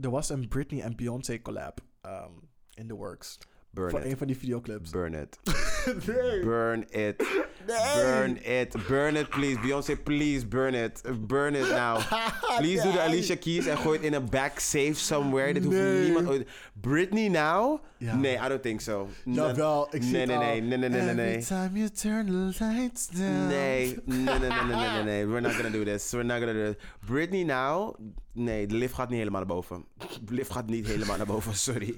[0.00, 2.30] er was een Britney en Beyoncé collab ehm,
[2.74, 3.38] in the works.
[3.74, 4.06] Burn voor it.
[4.06, 4.90] een van die videoclips.
[4.90, 5.38] Burn it.
[6.06, 6.40] nee.
[6.40, 7.22] Burn it.
[7.66, 7.94] Nee.
[7.94, 8.86] Burn it.
[8.88, 9.58] Burn it, please.
[9.60, 11.02] Beyoncé, please burn it.
[11.26, 11.98] Burn it now.
[12.58, 13.00] Please doe de.
[13.00, 15.52] Alicia Keys en gooi het in een back safe somewhere.
[15.52, 16.48] Dit hoeft niemand ooit...
[16.80, 17.80] Britney now?
[17.96, 18.16] Ja.
[18.16, 19.08] Nee, I don't think so.
[19.24, 21.36] Jawel, ik zie nee, het nee, nee, nee, nee, nee, nee, nee.
[21.36, 23.46] Every time you turn the lights down.
[23.46, 25.26] Nee, nee, nee, nee, nee, nee, nee, nee.
[25.26, 26.10] We're not gonna do this.
[26.10, 26.82] We're not gonna do this.
[27.06, 27.94] Britney now?
[28.32, 29.84] Nee, de lift gaat niet helemaal naar boven.
[29.96, 31.96] De lift gaat niet helemaal naar boven, sorry.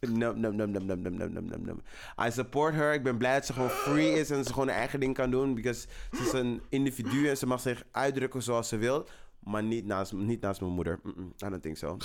[0.00, 1.80] No, no, no, no, no, no, no, no, no, no.
[2.26, 2.92] I support her.
[2.92, 5.30] Ik ben blij dat ze gewoon free is en ze gewoon haar eigen ding kan
[5.30, 5.54] doen.
[5.54, 5.86] Because
[6.16, 9.06] ze is een individu en ze mag zich uitdrukken zoals ze wil.
[9.46, 11.00] Maar niet naast, niet naast mijn moeder.
[11.02, 11.96] Mm-mm, I don't think so.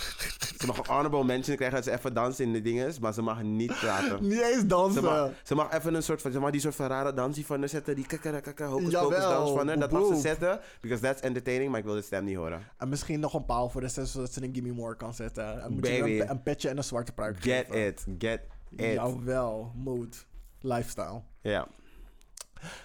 [0.60, 2.98] ze mag honorable mention krijgen dat ze even dansen in de dinges.
[2.98, 4.22] Maar ze mag niet praten.
[4.28, 5.02] Niet eens dansen.
[5.02, 7.46] Ze mag, ze mag even een soort van, ze mag die soort van rare dansie
[7.46, 7.94] van haar zetten.
[7.94, 9.78] Die kakara kaka hocus pocus dans van haar.
[9.78, 10.60] Dat mag ze zetten.
[10.80, 11.70] Because that's entertaining.
[11.70, 12.62] Maar ik wil de stem niet horen.
[12.78, 15.62] En misschien nog een paal voor de zes, zodat ze een Gimme More kan zetten.
[15.62, 16.20] En moet je Baby.
[16.20, 17.86] een, een petje en een zwarte pruik Get geven.
[17.86, 18.06] it.
[18.18, 18.40] Get
[18.76, 18.92] it.
[18.92, 20.26] Jawel, mood.
[20.60, 21.22] Lifestyle.
[21.40, 21.66] Ja.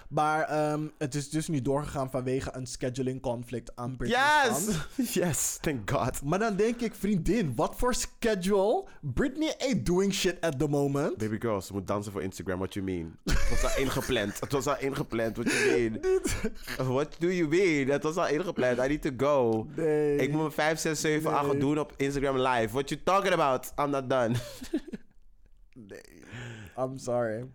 [0.09, 3.95] Maar ehm, het is dus niet doorgegaan vanwege een scheduling conflict aan.
[3.99, 4.67] Yes!
[5.13, 6.21] Yes, thank God.
[6.23, 8.85] Maar dan denk ik, vriendin, wat voor schedule?
[9.01, 11.17] Britney ain't doing shit at the moment.
[11.17, 12.57] Baby girl, ze moet dansen voor Instagram.
[12.57, 13.17] What you mean?
[13.23, 14.39] Het was al ingepland.
[14.39, 15.37] Het was al ingepland.
[15.37, 15.99] What you mean?
[16.93, 17.87] What do you mean?
[17.87, 18.77] Het was al ingepland.
[18.77, 19.67] I need to go.
[19.75, 20.15] Nee.
[20.17, 21.59] Ik moet mijn 5, 6, 7, 8 Nee.
[21.59, 22.73] doen op Instagram live.
[22.73, 23.71] What you talking about?
[23.79, 24.35] I'm not done.
[25.73, 26.23] Nee.
[26.77, 27.45] I'm sorry.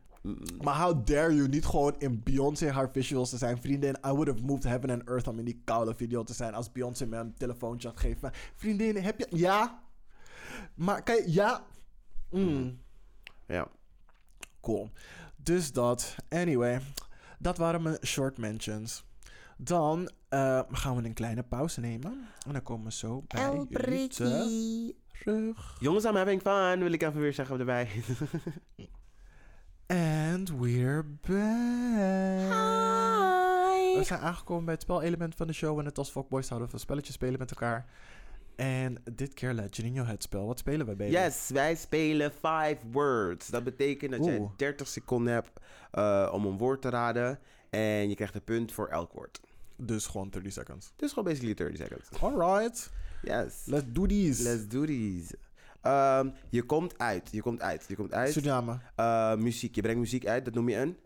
[0.62, 3.60] Maar how dare you niet gewoon in Beyoncé haar visuals te zijn.
[3.60, 6.54] Vriendin, I would have moved heaven and earth om in die koude video te zijn.
[6.54, 8.20] Als Beyoncé me een telefoontje had gegeven.
[8.22, 9.26] Maar, vriendin, heb je...
[9.30, 9.82] Ja?
[10.74, 11.32] Maar kan je...
[11.32, 11.64] Ja?
[12.30, 12.78] Mm.
[13.46, 13.68] Ja.
[14.60, 14.90] Cool.
[15.36, 16.16] Dus dat.
[16.28, 16.80] Anyway,
[17.38, 19.04] dat waren mijn short mentions.
[19.56, 22.26] Dan eh, gaan we een kleine pauze nemen.
[22.46, 25.76] En dan komen we zo bij jullie terug.
[25.80, 26.78] Jongens, I'm having fun.
[26.78, 27.88] Wil ik even weer zeggen erbij.
[29.90, 32.50] And we're back.
[33.96, 35.78] We zijn aangekomen bij het spelelement van de show.
[35.78, 37.86] En het als Fuckboys houden we van spelletjes spelen met elkaar.
[38.56, 40.46] En dit keer Janino het spel.
[40.46, 41.10] Wat spelen wij, baby?
[41.10, 43.48] Yes, wij spelen five words.
[43.48, 44.50] Dat betekent dat jij Oeh.
[44.56, 45.60] 30 seconden hebt
[45.90, 47.38] eh, om een woord te raden.
[47.70, 49.40] En je krijgt een punt voor elk woord.
[49.76, 50.92] Dus gewoon 30 seconds.
[50.96, 52.22] Dus gewoon basically 30 seconds.
[52.22, 52.90] Alright.
[53.22, 53.62] Yes.
[53.64, 54.42] Let's do these.
[54.42, 55.36] Let's do these.
[55.82, 57.28] Ehm, je komt uit.
[57.32, 57.84] Je komt uit.
[57.88, 58.32] Je komt uit.
[58.32, 58.80] Suriname.
[58.96, 59.74] Eh, muziek.
[59.74, 60.44] Je brengt muziek uit.
[60.44, 60.98] Dat noem je een.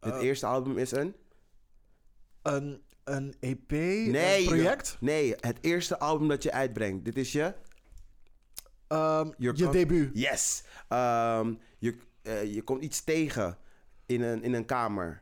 [0.00, 1.14] Het Eh, eerste album is een.
[2.42, 3.70] Een, een EP?
[3.70, 4.38] Nee.
[4.40, 4.96] Een project?
[5.00, 7.04] Nee, het eerste album dat je uitbrengt.
[7.04, 7.54] Dit is je.
[8.88, 10.10] Ehm, Je je debuut.
[10.12, 10.64] Yes.
[10.88, 13.58] Ehm, je, eh, je komt iets tegen
[14.06, 15.20] in een, in een kamer.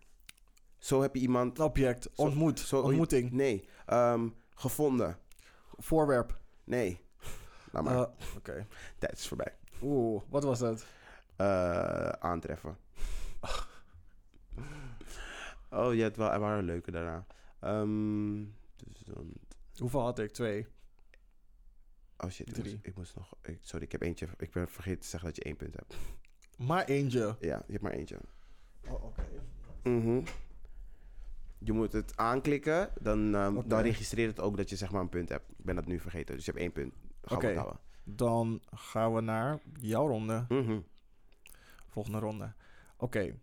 [0.78, 1.58] Zo heb je iemand.
[1.58, 2.02] Een object.
[2.02, 2.60] Zo- Ontmoet.
[2.60, 3.30] zo- Ontmoeting.
[3.30, 3.68] Nee.
[3.86, 5.18] Ehm, gevonden.
[5.76, 6.38] Voorwerp.
[6.64, 7.00] Nee.
[7.76, 7.96] Laat maar.
[7.96, 8.66] Eh, Oké.
[8.98, 9.54] Tijd is voorbij.
[9.82, 10.86] Oeh, wat was het?
[11.36, 12.76] Eh, aantreffen.
[15.70, 17.26] oh, je hebt wel er waren leuke daarna.
[17.60, 18.44] Ehm,
[18.76, 19.32] dus dan,
[19.76, 20.32] Hoeveel had ik?
[20.32, 20.66] Twee.
[22.18, 23.34] oh shit, ik moest, ik moest nog.
[23.42, 24.28] Ik, sorry, ik heb eentje.
[24.38, 25.96] Ik ben vergeten te zeggen dat je één punt hebt.
[26.58, 27.36] Maar eentje.
[27.40, 28.18] Ja, je hebt maar eentje.
[28.88, 29.22] Oh, oké.
[29.82, 30.20] Mhm.
[31.58, 35.08] Je moet het aanklikken, dan, ehm, dan registreert het ook dat je zeg maar een
[35.08, 35.50] punt hebt.
[35.58, 36.94] Ik ben dat nu vergeten, dus je hebt één punt.
[37.26, 37.78] Gaan we Oké.
[38.04, 40.44] Dan gaan we naar jouw ronde.
[40.48, 40.80] Mhm.
[41.86, 42.54] Volgende ronde.
[42.96, 43.38] Oké.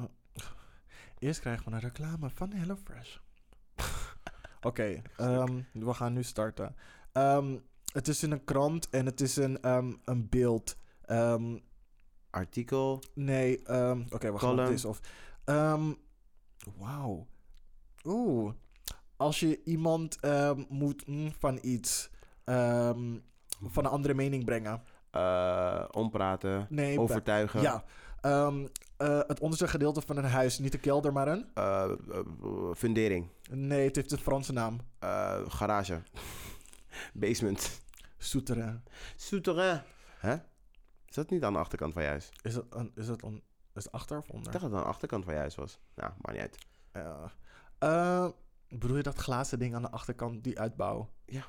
[0.00, 0.04] Uh,
[1.18, 3.16] Eerst krijgen we een reclame van HelloFresh.
[4.60, 6.76] Oké, ehm, we gaan nu starten.
[7.12, 7.58] Ehm,
[7.92, 10.76] het is in een krant en het is een, ehm, een beeld.
[12.30, 13.02] Artikel.
[13.14, 13.60] nee,
[14.10, 15.00] oké, we gaan op deze of.
[16.76, 17.26] Wauw.
[18.04, 18.54] Oeh.
[19.16, 20.18] Als je iemand
[20.68, 22.10] moet mm, van iets,
[22.46, 23.18] ehm,
[23.62, 24.82] van een andere mening brengen.
[25.10, 26.66] eh, ompraten.
[26.70, 27.60] Nee, overtuigen.
[27.60, 27.84] Ja.
[28.20, 28.66] Ehm,
[28.96, 31.46] eh, het onderste gedeelte van een huis, niet de kelder, maar een?
[31.54, 31.90] eh,
[32.74, 33.28] fundering.
[33.50, 34.80] Nee, het heeft een Franse naam.
[35.48, 36.02] garage.
[37.14, 37.80] Basement.
[38.18, 38.82] Souterrain.
[39.16, 39.82] Souterrain.
[40.18, 40.32] Hè?
[41.08, 42.28] Is dat niet aan de achterkant van je huis?
[42.42, 43.42] Is het, een, is het, on,
[43.74, 44.52] is het achter of Ik onder?
[44.52, 45.78] dacht dat het aan de achterkant van je huis was.
[45.94, 48.34] Nou, maar niet uit.
[48.68, 51.10] Bedoel je dat glazen ding aan de achterkant, die uitbouw?
[51.24, 51.44] Ja.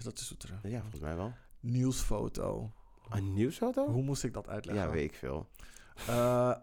[0.00, 0.60] Is dat de souterrain?
[0.70, 1.32] Ja, volgens mij wel.
[1.60, 2.72] Nieuwsfoto.
[3.08, 3.88] Een nieuwsfoto?
[3.88, 4.84] Hoe moest ik dat uitleggen?
[4.84, 5.48] Ja, weet ik veel.
[5.96, 6.54] Eh,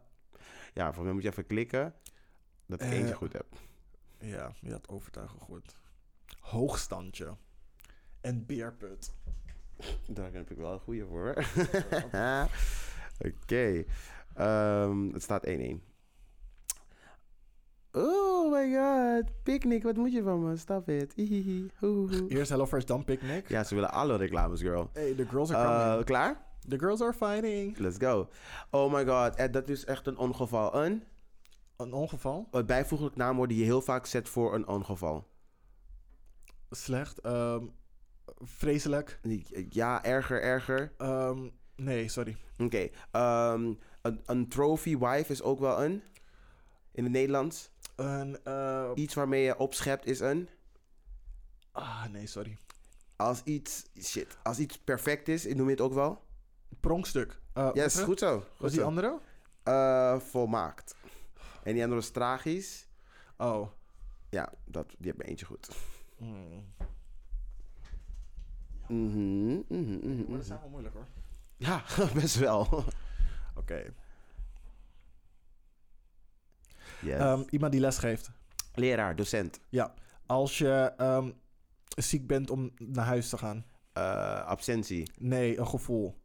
[0.73, 1.93] Ja, volgens mij moet je even klikken
[2.65, 3.45] dat ik Eh, eentje goed heb.
[4.19, 5.75] ja, je had overtuigen goed.
[6.39, 7.35] Hoogstandje.
[8.21, 9.13] En beerput.
[10.07, 11.33] Daar heb ik wel een goede voor.
[13.33, 13.83] Oké.
[14.33, 15.83] Ehm, het staat 1-1.
[17.91, 19.23] Oh my god.
[19.43, 20.55] Picnic, wat moet je van me?
[20.57, 21.13] Stop it.
[22.27, 23.49] Eerst HelloFresh, dan Picnic.
[23.49, 24.89] Ja, ze willen alle reclames, girl.
[24.93, 26.05] Hey, the girls are Eh, coming.
[26.05, 26.45] klaar?
[26.67, 27.77] the girls are fighting.
[27.77, 28.27] Let's go.
[28.71, 29.35] Oh my god.
[29.35, 30.75] Eh, dat is echt een ongeval.
[30.75, 31.03] Een,
[31.77, 32.47] Een ongeval?
[32.51, 35.27] een bijvoeglijk naamwoord die je heel vaak zet voor een ongeval.
[36.69, 37.19] Slecht.
[37.19, 37.65] ehm,
[38.41, 39.19] vreselijk.
[39.69, 40.91] Ja, erger, erger.
[40.97, 42.38] Ehm, nee, sorry.
[42.57, 42.89] Oké.
[43.11, 46.01] ehm, een, een trophy wife is ook wel een.
[46.91, 47.71] In het Nederlands.
[47.97, 50.49] Een, eh, Iets waarmee je opschept is een.
[51.71, 52.57] ah, nee, sorry.
[53.15, 53.83] Als iets.
[54.01, 54.37] Shit.
[54.43, 56.23] Als iets perfect is, noem je het ook wel.
[56.79, 57.39] Pronkstuk.
[57.53, 58.35] Eh, Yes, wat- goed zo.
[58.37, 58.85] Wat Goed die zo.
[58.85, 59.19] andere?
[59.63, 60.95] Eh, volmaakt.
[61.63, 62.87] En die andere was tragisch.
[63.37, 63.69] Oh.
[64.29, 65.67] Ja, dat, die heb me eentje goed.
[66.17, 66.73] Hmm.
[68.87, 71.07] Mhm, mhm, mhm, Maar dat zijn wel moeilijk hoor.
[71.57, 71.83] Ja,
[72.13, 72.83] best wel.
[73.55, 73.93] Oké.
[77.01, 77.19] Yes.
[77.19, 78.31] Ehm, iemand die les geeft.
[78.73, 79.59] Leraar, docent.
[79.69, 79.93] Ja.
[80.25, 81.31] Als je ehm,
[81.87, 83.65] ziek bent om naar huis te gaan.
[83.93, 85.11] Eh, absentie.
[85.19, 86.15] Nee, een gevoel.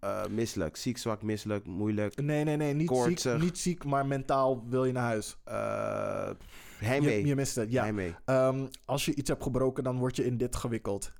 [0.00, 0.76] Eh, misselijk.
[0.76, 2.22] Ziek, zwak, misselijk, moeilijk.
[2.22, 2.74] Nee, nee, nee.
[2.74, 5.36] Niet, ziek, niet ziek, maar mentaal wil je naar huis.
[5.44, 6.30] Eh
[6.78, 7.20] heimwee.
[7.20, 7.82] Je, je mist het, ja.
[7.82, 8.14] Heimwee.
[8.24, 11.12] Ehm, als je iets hebt gebroken, dan word je in dit gewikkeld.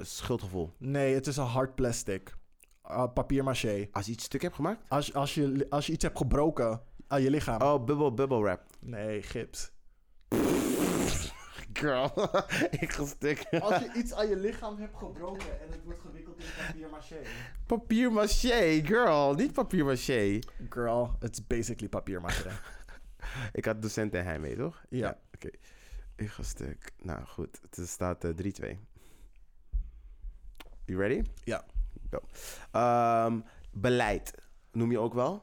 [0.00, 0.72] Schuldgevoel.
[0.78, 2.38] Nee, het is een hard plastic.
[2.90, 3.88] Uh, papier maché.
[3.92, 4.80] Als je iets stuk hebt gemaakt?
[4.88, 7.62] Als, als, je, als je iets hebt gebroken aan je lichaam.
[7.62, 8.62] Oh, bubble, bubble wrap.
[8.80, 9.70] Nee, gips.
[11.80, 12.12] Girl,
[12.84, 13.46] ik ga stuk.
[13.60, 17.20] Als je iets aan je lichaam hebt gebroken en het wordt gewikkeld in papier maché.
[17.66, 19.34] Papier maché, girl.
[19.34, 20.38] Niet papier maché.
[20.68, 22.50] Girl, it's basically papier maché.
[23.58, 24.84] Ik had docent en hij mee, toch?
[24.88, 25.18] Ja.
[25.34, 25.50] Oké.
[26.16, 26.92] Ik ga stuk.
[27.02, 27.60] Nou, goed.
[27.70, 28.78] Het staat eh, 3-2.
[30.84, 31.22] You ready?
[31.44, 31.64] Ja.
[32.10, 32.20] Go.
[32.70, 33.40] Ehm,
[33.72, 34.34] beleid.
[34.72, 35.42] Noem je ook wel?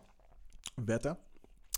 [0.85, 1.17] Wetten.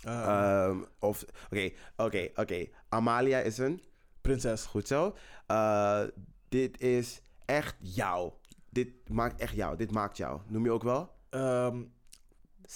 [0.04, 0.22] Eh,
[0.64, 2.66] Ehm, of, oké, oké, oké.
[2.88, 3.82] Amalia is een,
[4.20, 4.64] prinses.
[4.64, 5.16] goed zo.
[5.46, 6.02] Eh,
[6.48, 8.32] dit is echt jou.
[8.70, 9.76] Dit maakt echt jou.
[9.76, 10.40] Dit maakt jou.
[10.48, 11.10] Noem je ook wel?
[11.30, 11.82] Ehm,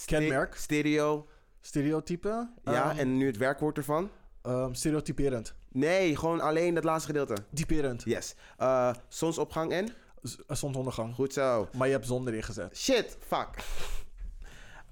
[0.06, 0.55] Kenmerk.
[0.55, 1.28] Stereo.
[1.60, 2.48] stereotype.
[2.64, 4.10] Ja, Ehm, en nu het werkwoord ervan.
[4.72, 5.55] stereotyperend.
[5.72, 7.36] Nee, gewoon alleen dat laatste gedeelte.
[7.55, 8.02] Typerend.
[8.05, 8.34] Yes.
[8.56, 9.88] Eh, zonsopgang en?
[10.22, 11.14] Z- Zonsondergang.
[11.14, 11.68] Goed zo.
[11.76, 12.76] Maar je hebt zon erin gezet.
[12.78, 13.48] Shit, fuck.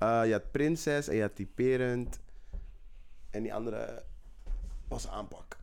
[0.03, 2.21] Eh, je had prinses en je had typerend.
[3.31, 4.05] En die andere
[4.89, 5.57] was aanpak.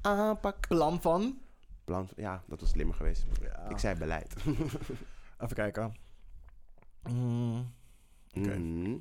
[0.00, 0.68] Aanpak.
[0.68, 1.38] Plan van.
[1.84, 3.24] Plan, ja, dat was slimmer geweest.
[3.40, 3.68] Ja.
[3.68, 4.34] Ik zei beleid.
[5.42, 5.94] Even kijken.
[7.10, 7.72] Mm,
[8.34, 8.50] Oké.
[8.50, 9.00] We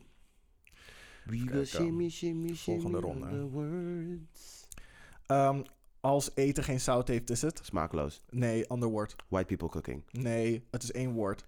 [1.26, 1.66] will kijken.
[1.68, 4.20] shimmy, shimmy, shimmy Volgende on ronde.
[5.26, 5.62] ehm,
[6.00, 7.60] als eten geen zout heeft, is het?
[7.64, 8.22] Smakeloos.
[8.30, 9.16] Nee, ander woord.
[9.28, 10.04] White people cooking.
[10.12, 11.48] Nee, het is één woord.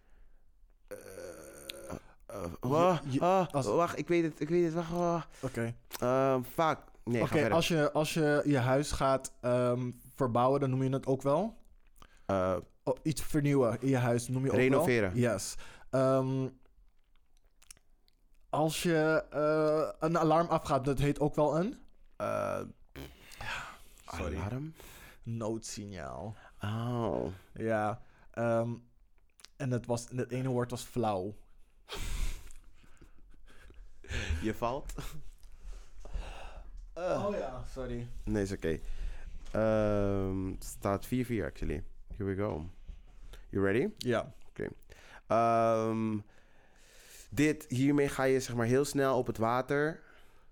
[2.31, 4.89] Uh, oh, je- oh, als- Wacht, ik weet het, ik weet het.
[4.89, 5.27] Wacht.
[5.41, 5.75] Oké.
[5.99, 6.77] Ehm, fuck.
[7.03, 11.05] Nee, Oké, als, je, als je je huis gaat ehm, verbouwen, dan noem je het
[11.05, 11.57] ook wel.
[12.25, 15.09] Eh, Oh, iets vernieuwen in je huis noem je ook Renoveren.
[15.13, 15.21] wel.
[15.33, 15.55] Yes.
[15.89, 16.47] Ehm,
[18.49, 21.77] als je eh, een alarm afgaat, dat heet ook wel een
[22.17, 22.59] eh,
[24.05, 24.35] Sorry.
[24.37, 24.73] Alarm?
[25.23, 26.35] noodsignaal.
[26.63, 27.25] Oh.
[27.53, 28.01] Ja.
[28.31, 28.69] ehm,
[29.57, 31.35] en het, was, het ene woord was flauw.
[34.41, 34.93] Je valt?
[36.93, 38.07] Oh ja, sorry.
[38.23, 38.79] Nee, is oké.
[39.51, 41.09] Ehm, het staat 4-4
[41.45, 41.83] actually.
[42.17, 42.65] Here we go.
[43.49, 43.87] You ready?
[43.97, 44.33] Ja.
[45.27, 46.17] Ehm,
[47.29, 49.99] dit, hiermee ga je zeg maar heel snel op het water.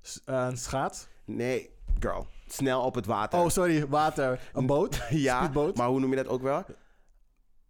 [0.02, 1.07] S- eh, een schaats.
[1.26, 1.69] Nee,
[1.99, 2.27] girl.
[2.48, 3.40] Snel op het water.
[3.40, 4.40] Oh, sorry, water.
[4.53, 5.02] Een boot.
[5.10, 5.77] ja, speedboot.
[5.77, 6.65] maar hoe noem je dat ook wel?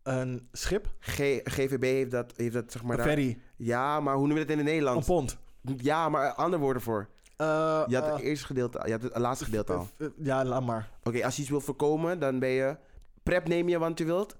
[0.03, 0.87] Een schip.
[0.99, 2.91] G- GVB heeft dat, heeft dat zeg maar...
[2.91, 3.39] Een daar- ferry.
[3.55, 5.07] Ja, maar hoe noem je dat in het Een Nederlands?
[5.07, 5.37] pont.
[5.61, 7.07] Ja, maar andere woorden voor.
[7.37, 9.87] Eh, Je had eh, het eerste gedeelte, je had het laatste gedeelte al.
[9.97, 10.89] eh, Ja, laat maar.
[11.03, 12.77] Oké, als je iets wil voorkomen, dan ben je...
[13.23, 14.35] Prep neem je, want je wilt.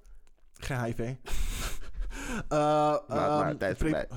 [0.54, 1.14] Geen HIV.
[2.50, 4.08] Eh, maar, ehm, tijd pre-.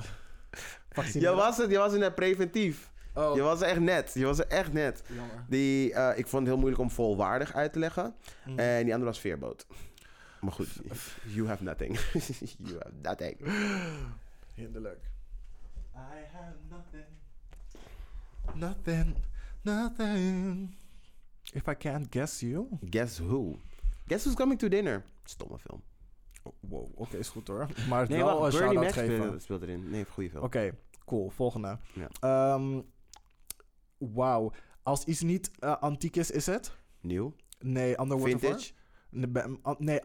[1.13, 2.91] Je was het, je was het net preventief.
[3.13, 4.11] Oh, Je was er echt net.
[4.13, 5.03] Je was er echt net.
[5.07, 5.45] jammer.
[5.49, 8.15] Die, eh, ik vond het heel moeilijk om volwaardig uit te leggen.
[8.45, 8.59] Mm.
[8.59, 9.65] En die andere was veerboot.
[10.41, 10.67] Maar goed,
[11.25, 11.99] you have nothing.
[12.67, 13.37] you have nothing.
[14.53, 14.99] Hinderlijk.
[15.95, 15.97] I
[16.33, 16.55] have
[18.55, 19.15] nothing.
[19.61, 20.75] Nothing.
[21.53, 22.67] If I can't guess you.
[22.89, 23.55] Guess who?
[24.07, 25.03] Guess who's coming to dinner?
[25.23, 25.81] Stomme film.
[26.43, 27.67] Oh, wow, oké, is goed hoor.
[27.89, 29.41] Maar Nee, wel een shout-out geven.
[29.41, 29.89] speelt, erin.
[29.89, 30.43] Nee, goede film.
[30.43, 31.29] Oké, cool.
[31.29, 31.77] Volgende.
[31.93, 32.07] Ja.
[32.19, 32.81] Ehm,
[33.97, 34.51] Wauw.
[34.83, 36.75] Als iets niet eh, antiek is, is het?
[37.01, 37.33] Nieuw.
[37.59, 38.29] Nee, ander woord?
[38.39, 38.71] Vintage.
[39.77, 39.99] Nee,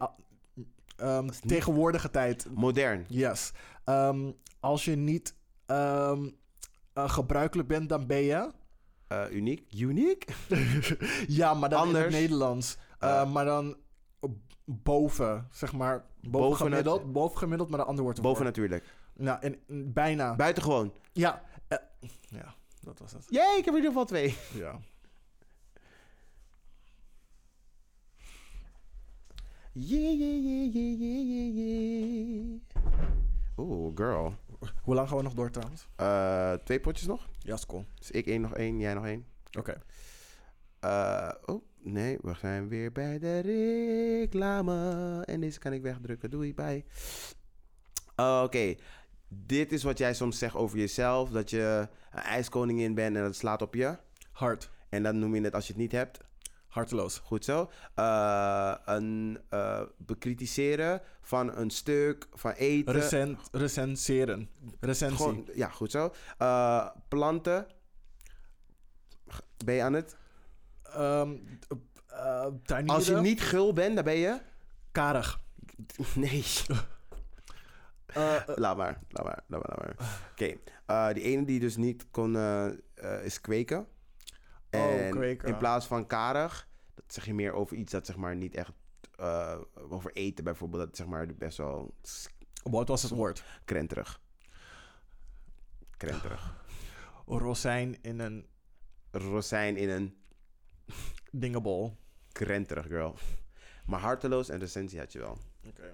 [0.53, 2.47] niet- tegenwoordige tijd.
[2.55, 3.05] Modern.
[3.07, 3.51] Yes.
[3.85, 5.35] Ehm, als je niet
[7.03, 8.51] eh, gebruikelijk bent, dan ben je...
[9.07, 9.73] Eh, uniek.
[9.73, 10.25] Uniek?
[11.27, 12.03] ja, maar dan in Anders.
[12.03, 12.77] het Nederlands.
[12.99, 13.31] Eh.
[13.31, 13.75] maar dan
[14.65, 16.05] boven, zeg maar.
[16.21, 17.01] Boven, Boven gemiddeld.
[17.01, 18.21] het- boven gemiddeld, maar een ander woord.
[18.21, 18.85] Boven natuurlijk.
[19.13, 20.35] Nou, en, en bijna.
[20.35, 20.93] Buitengewoon.
[21.13, 21.41] ja.
[22.29, 23.25] ja, dat was het.
[23.29, 24.37] Jee, ik heb in ieder geval twee.
[24.63, 24.79] Ja.
[29.73, 32.59] Yeah, yeah, yeah, yeah, yeah, yeah, yeah.
[33.57, 34.33] Oeh, girl.
[34.83, 35.87] Hoe lang gaan we nog door trouwens?
[35.95, 37.27] Eh, twee potjes nog.
[37.39, 37.85] Ja, is cool.
[37.95, 39.25] Dus ik één, nog één, jij nog één.
[39.57, 39.81] Oké.
[40.79, 45.21] Eh, oh, nee, we zijn weer bij de reclame.
[45.25, 46.29] En deze kan ik wegdrukken.
[46.29, 46.85] Doei, bye.
[48.15, 48.75] Eh, Oké,
[49.27, 51.29] dit is wat jij soms zegt over jezelf.
[51.29, 53.97] Dat je een ijskoningin bent en dat slaat op je.
[54.31, 54.69] Hard.
[54.89, 56.19] En dan noem je het als je het niet hebt.
[56.69, 57.19] Harteloos.
[57.23, 57.69] Goed zo.
[57.95, 62.93] Eh, een eh, bekritiseren van een stuk, van eten.
[62.93, 64.49] Recent, recenseren.
[64.79, 65.17] Recensie.
[65.17, 66.13] Gewoon, ja, goed zo.
[66.37, 67.67] Eh, planten.
[69.65, 70.17] Ben je aan het?
[70.83, 71.35] Ehm,
[72.07, 72.85] eh.
[72.85, 74.39] Als je niet gul bent, dan ben je...
[74.91, 75.39] Karig.
[76.15, 76.43] Nee.
[78.55, 79.95] Laat maar, laat maar, laat maar.
[80.31, 80.55] Oké,
[81.13, 82.37] die ene die dus niet kon,
[83.23, 83.87] is kweken.
[84.71, 88.35] Oh, En in plaats van karig, dat zeg je meer over iets dat zeg maar
[88.35, 88.71] niet echt...
[89.15, 89.59] eh,
[89.89, 91.93] over eten bijvoorbeeld, dat zeg maar best wel
[92.63, 93.43] wat was het woord?
[93.65, 94.21] krenterig.
[95.97, 96.63] Krenterig.
[97.25, 98.47] Rozijn in een
[99.11, 100.17] Rozijn in een
[101.31, 101.97] dingebol.
[102.31, 103.15] krenterig, girl.
[103.85, 105.37] Maar harteloos en recensie had je wel.
[105.67, 105.93] Oké.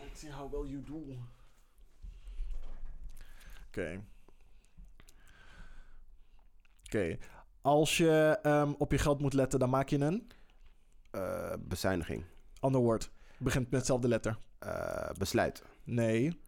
[0.00, 1.16] Let's see how well you do.
[3.66, 4.04] Oké.
[6.88, 7.16] Oké.
[7.60, 10.30] Als je ehm, op je geld moet letten, dan maak je een
[11.10, 12.24] Eh, bezuiniging.
[12.60, 13.10] ander woord.
[13.38, 14.38] Begint met dezelfde letter.
[14.58, 15.62] Eh, besluit.
[15.84, 16.40] Nee.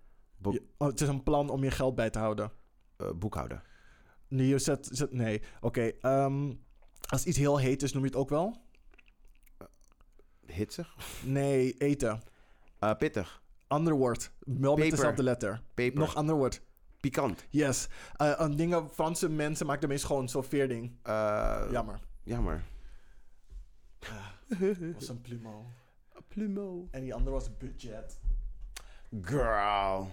[0.51, 2.53] Je- oh, het is een plan om je geld bij te houden.
[2.97, 3.63] Eh, boekhouden.
[4.29, 5.43] Nee, je zet, zet- nee.
[5.61, 5.81] Oké.
[6.01, 6.55] ehm,
[7.09, 8.57] als iets heel heet is, noem je het ook wel?
[10.47, 10.97] Hitsig.
[11.25, 12.21] Nee, eten.
[12.99, 13.43] Pittig.
[13.67, 14.33] Ander woord.
[14.39, 15.63] Wel met dezelfde letter.
[15.75, 15.99] Peper.
[16.01, 16.63] Nog ander woord.
[17.01, 17.45] Pikant.
[17.51, 17.89] Yes.
[18.17, 20.97] Een dingen, Franse mensen maken de meest gewoon zo'n veerding.
[21.03, 22.01] Eh, Jammer.
[22.23, 22.63] Jammer.
[24.95, 25.67] was een plumo.
[26.29, 26.89] Plumo.
[26.91, 28.19] En die andere was budget.
[29.23, 30.11] Girl.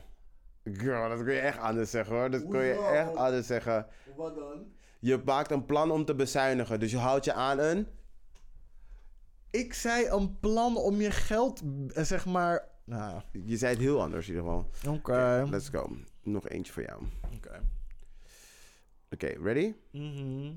[0.64, 2.30] Girl, dat kun je echt anders zeggen hoor.
[2.30, 2.89] Dat kun je Hoezo?
[2.91, 3.88] echt anders zeggen.
[4.15, 4.65] Wat dan?
[4.99, 6.80] Je maakt een plan om te bezuinigen.
[6.80, 7.88] Dus je houdt je aan een...
[9.51, 11.61] Ik zei een plan om je geld,
[11.93, 12.68] eh, zeg maar...
[12.88, 14.93] Nou, Je zei het heel anders in ieder geval.
[14.95, 15.47] oké.
[15.49, 15.97] Let's go.
[16.23, 17.03] Nog eentje voor jou.
[17.35, 17.61] Oké.
[19.11, 19.73] Oké, ready?
[19.91, 20.53] Mhm.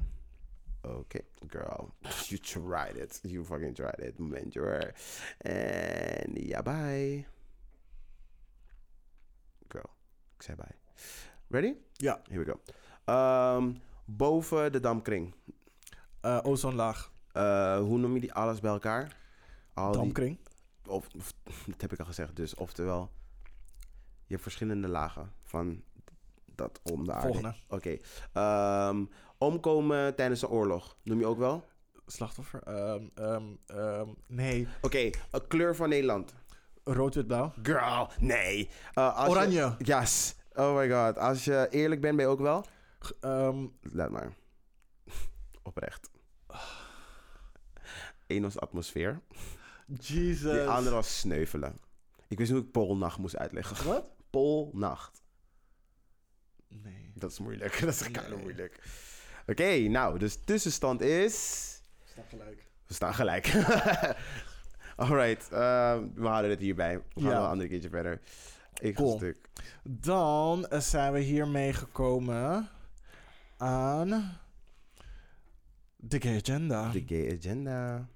[0.83, 1.95] Oké, girl.
[2.29, 3.19] You tried it.
[3.23, 4.19] You fucking tried it.
[4.19, 4.95] Moment you're.
[5.39, 7.25] En ja, bye.
[9.69, 9.91] Girl.
[10.37, 10.75] Ik zei bye.
[11.49, 11.75] Ready?
[11.93, 12.21] Ja.
[12.29, 12.61] Here we go.
[13.05, 13.73] Ehm,
[14.05, 15.35] boven de damkring.
[16.21, 17.13] Eh, ozonlaag.
[17.33, 19.17] Eh, hoe noem je die alles bij elkaar?
[19.75, 20.39] Al die, Damkring.
[20.91, 21.33] Of, of-
[21.67, 22.37] dat heb ik al gezegd.
[22.37, 23.11] Dus oftewel,
[24.27, 25.83] je hebt verschillende lagen van
[26.55, 27.27] dat om de aarde.
[27.27, 27.55] Volgende.
[27.69, 27.97] Oké.
[28.33, 29.05] Ehm,
[29.39, 30.97] omkomen tijdens de oorlog.
[31.03, 31.69] Noem je ook wel?
[32.07, 32.63] Slachtoffer.
[32.63, 33.05] Ehm,
[33.67, 34.69] ehm, nee.
[34.81, 36.35] Oké, een kleur van Nederland.
[36.85, 37.53] Rood, wit, blauw.
[37.63, 38.71] Girl, nee.
[38.95, 39.75] Eh, als je- Oranje.
[39.79, 40.35] yes.
[40.53, 41.19] Oh my god.
[41.19, 42.65] Als je eerlijk bent, ben je ook wel?
[43.81, 44.33] Laat maar.
[45.63, 46.11] Oprecht.
[48.27, 49.21] Eén was atmosfeer.
[49.99, 50.53] Jesus.
[50.53, 51.77] Die andere was sneuvelen.
[52.29, 53.87] Ik wist niet hoe ik Poolnacht moest uitleggen.
[53.87, 54.11] Wat?
[54.31, 55.23] Poolnacht.
[56.69, 57.13] Nee.
[57.15, 57.81] Dat is moeilijk.
[57.81, 58.39] Dat is echt Nee.
[58.39, 58.81] moeilijk.
[59.47, 61.67] Oké, nou, dus tussenstand is...
[62.05, 62.69] Snap gelijk.
[62.87, 63.47] We staan gelijk.
[64.97, 66.97] Alright, eh, we houden het hierbij.
[66.99, 67.29] We gaan Ja.
[67.29, 68.21] wel een andere keertje verder.
[68.81, 69.17] Ik Cool.
[69.17, 69.49] stuk.
[69.85, 72.69] Dan eh, zijn we hiermee gekomen
[73.57, 74.39] aan
[75.97, 76.91] de gay agenda.
[76.91, 78.09] De gay agenda.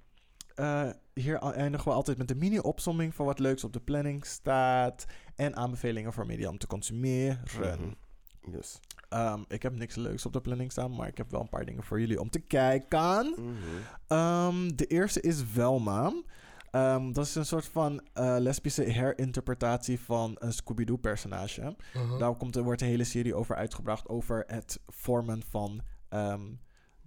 [0.55, 5.05] Eh, hier eindigen we altijd met een mini-opsomming van wat leuks op de planning staat.
[5.35, 7.41] En aanbevelingen voor media om te consumeren.
[7.79, 8.55] Mhm.
[8.55, 8.79] Yes.
[9.09, 11.65] Ehm, ik heb niks leuks op de planning staan, maar ik heb wel een paar
[11.65, 13.33] dingen voor jullie om te kijken.
[13.37, 13.53] Mhm.
[14.07, 16.13] Ehm, de eerste is Velma.
[16.71, 21.75] Ehm, dat is een soort van eh, lesbische herinterpretatie van een Scooby-Doo-personage.
[22.19, 26.41] Daar komt, er wordt de hele serie over uitgebracht over het vormen van ehm,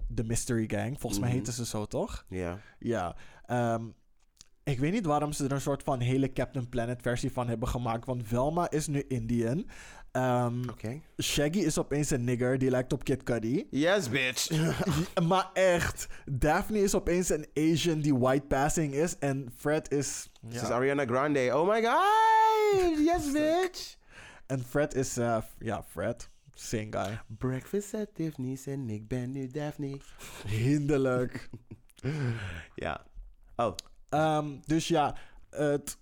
[0.09, 1.01] de Mystery Gang.
[1.01, 1.39] Volgens mij Mhm.
[1.39, 2.25] heten ze zo, toch?
[2.29, 2.59] Ja.
[2.79, 3.17] Ja.
[3.47, 3.85] ehm,
[4.65, 7.69] ik weet niet waarom ze er een soort van hele Captain Planet versie van hebben
[7.69, 8.07] gemaakt.
[8.07, 9.67] Want Velma is nu Indian.
[10.13, 11.01] Ehm, Oké.
[11.23, 13.67] Shaggy is opeens een nigger die lijkt op Kid Cudi.
[13.71, 14.51] Yes, bitch.
[15.29, 19.19] maar echt, Daphne is opeens een Asian die white passing is.
[19.19, 20.31] En Fred is...
[20.49, 21.51] This is Ariana Grande.
[21.57, 22.99] Oh my god.
[22.99, 23.97] Yes, bitch.
[24.47, 25.17] En Fred is...
[25.17, 26.31] eh, ja, Fred.
[26.61, 27.21] Same guy.
[27.27, 30.01] Breakfast at Tiffany's en ik ben nu Daphne.
[30.47, 31.49] Hinderlijk.
[32.75, 33.07] Ja.
[33.57, 33.75] Oh.
[34.09, 35.17] Ehm, dus ja,
[35.51, 35.99] het...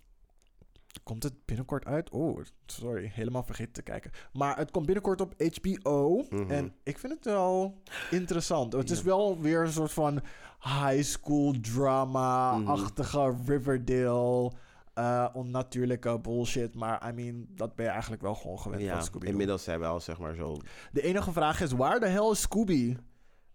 [1.03, 2.11] Komt het binnenkort uit?
[2.11, 3.11] Oh, sorry.
[3.15, 4.11] Helemaal vergeten te kijken.
[4.33, 6.25] Maar het komt binnenkort op HBO.
[6.31, 6.51] Mhm.
[6.51, 8.73] En ik vind het wel interessant.
[8.73, 10.21] Het is wel weer een soort van
[10.61, 14.53] high school drama-achtige Riverdale.
[14.97, 16.75] Eh, onnatuurlijke bullshit.
[16.75, 19.27] Maar I mean, dat ben je eigenlijk wel gewoon gewend Ja, van Scooby.
[19.27, 20.57] inmiddels zijn we al zeg maar zo...
[20.93, 22.97] De enige vraag is, waar de hel is Scooby?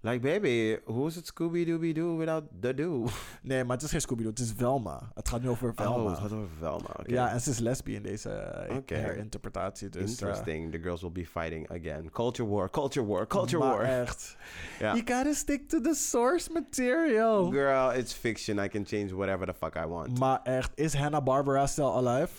[0.03, 3.05] Like baby, hoe is het Scooby-Dooby-Doo without the doo?
[3.41, 4.29] Nee, maar het is geen Scooby-Doo.
[4.29, 5.11] Het is Velma.
[5.13, 6.03] Het gaat nu over Velma.
[6.03, 6.89] Oh, het gaat over Velma.
[6.99, 7.11] Oké.
[7.11, 8.95] Ja, en ze is lesbi in deze eh, Oké.
[8.95, 9.89] herinterpretatie.
[9.89, 10.71] Dus, eh, Interesting.
[10.71, 12.09] The girls will be fighting again.
[12.09, 13.83] Culture war, culture war, culture maar war.
[13.83, 14.37] echt.
[14.79, 17.51] You gotta stick to the source material.
[17.51, 18.63] Girl, it's fiction.
[18.63, 20.19] I can change whatever the fuck I want.
[20.19, 22.29] Maar echt, is Hanna-Barbera still alive?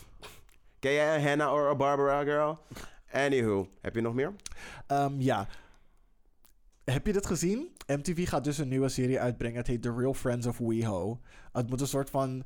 [0.78, 2.58] Ken jij een Hannah or a Barbara, girl?
[3.12, 4.32] Anywho, heb je nog meer?
[4.86, 5.46] Ehm, ja.
[6.84, 7.68] Heb je dit gezien?
[7.86, 9.56] MTV gaat dus een nieuwe serie uitbrengen.
[9.56, 11.20] Het heet The Real Friends of WeHo.
[11.52, 12.44] Het moet een soort van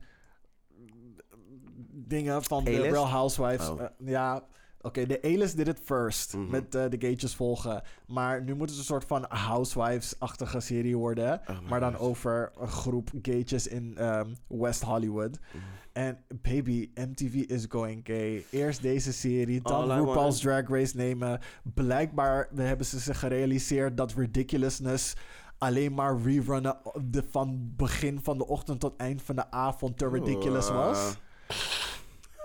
[1.92, 2.90] dingen van de A-list?
[2.90, 3.68] Real Housewives.
[3.68, 3.80] Oh.
[3.80, 4.44] eh, ja,
[4.80, 6.34] oké, de A-list did it first.
[6.34, 6.50] Mhm.
[6.50, 7.82] Met eh, de gaytjes volgen.
[8.06, 11.40] Maar nu moet het een soort van Housewives-achtige serie worden.
[11.50, 12.08] Oh maar dan God.
[12.08, 15.38] over een groep gaytjes in ehm, West Hollywood.
[15.52, 15.64] Mhm.
[15.96, 18.44] En baby, MTV is going gay.
[18.50, 21.40] Eerst deze serie, dan All I RuPaul's Drag Race nemen.
[21.74, 25.14] Blijkbaar hebben ze zich gerealiseerd dat ridiculousness
[25.58, 30.08] alleen maar rerunnen de, van begin van de ochtend tot eind van de avond te
[30.08, 31.16] ridiculous was.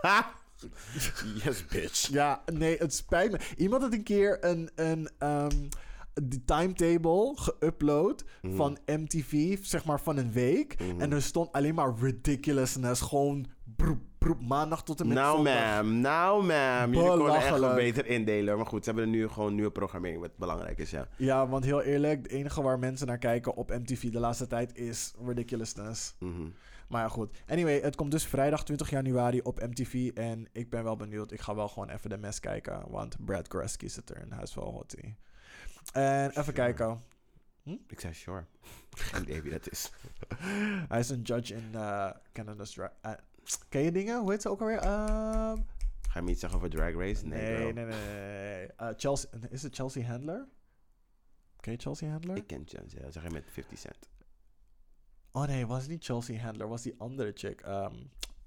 [0.02, 0.32] Ha!
[1.44, 2.07] yes, bitch.
[2.07, 3.40] Ja, nee, het spijt me.
[3.57, 5.68] Iemand had een keer een, een ehm,
[6.14, 8.56] de timetable geüpload Mhm.
[8.56, 10.80] van MTV, zeg maar van een week.
[10.80, 11.02] Mhm.
[11.02, 13.02] En er stond alleen maar ridiculousness.
[13.02, 15.54] Gewoon broep, broep, maandag tot en met Nou, zondag.
[15.56, 16.00] ma'am.
[16.00, 16.94] Nou, ma'am.
[16.94, 18.58] Jullie konden echt wel beter indelen.
[18.58, 21.08] Maar goed, ze hebben er nu gewoon nieuwe programmering, wat belangrijk is, ja.
[21.18, 24.78] Ja, want heel eerlijk, het enige waar mensen naar kijken op MTV de laatste tijd
[24.78, 26.16] is ridiculousness.
[26.20, 26.48] Mhm.
[26.88, 27.42] Maar ja, goed.
[27.48, 30.12] Anyway, het komt dus vrijdag 20 januari op MTV.
[30.14, 31.32] En ik ben wel benieuwd.
[31.32, 32.84] Ik ga wel gewoon even de mes kijken.
[32.90, 35.16] Want Brad Goreski zit er en hij is wel hottie.
[35.94, 36.52] En even Sure.
[36.56, 37.02] kijken.
[37.88, 38.45] Ik zei sure.
[38.90, 39.91] Geen idee wie dat is.
[40.90, 42.91] Hij is een judge in eh, Canada's Drag...
[43.02, 43.12] eh,
[43.70, 44.20] ken je dingen?
[44.20, 44.78] Hoe heet ze ook alweer?
[44.78, 45.58] Ehm,
[46.10, 47.26] Ga je me iets zeggen over Drag Race?
[47.26, 47.86] Nee, nee, nee, nee.
[47.86, 48.68] nee, nee.
[48.68, 50.48] Eh, Chelsea, is het Chelsea Handler?
[51.60, 52.36] Ken je Chelsea Handler?
[52.36, 53.12] Ik ken Chance, ja.
[53.12, 54.10] Zeg je met 50 Cent.
[55.32, 57.62] Oh nee, was het niet Chelsea Handler, was die andere chick.
[57.62, 57.95] Ehm,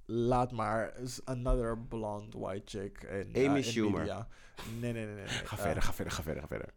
[0.04, 3.02] laat maar, is another blonde white chick.
[3.02, 3.98] In, Amy in Schumer.
[3.98, 4.28] media.
[4.80, 5.14] Nee, nee, nee.
[5.14, 5.26] nee, nee.
[5.26, 6.72] Ga verder, ga verder, ga verder, ga verder.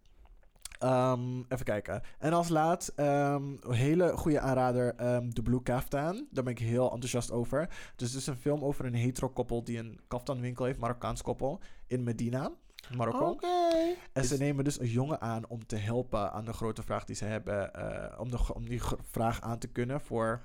[0.80, 2.02] Ehm, even kijken.
[2.20, 6.28] En als laat, ehm, een hele goede aanrader, ehm The Blue Kaftan.
[6.32, 7.70] Daar ben ik heel enthousiast over.
[7.96, 11.60] Dus het is een film over een hetero koppel die een kaftanwinkel heeft, Marokkaans koppel,
[11.88, 12.52] in Medina,
[12.96, 13.38] Marokko.
[14.14, 17.16] En ze nemen dus een jongen aan om te helpen aan de grote vraag die
[17.16, 17.74] ze hebben.
[17.74, 18.82] eh, om, de, om die
[19.12, 20.42] vraag aan te kunnen voor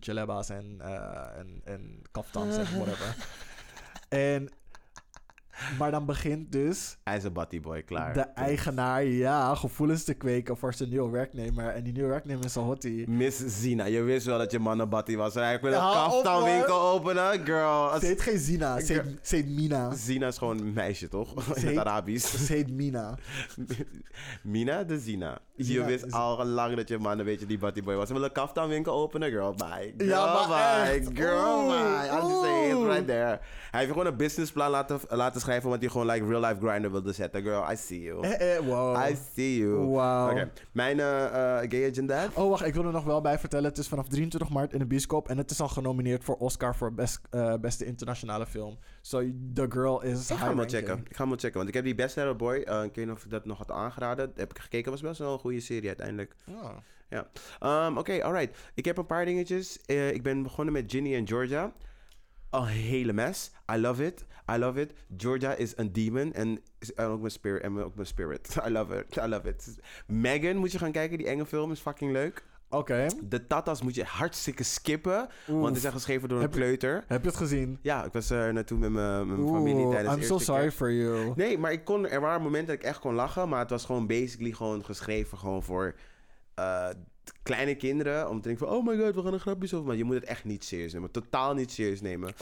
[0.00, 3.16] jaleba's en, eh en, en kaftans en whatever.
[4.08, 4.48] en,
[5.78, 8.14] maar dan begint dus Hij is een boy, klaar.
[8.14, 11.68] de eigenaar, ja, gevoelens te kweken voor zijn nieuwe werknemer.
[11.68, 13.08] En die nieuwe werknemer is een hottie.
[13.10, 15.34] Miss Zina, je wist wel dat je man een batty was.
[15.34, 17.90] Hij wil een kaftanwinkel openen, girl.
[17.90, 19.94] Als- Ze heet geen Zina, ze heet, ze heet Mina.
[19.94, 21.32] Zina is gewoon een meisje, toch?
[21.56, 22.44] In heet- het Arabisch.
[22.46, 23.18] Ze heet Mina.
[24.42, 25.38] Mina de Zina.
[25.56, 28.06] Je Zina wist is- al lang dat je man een beetje die boy was.
[28.06, 29.54] Ze willen een kaftanwinkel openen, girl.
[29.54, 29.94] Bye.
[29.96, 30.90] Girl, Ja, bye.
[30.92, 31.08] echt.
[31.14, 32.08] Girl, Oeh, bye.
[32.20, 33.40] I'm saying, right there.
[33.70, 36.90] Hij heeft gewoon een businessplan laten, laten schrijven, want hij gewoon like real life grinder
[36.90, 37.42] wilde zetten.
[37.42, 38.26] Girl, I see you.
[38.26, 39.10] Eh, eh, wow.
[39.10, 39.74] I see you.
[40.30, 41.06] Oké, mijn eh,
[41.68, 42.28] gay agenda.
[42.34, 43.68] Oh, wacht, ik wil er nog wel bij vertellen.
[43.68, 45.28] Het is vanaf 23 maart in de bioscoop.
[45.28, 47.20] En het is al genomineerd voor Oscar voor best,
[47.60, 48.78] beste internationale film.
[49.00, 49.22] So,
[49.54, 50.98] The Girl is Ik ga hem wel checken.
[50.98, 51.56] Ik ga hem wel checken.
[51.56, 53.70] Want ik heb die Best Little Boy, ik weet niet of ik dat nog had
[53.70, 54.32] aangeraden.
[54.34, 56.34] Heb ik gekeken, was best wel een goede serie uiteindelijk.
[56.48, 57.86] Ah.
[57.86, 58.58] Um, Oké, alright.
[58.74, 59.78] Ik heb een paar dingetjes.
[59.86, 61.72] Ik ben begonnen met Ginny en Georgia.
[62.52, 63.50] Een hele mes.
[63.72, 64.24] I love it.
[64.54, 64.92] I love it.
[65.16, 66.32] Georgia is een demon.
[66.32, 66.60] En
[66.96, 67.62] ook mijn spirit.
[67.62, 68.56] En ook mijn spirit.
[68.66, 69.16] I love it.
[69.16, 69.76] I love it.
[70.06, 71.18] Megan moet je gaan kijken.
[71.18, 72.44] Die enge film is fucking leuk.
[72.70, 73.06] Oké.
[73.22, 75.28] De Tatas moet je hartstikke skippen.
[75.46, 77.04] Want het is echt geschreven door een Heb je- kleuter.
[77.06, 77.78] Heb je het gezien?
[77.82, 81.32] Ja, ik was er naartoe met mijn familie tijdens de I'm so sorry for you.
[81.36, 83.48] Nee, maar ik kon, er waren momenten dat ik echt kon lachen.
[83.48, 85.94] Maar het was gewoon basically gewoon geschreven gewoon voor
[86.54, 86.88] eh,
[87.42, 88.28] kleine kinderen.
[88.28, 89.86] Om te denken van, oh my god, we gaan een grapjes over.
[89.86, 91.10] Maar je moet het echt niet serieus nemen.
[91.10, 92.34] Totaal niet serieus nemen.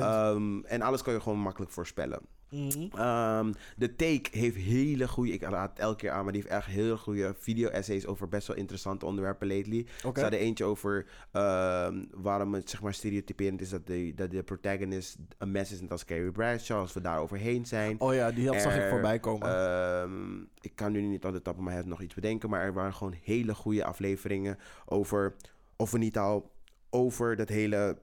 [0.00, 2.20] Ehm, en alles kan je gewoon makkelijk voorspellen.
[2.50, 2.88] Mhm.
[2.96, 6.54] Ehm, de Take heeft hele goede, ik raad het elke keer aan, maar die heeft
[6.54, 9.86] echt heel goede video-essays over best wel interessante onderwerpen lately.
[10.04, 14.30] Er staat er eentje over ehm, waarom het zeg maar stereotyperend is dat de, dat
[14.30, 18.00] de protagonist een mes is net als Carrie Bradshaw, als we daar overheen zijn.
[18.00, 19.48] Oh ja, die had, zag ik Er, voorbij komen.
[19.48, 22.60] ehm, ik kan nu niet op de top van mijn head nog iets bedenken, maar
[22.62, 25.34] er waren gewoon hele goede afleveringen over,
[25.76, 26.50] of we niet al
[26.90, 27.98] over dat hele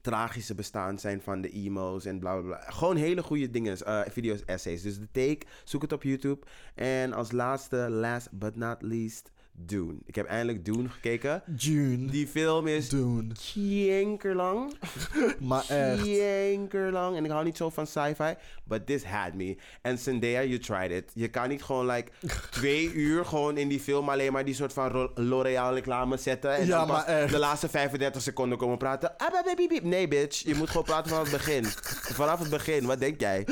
[0.00, 2.70] tragische bestaan zijn van de emo's en bla bla bla.
[2.70, 4.82] Gewoon hele goede dingen, eh, video's, essays.
[4.82, 6.46] Dus de take, zoek het op YouTube.
[6.74, 9.94] En als laatste, last but not least, Dune.
[10.06, 11.42] Ik heb eindelijk Dune gekeken.
[11.56, 12.06] June.
[12.10, 13.32] Die film is Doen.
[14.34, 14.74] lang.
[15.40, 16.72] Maar echt.
[16.72, 17.16] lang.
[17.16, 18.34] En ik hou niet zo van sci-fi.
[18.64, 19.56] But this had me.
[19.82, 21.10] En Zendaya, you tried it.
[21.14, 22.10] Je kan niet gewoon like
[22.50, 26.54] twee uur gewoon in die film alleen maar die soort van L'Oreal reclame zetten.
[26.56, 27.32] En Ja, dan maar echt.
[27.32, 29.16] de laatste 35 seconden komen praten.
[29.16, 29.32] Ah.
[29.82, 30.42] Nee, bitch.
[30.44, 31.64] Je moet gewoon praten vanaf het begin.
[32.20, 32.86] Vanaf het begin.
[32.86, 33.44] Wat denk jij?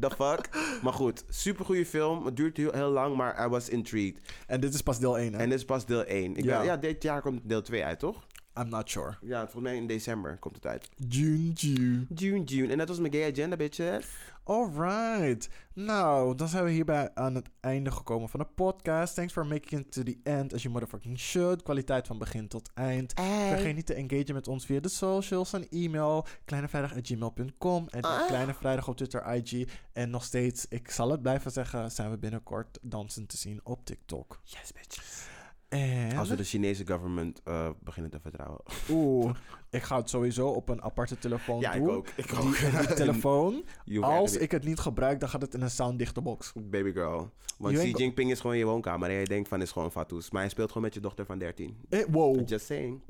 [0.00, 0.48] The fuck?
[0.82, 2.24] Maar goed, super goede film.
[2.24, 4.18] Het duurt heel, heel lang, maar I was intrigued.
[4.46, 5.38] En dit is pas deel 1, hè?
[5.38, 6.36] En dit is pas deel 1.
[6.36, 6.56] Ik Ja.
[6.56, 8.26] ben, ja, dit jaar komt deel 2 uit, toch?
[8.58, 9.16] I'm not sure.
[9.20, 10.88] Ja, volgens mij in december komt het uit.
[11.08, 12.06] June, June.
[12.14, 12.72] June, June.
[12.72, 14.06] En dat was mijn gay agenda, bitches.
[14.44, 15.48] Alright.
[15.72, 19.14] Nou, dan zijn we hierbij aan het einde gekomen van de podcast.
[19.14, 21.62] Thanks for making it to the end as you motherfucking should.
[21.62, 23.12] Kwaliteit van begin tot eind.
[23.48, 26.26] Vergeet niet te engageren met ons via de socials en e-mail.
[26.44, 28.26] kleinevrijdag.gmail.com en Ah.
[28.26, 29.68] Kleine Vrijdag op Twitter, IG.
[29.92, 33.84] En nog steeds, ik zal het blijven zeggen, zijn we binnenkort dansend te zien op
[33.84, 34.40] TikTok.
[34.44, 35.27] Yes, bitches.
[35.68, 36.16] En?
[36.16, 38.60] Als we de Chinese government eh, beginnen te vertrouwen.
[38.90, 39.34] Oeh,
[39.70, 41.90] ik ga het sowieso op een aparte telefoon Ja, ik doen.
[41.90, 42.08] ook.
[42.16, 42.56] Ik Die, ook.
[42.86, 46.52] die telefoon, Je als ik het niet gebruik, dan gaat het in een sounddichte box.
[46.54, 47.30] Baby girl.
[47.58, 49.08] Want Je Xi Jinping is gewoon in je woonkamer.
[49.08, 50.30] En jij denkt van is gewoon fatoes.
[50.30, 51.76] Maar hij speelt gewoon met je dochter van 13.
[51.88, 52.48] Eh, wow.
[52.48, 53.00] Just saying.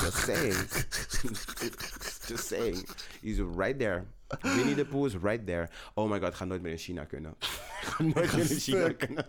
[0.00, 0.54] Just saying.
[2.28, 2.88] Just saying.
[3.20, 4.04] He's right there.
[4.40, 5.68] Winnie the Pooh is right there.
[5.94, 7.34] Oh my god, ik ga nooit meer in China kunnen.
[7.40, 8.98] Ik ga nooit meer in China Stuk.
[8.98, 9.24] kunnen.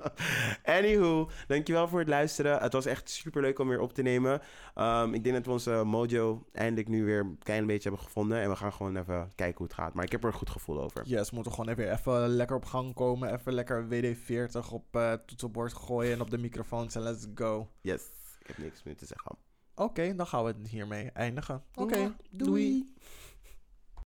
[0.64, 2.62] Anywho, dankjewel voor het luisteren.
[2.62, 4.42] Het was echt super leuk om weer op te nemen.
[4.76, 8.40] Ehm, ik denk dat we onze mojo eindelijk nu weer een klein beetje hebben gevonden.
[8.42, 9.94] En we gaan gewoon even kijken hoe het gaat.
[9.94, 11.02] Maar ik heb er een goed gevoel over.
[11.06, 13.34] Yes, we moeten gewoon even, even lekker op gang komen.
[13.34, 17.70] Even lekker WD-40 op eh toetsenbord gooien en op de microfoons en let's go.
[17.82, 18.02] Yes,
[18.40, 19.38] ik heb niks meer te zeggen.
[19.76, 21.64] Oké, dan gaan we het hiermee eindigen.
[21.76, 22.94] Oké, doei.